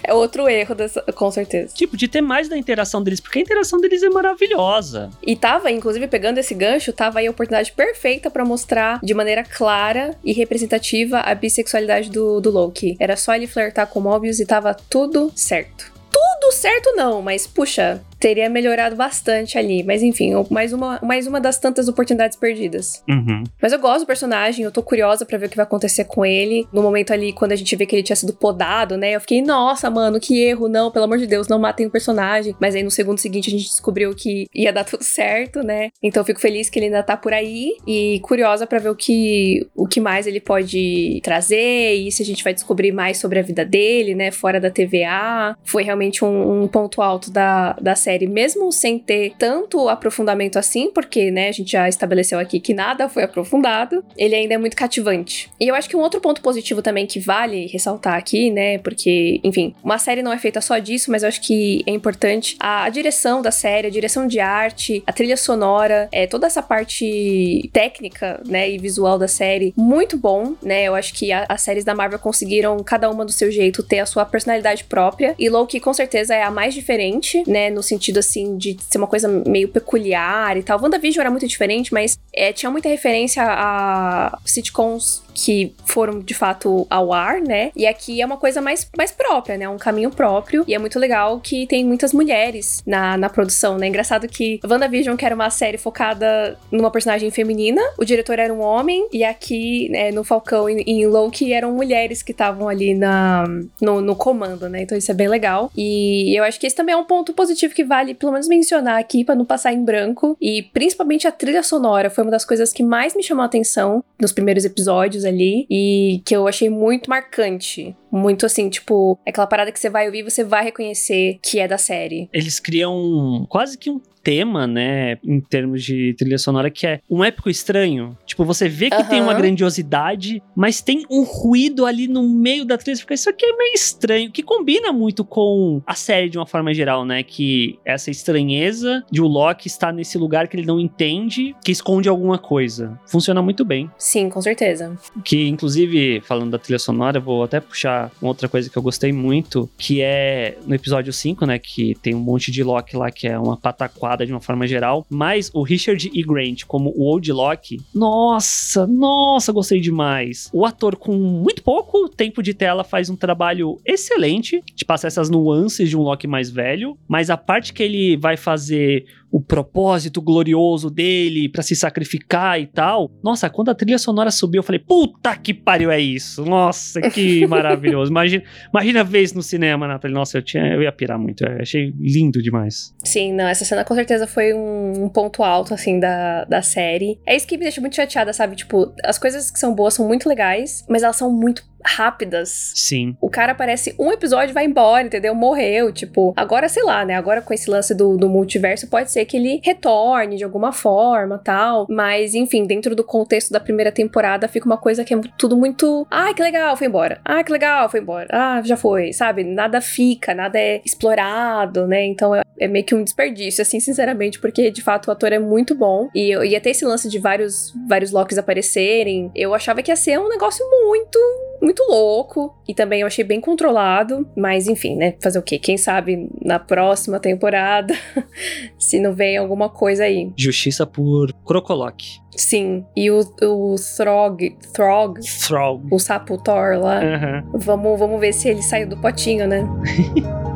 É 0.03 0.13
outro 0.13 0.47
erro, 0.47 0.73
dessa, 0.73 1.01
com 1.13 1.29
certeza. 1.29 1.73
Tipo, 1.73 1.95
de 1.95 2.07
ter 2.07 2.21
mais 2.21 2.49
da 2.49 2.57
interação 2.57 3.03
deles, 3.03 3.19
porque 3.19 3.39
a 3.39 3.41
interação 3.41 3.79
deles 3.79 4.01
é 4.01 4.09
maravilhosa. 4.09 5.09
E 5.21 5.35
tava, 5.35 5.71
inclusive, 5.71 6.07
pegando 6.07 6.39
esse 6.39 6.53
gancho, 6.53 6.93
tava 6.93 7.19
aí 7.19 7.27
a 7.27 7.31
oportunidade 7.31 7.71
perfeita 7.71 8.31
para 8.31 8.45
mostrar 8.45 8.99
de 9.03 9.13
maneira 9.13 9.43
clara 9.43 10.15
e 10.23 10.33
representativa 10.33 11.19
a 11.19 11.35
bissexualidade 11.35 12.09
do, 12.09 12.39
do 12.39 12.49
Loki. 12.49 12.95
Era 12.99 13.15
só 13.15 13.35
ele 13.35 13.47
flertar 13.47 13.87
com 13.87 13.99
Mobius 13.99 14.39
e 14.39 14.45
tava 14.45 14.73
tudo 14.73 15.31
certo. 15.35 15.91
Tudo 16.11 16.51
certo 16.51 16.93
não, 16.95 17.21
mas 17.21 17.45
puxa, 17.45 18.01
teria 18.19 18.49
melhorado 18.49 18.95
bastante 18.95 19.57
ali. 19.57 19.83
Mas 19.83 20.03
enfim, 20.03 20.31
mais 20.49 20.73
uma, 20.73 20.99
mais 21.01 21.25
uma 21.25 21.39
das 21.39 21.57
tantas 21.57 21.87
oportunidades 21.87 22.37
perdidas. 22.37 23.03
Uhum. 23.07 23.43
Mas 23.61 23.71
eu 23.71 23.79
gosto 23.79 24.01
do 24.01 24.05
personagem, 24.07 24.65
eu 24.65 24.71
tô 24.71 24.83
curiosa 24.83 25.25
para 25.25 25.37
ver 25.37 25.45
o 25.47 25.49
que 25.49 25.55
vai 25.55 25.63
acontecer 25.63 26.03
com 26.05 26.25
ele. 26.25 26.67
No 26.73 26.81
momento 26.81 27.13
ali, 27.13 27.31
quando 27.31 27.53
a 27.53 27.55
gente 27.55 27.75
vê 27.75 27.85
que 27.85 27.95
ele 27.95 28.03
tinha 28.03 28.15
sido 28.15 28.33
podado, 28.33 28.97
né? 28.97 29.15
Eu 29.15 29.21
fiquei, 29.21 29.41
nossa, 29.41 29.89
mano, 29.89 30.19
que 30.19 30.41
erro, 30.41 30.67
não, 30.67 30.91
pelo 30.91 31.05
amor 31.05 31.17
de 31.17 31.27
Deus, 31.27 31.47
não 31.47 31.59
matem 31.59 31.87
o 31.87 31.91
personagem. 31.91 32.55
Mas 32.59 32.75
aí 32.75 32.83
no 32.83 32.91
segundo 32.91 33.17
seguinte 33.17 33.47
a 33.47 33.51
gente 33.51 33.63
descobriu 33.63 34.13
que 34.13 34.47
ia 34.53 34.73
dar 34.73 34.83
tudo 34.89 35.03
certo, 35.03 35.63
né? 35.63 35.89
Então 36.03 36.21
eu 36.21 36.25
fico 36.25 36.39
feliz 36.39 36.69
que 36.69 36.77
ele 36.77 36.87
ainda 36.87 37.03
tá 37.03 37.15
por 37.15 37.33
aí 37.33 37.77
e 37.87 38.19
curiosa 38.21 38.67
para 38.67 38.79
ver 38.79 38.89
o 38.89 38.95
que, 38.95 39.65
o 39.75 39.87
que 39.87 40.01
mais 40.01 40.27
ele 40.27 40.39
pode 40.39 41.21
trazer 41.23 41.93
e 41.93 42.11
se 42.11 42.21
a 42.21 42.25
gente 42.25 42.43
vai 42.43 42.53
descobrir 42.53 42.91
mais 42.91 43.17
sobre 43.17 43.39
a 43.39 43.41
vida 43.41 43.63
dele, 43.63 44.13
né? 44.13 44.31
Fora 44.31 44.59
da 44.59 44.69
TVA. 44.69 45.55
Foi 45.63 45.83
realmente 45.83 46.25
um, 46.25 46.63
um 46.63 46.67
ponto 46.67 47.01
alto 47.01 47.31
da, 47.31 47.73
da 47.73 47.95
série 47.95 48.08
série, 48.09 48.25
mesmo 48.25 48.71
sem 48.71 48.97
ter 48.97 49.33
tanto 49.37 49.87
aprofundamento 49.87 50.57
assim, 50.57 50.89
porque, 50.89 51.29
né, 51.29 51.49
a 51.49 51.51
gente 51.51 51.71
já 51.71 51.87
estabeleceu 51.87 52.39
aqui 52.39 52.59
que 52.59 52.73
nada 52.73 53.07
foi 53.07 53.21
aprofundado, 53.21 54.03
ele 54.17 54.33
ainda 54.33 54.55
é 54.55 54.57
muito 54.57 54.75
cativante. 54.75 55.47
E 55.59 55.67
eu 55.67 55.75
acho 55.75 55.87
que 55.87 55.95
um 55.95 55.99
outro 55.99 56.19
ponto 56.19 56.41
positivo 56.41 56.81
também 56.81 57.05
que 57.05 57.19
vale 57.19 57.67
ressaltar 57.67 58.15
aqui, 58.15 58.49
né, 58.49 58.79
porque, 58.79 59.39
enfim, 59.43 59.75
uma 59.83 59.99
série 59.99 60.23
não 60.23 60.33
é 60.33 60.39
feita 60.39 60.59
só 60.59 60.79
disso, 60.79 61.11
mas 61.11 61.21
eu 61.21 61.29
acho 61.29 61.39
que 61.41 61.83
é 61.85 61.91
importante 61.91 62.57
a, 62.59 62.85
a 62.85 62.89
direção 62.89 63.43
da 63.43 63.51
série, 63.51 63.85
a 63.85 63.91
direção 63.91 64.25
de 64.25 64.39
arte, 64.39 65.03
a 65.05 65.13
trilha 65.13 65.37
sonora, 65.37 66.09
é 66.11 66.25
toda 66.25 66.47
essa 66.47 66.63
parte 66.63 67.69
técnica, 67.71 68.41
né, 68.47 68.71
e 68.71 68.79
visual 68.79 69.19
da 69.19 69.27
série, 69.27 69.71
muito 69.77 70.17
bom, 70.17 70.55
né? 70.63 70.85
Eu 70.85 70.95
acho 70.95 71.13
que 71.13 71.31
a, 71.31 71.45
as 71.47 71.61
séries 71.61 71.83
da 71.83 71.93
Marvel 71.93 72.17
conseguiram 72.17 72.75
cada 72.83 73.07
uma 73.09 73.23
do 73.23 73.31
seu 73.31 73.51
jeito 73.51 73.83
ter 73.83 73.99
a 73.99 74.05
sua 74.07 74.25
personalidade 74.25 74.85
própria, 74.85 75.35
e 75.37 75.47
Loki 75.47 75.79
com 75.79 75.93
certeza 75.93 76.33
é 76.33 76.41
a 76.41 76.49
mais 76.49 76.73
diferente, 76.73 77.43
né, 77.45 77.69
no 77.69 77.83
sentido 77.83 77.98
sentido, 77.99 78.17
assim, 78.17 78.57
de 78.57 78.77
ser 78.89 78.97
uma 78.97 79.07
coisa 79.07 79.27
meio 79.27 79.67
peculiar 79.67 80.57
e 80.57 80.63
tal. 80.63 80.81
WandaVision 80.81 81.21
era 81.21 81.29
muito 81.29 81.47
diferente, 81.47 81.93
mas 81.93 82.17
é, 82.33 82.53
tinha 82.53 82.71
muita 82.71 82.87
referência 82.87 83.43
a 83.43 84.39
sitcoms 84.45 85.21
que 85.33 85.73
foram 85.85 86.19
de 86.19 86.33
fato 86.33 86.85
ao 86.89 87.13
ar, 87.13 87.41
né? 87.41 87.71
E 87.75 87.85
aqui 87.87 88.21
é 88.21 88.25
uma 88.25 88.37
coisa 88.37 88.61
mais, 88.61 88.89
mais 88.97 89.11
própria, 89.11 89.57
né? 89.57 89.67
Um 89.67 89.77
caminho 89.77 90.11
próprio. 90.11 90.63
E 90.67 90.73
é 90.73 90.79
muito 90.79 90.99
legal 90.99 91.39
que 91.39 91.65
tem 91.67 91.83
muitas 91.85 92.13
mulheres 92.13 92.83
na, 92.85 93.17
na 93.17 93.29
produção, 93.29 93.77
né? 93.77 93.87
Engraçado 93.87 94.27
que 94.27 94.59
WandaVision, 94.63 95.15
que 95.15 95.25
era 95.25 95.35
uma 95.35 95.49
série 95.49 95.77
focada 95.77 96.57
numa 96.71 96.91
personagem 96.91 97.29
feminina, 97.31 97.81
o 97.97 98.05
diretor 98.05 98.39
era 98.39 98.53
um 98.53 98.59
homem, 98.59 99.07
e 99.11 99.23
aqui, 99.23 99.89
né, 99.89 100.11
no 100.11 100.23
Falcão 100.23 100.69
e 100.69 100.81
em 100.81 101.05
Loki 101.07 101.53
eram 101.53 101.71
mulheres 101.73 102.21
que 102.21 102.31
estavam 102.31 102.67
ali 102.67 102.93
na, 102.93 103.45
no, 103.81 104.01
no 104.01 104.15
comando, 104.15 104.69
né? 104.69 104.81
Então 104.81 104.97
isso 104.97 105.11
é 105.11 105.13
bem 105.13 105.27
legal. 105.27 105.71
E 105.75 106.37
eu 106.37 106.43
acho 106.43 106.59
que 106.59 106.67
esse 106.67 106.75
também 106.75 106.93
é 106.93 106.97
um 106.97 107.05
ponto 107.05 107.33
positivo 107.33 107.73
que 107.73 107.83
vale 107.83 108.13
pelo 108.13 108.31
menos 108.31 108.47
mencionar 108.47 108.99
aqui 108.99 109.23
para 109.23 109.35
não 109.35 109.45
passar 109.45 109.73
em 109.73 109.83
branco. 109.83 110.37
E 110.41 110.63
principalmente 110.73 111.27
a 111.27 111.31
trilha 111.31 111.63
sonora 111.63 112.09
foi 112.09 112.23
uma 112.23 112.31
das 112.31 112.45
coisas 112.45 112.73
que 112.73 112.83
mais 112.83 113.15
me 113.15 113.23
chamou 113.23 113.43
a 113.43 113.45
atenção 113.45 114.03
nos 114.19 114.31
primeiros 114.31 114.65
episódios 114.65 115.25
ali 115.29 115.65
e 115.69 116.21
que 116.25 116.35
eu 116.35 116.47
achei 116.47 116.69
muito 116.69 117.09
marcante. 117.09 117.95
Muito 118.11 118.45
assim, 118.45 118.69
tipo, 118.69 119.19
aquela 119.25 119.47
parada 119.47 119.71
que 119.71 119.79
você 119.79 119.89
vai 119.89 120.07
ouvir, 120.07 120.23
você 120.23 120.43
vai 120.43 120.63
reconhecer 120.63 121.39
que 121.43 121.59
é 121.59 121.67
da 121.67 121.77
série. 121.77 122.29
Eles 122.33 122.59
criam 122.59 123.45
quase 123.49 123.77
que 123.77 123.89
um 123.89 124.01
tema, 124.29 124.67
né, 124.67 125.17
em 125.23 125.39
termos 125.39 125.83
de 125.83 126.13
trilha 126.13 126.37
sonora, 126.37 126.69
que 126.69 126.85
é 126.85 126.99
um 127.09 127.23
épico 127.23 127.49
estranho. 127.49 128.15
Tipo, 128.27 128.45
você 128.45 128.69
vê 128.69 128.87
que 128.91 128.95
uhum. 128.95 129.05
tem 129.05 129.21
uma 129.23 129.33
grandiosidade, 129.33 130.39
mas 130.55 130.81
tem 130.81 131.03
um 131.09 131.23
ruído 131.23 131.83
ali 131.83 132.07
no 132.07 132.21
meio 132.21 132.63
da 132.63 132.77
trilha. 132.77 132.95
Você 132.95 133.01
fica, 133.01 133.15
isso 133.15 133.27
aqui 133.27 133.43
é 133.43 133.57
meio 133.57 133.73
estranho, 133.73 134.31
que 134.31 134.43
combina 134.43 134.93
muito 134.93 135.25
com 135.25 135.81
a 135.83 135.95
série 135.95 136.29
de 136.29 136.37
uma 136.37 136.45
forma 136.45 136.71
geral, 136.75 137.03
né? 137.03 137.23
Que 137.23 137.79
essa 137.83 138.11
estranheza 138.11 139.03
de 139.11 139.19
o 139.19 139.25
Loki 139.25 139.67
estar 139.67 139.91
nesse 139.91 140.15
lugar 140.15 140.47
que 140.47 140.55
ele 140.55 140.67
não 140.67 140.79
entende, 140.79 141.55
que 141.65 141.71
esconde 141.71 142.07
alguma 142.07 142.37
coisa. 142.37 142.99
Funciona 143.07 143.41
muito 143.41 143.65
bem. 143.65 143.89
Sim, 143.97 144.29
com 144.29 144.41
certeza. 144.43 144.95
Que, 145.25 145.47
inclusive, 145.47 146.21
falando 146.21 146.51
da 146.51 146.59
trilha 146.59 146.77
sonora, 146.77 147.19
vou 147.19 147.41
até 147.41 147.59
puxar 147.59 148.11
uma 148.21 148.29
outra 148.29 148.47
coisa 148.47 148.69
que 148.69 148.77
eu 148.77 148.83
gostei 148.83 149.11
muito, 149.11 149.67
que 149.75 150.03
é 150.03 150.55
no 150.67 150.75
episódio 150.75 151.11
5, 151.11 151.47
né? 151.47 151.57
Que 151.57 151.95
tem 151.99 152.13
um 152.13 152.19
monte 152.19 152.51
de 152.51 152.63
Loki 152.63 152.95
lá, 152.95 153.09
que 153.09 153.27
é 153.27 153.39
uma 153.39 153.57
pataquada 153.57 154.18
de 154.25 154.31
uma 154.31 154.41
forma 154.41 154.67
geral, 154.67 155.05
mas 155.09 155.49
o 155.53 155.63
Richard 155.63 156.09
E. 156.13 156.23
Grant 156.23 156.65
como 156.65 156.91
o 156.95 157.03
Old 157.03 157.31
Loki, 157.31 157.77
nossa, 157.93 158.85
nossa, 158.85 159.51
gostei 159.51 159.79
demais. 159.79 160.49
O 160.53 160.65
ator 160.65 160.95
com 160.95 161.13
muito 161.13 161.63
pouco 161.63 162.09
tempo 162.09 162.41
de 162.41 162.53
tela 162.53 162.83
faz 162.83 163.09
um 163.09 163.15
trabalho 163.15 163.79
excelente 163.85 164.63
de 164.75 164.85
passar 164.85 165.07
essas 165.07 165.29
nuances 165.29 165.89
de 165.89 165.97
um 165.97 166.01
Loki 166.01 166.27
mais 166.27 166.49
velho, 166.49 166.97
mas 167.07 167.29
a 167.29 167.37
parte 167.37 167.73
que 167.73 167.83
ele 167.83 168.17
vai 168.17 168.37
fazer 168.37 169.05
o 169.31 169.39
propósito 169.39 170.21
glorioso 170.21 170.89
dele 170.89 171.49
para 171.49 171.61
se 171.61 171.75
sacrificar 171.75 172.59
e 172.59 172.65
tal. 172.65 173.11
Nossa, 173.23 173.49
quando 173.49 173.69
a 173.69 173.75
trilha 173.75 173.97
sonora 173.97 174.31
subiu, 174.31 174.59
eu 174.59 174.63
falei, 174.63 174.79
puta 174.79 175.35
que 175.35 175.53
pariu 175.53 175.91
é 175.91 175.99
isso. 175.99 176.43
Nossa, 176.45 177.01
que 177.01 177.45
maravilhoso. 177.47 178.11
Imagina, 178.11 178.43
imagina 178.73 179.03
ver 179.03 179.21
isso 179.21 179.35
no 179.35 179.43
cinema, 179.43 179.87
Nathalie. 179.87 180.13
Nossa, 180.13 180.37
eu, 180.37 180.41
tinha, 180.41 180.65
eu 180.67 180.81
ia 180.81 180.91
pirar 180.91 181.19
muito. 181.19 181.43
Eu 181.43 181.61
achei 181.61 181.93
lindo 181.99 182.41
demais. 182.41 182.93
Sim, 183.03 183.33
não, 183.33 183.47
essa 183.47 183.65
cena 183.65 183.83
com 183.83 183.93
certeza 183.95 184.25
foi 184.25 184.53
um, 184.53 185.05
um, 185.05 185.09
ponto 185.09 185.43
alto, 185.43 185.73
assim, 185.73 185.99
da, 185.99 186.45
da 186.45 186.61
série. 186.61 187.19
É 187.25 187.35
isso 187.35 187.47
que 187.47 187.57
me 187.57 187.63
deixa 187.63 187.81
muito 187.81 187.95
chateada, 187.95 188.33
sabe? 188.33 188.55
Tipo, 188.55 188.93
as 189.03 189.17
coisas 189.17 189.51
que 189.51 189.59
são 189.59 189.73
boas 189.73 189.93
são 189.93 190.07
muito 190.07 190.27
legais, 190.27 190.85
mas 190.89 191.03
elas 191.03 191.15
são 191.15 191.31
muito 191.31 191.63
rápidas. 191.83 192.73
Sim. 192.75 193.15
O 193.21 193.29
cara 193.29 193.53
aparece 193.53 193.95
um 193.97 194.11
episódio 194.11 194.51
e 194.51 194.53
vai 194.53 194.65
embora, 194.65 195.05
entendeu? 195.05 195.33
Morreu. 195.33 195.91
Tipo, 195.91 196.33
agora 196.35 196.67
sei 196.67 196.83
lá, 196.83 197.05
né? 197.05 197.15
Agora 197.15 197.41
com 197.41 197.53
esse 197.53 197.69
lance 197.69 197.93
do, 197.95 198.17
do 198.17 198.29
multiverso, 198.29 198.87
pode 198.87 199.11
ser 199.11 199.18
que 199.25 199.37
ele 199.37 199.61
retorne 199.63 200.37
de 200.37 200.43
alguma 200.43 200.71
forma 200.71 201.39
tal. 201.43 201.85
Mas, 201.89 202.33
enfim, 202.33 202.65
dentro 202.65 202.95
do 202.95 203.03
contexto 203.03 203.51
da 203.51 203.59
primeira 203.59 203.91
temporada, 203.91 204.47
fica 204.47 204.65
uma 204.65 204.77
coisa 204.77 205.03
que 205.03 205.13
é 205.13 205.21
tudo 205.37 205.57
muito. 205.57 206.05
Ai, 206.09 206.33
que 206.33 206.41
legal, 206.41 206.75
foi 206.75 206.87
embora. 206.87 207.19
Ah, 207.23 207.43
que 207.43 207.51
legal, 207.51 207.89
foi 207.89 207.99
embora. 207.99 208.27
Ah, 208.31 208.61
já 208.63 208.77
foi, 208.77 209.13
sabe? 209.13 209.43
Nada 209.43 209.81
fica, 209.81 210.33
nada 210.33 210.59
é 210.59 210.81
explorado, 210.85 211.87
né? 211.87 212.05
Então 212.05 212.33
é, 212.35 212.41
é 212.59 212.67
meio 212.67 212.85
que 212.85 212.95
um 212.95 213.03
desperdício, 213.03 213.61
assim, 213.61 213.79
sinceramente, 213.79 214.39
porque 214.39 214.71
de 214.71 214.81
fato 214.81 215.07
o 215.07 215.11
ator 215.11 215.31
é 215.31 215.39
muito 215.39 215.75
bom. 215.75 216.09
E 216.13 216.33
ia 216.33 216.61
ter 216.61 216.71
esse 216.71 216.85
lance 216.85 217.09
de 217.09 217.19
vários, 217.19 217.73
vários 217.87 218.11
Locks 218.11 218.37
aparecerem. 218.37 219.31
Eu 219.35 219.53
achava 219.53 219.81
que 219.81 219.91
ia 219.91 219.95
ser 219.95 220.19
um 220.19 220.29
negócio 220.29 220.65
muito 220.85 221.19
muito 221.61 221.83
louco 221.83 222.55
e 222.67 222.73
também 222.73 223.01
eu 223.01 223.07
achei 223.07 223.23
bem 223.23 223.41
controlado, 223.41 224.27
mas 224.35 224.67
enfim, 224.67 224.95
né? 224.95 225.15
Fazer 225.21 225.39
o 225.39 225.43
quê? 225.43 225.59
Quem 225.59 225.77
sabe 225.77 226.29
na 226.43 226.59
próxima 226.59 227.19
temporada 227.19 227.93
se 228.77 228.99
não 228.99 229.13
vem 229.13 229.37
alguma 229.37 229.69
coisa 229.69 230.03
aí. 230.03 230.31
Justiça 230.37 230.85
por 230.85 231.33
Crocolock. 231.45 232.19
Sim, 232.35 232.85
e 232.95 233.11
o, 233.11 233.19
o 233.19 233.75
Throg, 233.97 234.57
Throg, 234.73 235.19
Throg, 235.45 235.87
o 235.91 235.99
sapo 235.99 236.37
Thor 236.37 236.79
lá, 236.79 237.01
uhum. 237.01 237.59
vamos, 237.59 237.99
vamos 237.99 238.19
ver 238.19 238.33
se 238.33 238.47
ele 238.47 238.61
saiu 238.61 238.87
do 238.87 238.95
potinho, 238.95 239.45
né? 239.45 239.67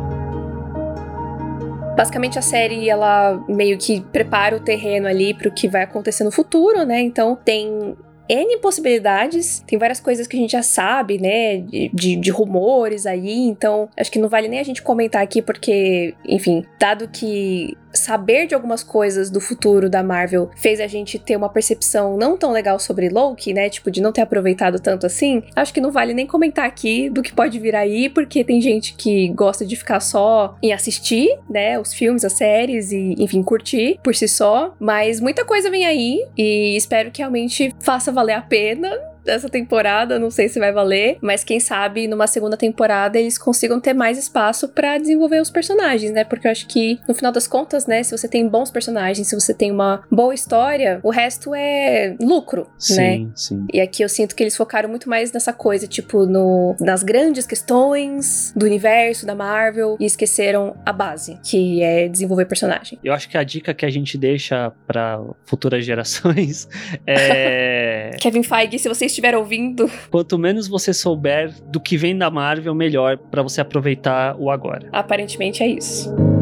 Basicamente 1.97 2.39
a 2.39 2.41
série 2.41 2.89
ela 2.89 3.43
meio 3.47 3.77
que 3.77 4.01
prepara 4.01 4.55
o 4.55 4.59
terreno 4.59 5.07
ali 5.07 5.33
para 5.33 5.49
o 5.49 5.51
que 5.51 5.67
vai 5.67 5.83
acontecer 5.83 6.23
no 6.23 6.31
futuro, 6.31 6.85
né? 6.85 7.01
Então 7.01 7.35
tem 7.35 7.95
N 8.29 8.57
possibilidades, 8.59 9.63
tem 9.67 9.77
várias 9.77 9.99
coisas 9.99 10.27
que 10.27 10.37
a 10.37 10.39
gente 10.39 10.51
já 10.51 10.63
sabe, 10.63 11.19
né, 11.19 11.57
de, 11.57 11.89
de, 11.93 12.15
de, 12.15 12.31
rumores 12.31 13.05
aí, 13.05 13.39
então 13.47 13.89
acho 13.97 14.11
que 14.11 14.19
não 14.19 14.29
vale 14.29 14.47
nem 14.47 14.59
a 14.59 14.63
gente 14.63 14.81
comentar 14.81 15.21
aqui, 15.21 15.41
porque, 15.41 16.13
enfim, 16.25 16.65
dado 16.79 17.07
que 17.07 17.77
saber 17.93 18.47
de 18.47 18.55
algumas 18.55 18.83
coisas 18.83 19.29
do 19.29 19.39
futuro 19.39 19.89
da 19.89 20.03
Marvel 20.03 20.49
fez 20.55 20.79
a 20.79 20.87
gente 20.87 21.19
ter 21.19 21.35
uma 21.35 21.49
percepção 21.49 22.17
não 22.17 22.37
tão 22.37 22.51
legal 22.51 22.79
sobre 22.79 23.09
Loki, 23.09 23.53
né, 23.53 23.69
tipo, 23.69 23.91
de 23.91 24.01
não 24.01 24.11
ter 24.11 24.21
aproveitado 24.21 24.79
tanto 24.79 25.05
assim, 25.05 25.43
acho 25.55 25.73
que 25.73 25.81
não 25.81 25.91
vale 25.91 26.13
nem 26.13 26.25
comentar 26.25 26.65
aqui 26.65 27.09
do 27.09 27.21
que 27.21 27.33
pode 27.33 27.59
vir 27.59 27.75
aí, 27.75 28.09
porque 28.09 28.43
tem 28.43 28.59
gente 28.61 28.95
que 28.95 29.29
gosta 29.29 29.65
de 29.65 29.75
ficar 29.75 29.99
só 29.99 30.57
em 30.61 30.73
assistir, 30.73 31.37
né, 31.49 31.79
os 31.79 31.93
filmes, 31.93 32.25
as 32.25 32.33
séries 32.33 32.91
e, 32.91 33.15
enfim, 33.17 33.43
curtir 33.43 33.99
por 34.03 34.15
si 34.15 34.27
só, 34.27 34.73
mas 34.79 35.19
muita 35.19 35.45
coisa 35.45 35.69
vem 35.69 35.85
aí 35.85 36.25
e 36.37 36.75
espero 36.75 37.11
que 37.11 37.19
realmente 37.21 37.73
faça 37.79 38.11
valer 38.11 38.33
a 38.33 38.41
pena 38.41 39.12
dessa 39.23 39.49
temporada, 39.49 40.19
não 40.19 40.29
sei 40.29 40.49
se 40.49 40.59
vai 40.59 40.71
valer, 40.71 41.17
mas 41.21 41.43
quem 41.43 41.59
sabe 41.59 42.07
numa 42.07 42.27
segunda 42.27 42.57
temporada 42.57 43.19
eles 43.19 43.37
consigam 43.37 43.79
ter 43.79 43.93
mais 43.93 44.17
espaço 44.17 44.69
para 44.69 44.97
desenvolver 44.97 45.41
os 45.41 45.49
personagens, 45.49 46.11
né? 46.11 46.23
Porque 46.23 46.47
eu 46.47 46.51
acho 46.51 46.67
que 46.67 46.99
no 47.07 47.13
final 47.13 47.31
das 47.31 47.47
contas, 47.47 47.87
né, 47.87 48.03
se 48.03 48.11
você 48.11 48.27
tem 48.27 48.47
bons 48.47 48.69
personagens, 48.69 49.27
se 49.27 49.35
você 49.35 49.53
tem 49.53 49.71
uma 49.71 50.03
boa 50.11 50.33
história, 50.33 50.99
o 51.03 51.09
resto 51.09 51.53
é 51.55 52.15
lucro, 52.19 52.69
sim, 52.77 52.95
né? 52.95 53.27
Sim. 53.35 53.65
E 53.73 53.79
aqui 53.79 54.03
eu 54.03 54.09
sinto 54.09 54.35
que 54.35 54.43
eles 54.43 54.55
focaram 54.55 54.89
muito 54.89 55.09
mais 55.09 55.31
nessa 55.31 55.53
coisa, 55.53 55.87
tipo, 55.87 56.25
no 56.25 56.75
nas 56.79 57.03
grandes 57.03 57.45
questões 57.45 58.53
do 58.55 58.65
universo 58.65 59.25
da 59.25 59.35
Marvel 59.35 59.97
e 59.99 60.05
esqueceram 60.05 60.75
a 60.85 60.91
base, 60.91 61.39
que 61.43 61.81
é 61.81 62.07
desenvolver 62.07 62.45
personagem. 62.45 62.99
Eu 63.03 63.13
acho 63.13 63.29
que 63.29 63.37
a 63.37 63.43
dica 63.43 63.73
que 63.73 63.85
a 63.85 63.89
gente 63.89 64.17
deixa 64.17 64.71
para 64.85 65.21
futuras 65.45 65.85
gerações 65.85 66.67
é 67.07 68.11
Kevin 68.19 68.43
Feige, 68.43 68.79
se 68.79 68.89
vocês 68.89 69.12
estiver 69.13 69.35
ouvindo. 69.35 69.89
Quanto 70.09 70.37
menos 70.37 70.67
você 70.67 70.93
souber 70.93 71.53
do 71.67 71.79
que 71.79 71.97
vem 71.97 72.17
da 72.17 72.29
Marvel, 72.29 72.73
melhor 72.73 73.17
para 73.17 73.41
você 73.41 73.61
aproveitar 73.61 74.35
o 74.37 74.49
agora. 74.49 74.89
Aparentemente 74.91 75.63
é 75.63 75.67
isso. 75.67 76.32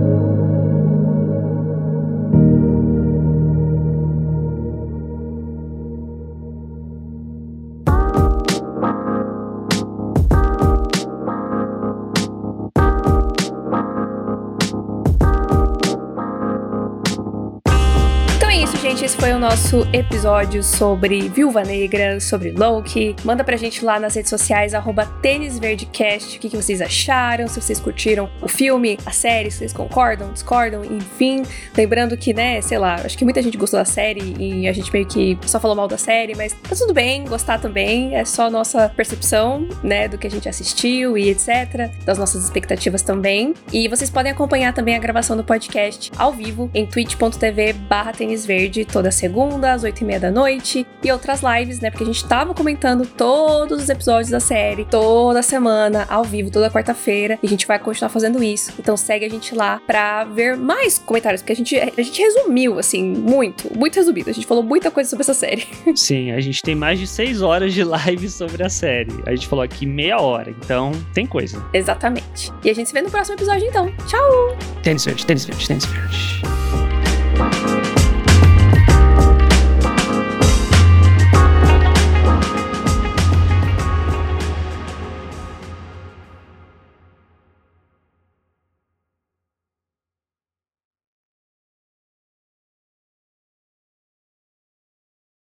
Nosso 19.71 19.87
episódio 19.93 20.61
sobre 20.61 21.29
Viúva 21.29 21.63
Negra, 21.63 22.19
sobre 22.19 22.51
Loki. 22.51 23.15
Manda 23.23 23.41
pra 23.41 23.55
gente 23.55 23.85
lá 23.85 23.97
nas 24.01 24.15
redes 24.15 24.29
sociais, 24.29 24.73
arroba 24.73 25.05
tênisverdecast, 25.05 26.35
o 26.35 26.41
que, 26.41 26.49
que 26.49 26.57
vocês 26.57 26.81
acharam, 26.81 27.47
se 27.47 27.61
vocês 27.61 27.79
curtiram 27.79 28.29
o 28.41 28.49
filme, 28.49 28.97
a 29.05 29.11
série, 29.11 29.49
se 29.49 29.59
vocês 29.59 29.71
concordam, 29.71 30.33
discordam, 30.33 30.83
enfim. 30.83 31.43
Lembrando 31.77 32.17
que, 32.17 32.33
né, 32.33 32.59
sei 32.59 32.77
lá, 32.77 32.95
acho 32.95 33.17
que 33.17 33.23
muita 33.23 33.41
gente 33.41 33.57
gostou 33.57 33.79
da 33.79 33.85
série 33.85 34.35
e 34.37 34.67
a 34.67 34.73
gente 34.73 34.91
meio 34.91 35.05
que 35.05 35.37
só 35.45 35.57
falou 35.57 35.75
mal 35.75 35.87
da 35.87 35.97
série, 35.97 36.35
mas 36.35 36.51
tá 36.51 36.75
tudo 36.75 36.93
bem, 36.93 37.23
gostar 37.23 37.57
também, 37.57 38.13
é 38.13 38.25
só 38.25 38.49
nossa 38.49 38.89
percepção, 38.89 39.69
né, 39.81 40.09
do 40.09 40.17
que 40.17 40.27
a 40.27 40.31
gente 40.31 40.49
assistiu 40.49 41.17
e 41.17 41.29
etc, 41.29 41.89
das 42.03 42.17
nossas 42.17 42.43
expectativas 42.43 43.03
também. 43.03 43.53
E 43.71 43.87
vocês 43.87 44.09
podem 44.09 44.33
acompanhar 44.33 44.73
também 44.73 44.95
a 44.95 44.99
gravação 44.99 45.37
do 45.37 45.45
podcast 45.45 46.11
ao 46.17 46.33
vivo 46.33 46.69
em 46.73 46.85
twitch.tv 46.85 47.73
barra 47.73 48.11
toda 48.91 49.11
segunda, 49.11 49.60
às 49.65 49.83
oito 49.83 50.01
e 50.01 50.05
meia 50.05 50.19
da 50.19 50.31
noite, 50.31 50.85
e 51.03 51.11
outras 51.11 51.41
lives, 51.41 51.79
né? 51.79 51.89
Porque 51.89 52.03
a 52.03 52.07
gente 52.07 52.25
tava 52.27 52.53
comentando 52.53 53.05
todos 53.05 53.83
os 53.83 53.89
episódios 53.89 54.29
da 54.29 54.39
série, 54.39 54.85
toda 54.85 55.41
semana, 55.41 56.05
ao 56.09 56.23
vivo, 56.23 56.51
toda 56.51 56.69
quarta-feira, 56.69 57.37
e 57.41 57.47
a 57.47 57.49
gente 57.49 57.65
vai 57.67 57.79
continuar 57.79 58.09
fazendo 58.09 58.43
isso. 58.43 58.73
Então 58.79 58.95
segue 58.95 59.25
a 59.25 59.29
gente 59.29 59.55
lá 59.55 59.81
pra 59.85 60.23
ver 60.23 60.55
mais 60.57 60.97
comentários, 60.97 61.41
porque 61.41 61.53
a 61.53 61.55
gente, 61.55 61.75
a 61.77 62.01
gente 62.01 62.21
resumiu, 62.21 62.79
assim, 62.79 63.03
muito, 63.03 63.69
muito 63.77 63.95
resumido. 63.95 64.29
A 64.29 64.33
gente 64.33 64.47
falou 64.47 64.63
muita 64.63 64.91
coisa 64.91 65.09
sobre 65.09 65.21
essa 65.21 65.33
série. 65.33 65.67
Sim, 65.95 66.31
a 66.31 66.39
gente 66.39 66.61
tem 66.61 66.75
mais 66.75 66.99
de 66.99 67.07
seis 67.07 67.41
horas 67.41 67.73
de 67.73 67.83
live 67.83 68.29
sobre 68.29 68.63
a 68.63 68.69
série. 68.69 69.11
A 69.25 69.31
gente 69.31 69.47
falou 69.47 69.63
aqui 69.63 69.85
meia 69.85 70.19
hora, 70.19 70.51
então 70.51 70.91
tem 71.13 71.25
coisa. 71.25 71.63
Exatamente. 71.73 72.51
E 72.63 72.69
a 72.69 72.73
gente 72.73 72.87
se 72.87 72.93
vê 72.93 73.01
no 73.01 73.09
próximo 73.09 73.35
episódio, 73.35 73.67
então. 73.67 73.91
Tchau! 74.07 74.57
Tênis 74.83 75.05
verde, 75.05 75.25
tênis 75.25 75.45
verde, 75.45 75.67
tênis 75.67 75.85
verde. 75.85 77.80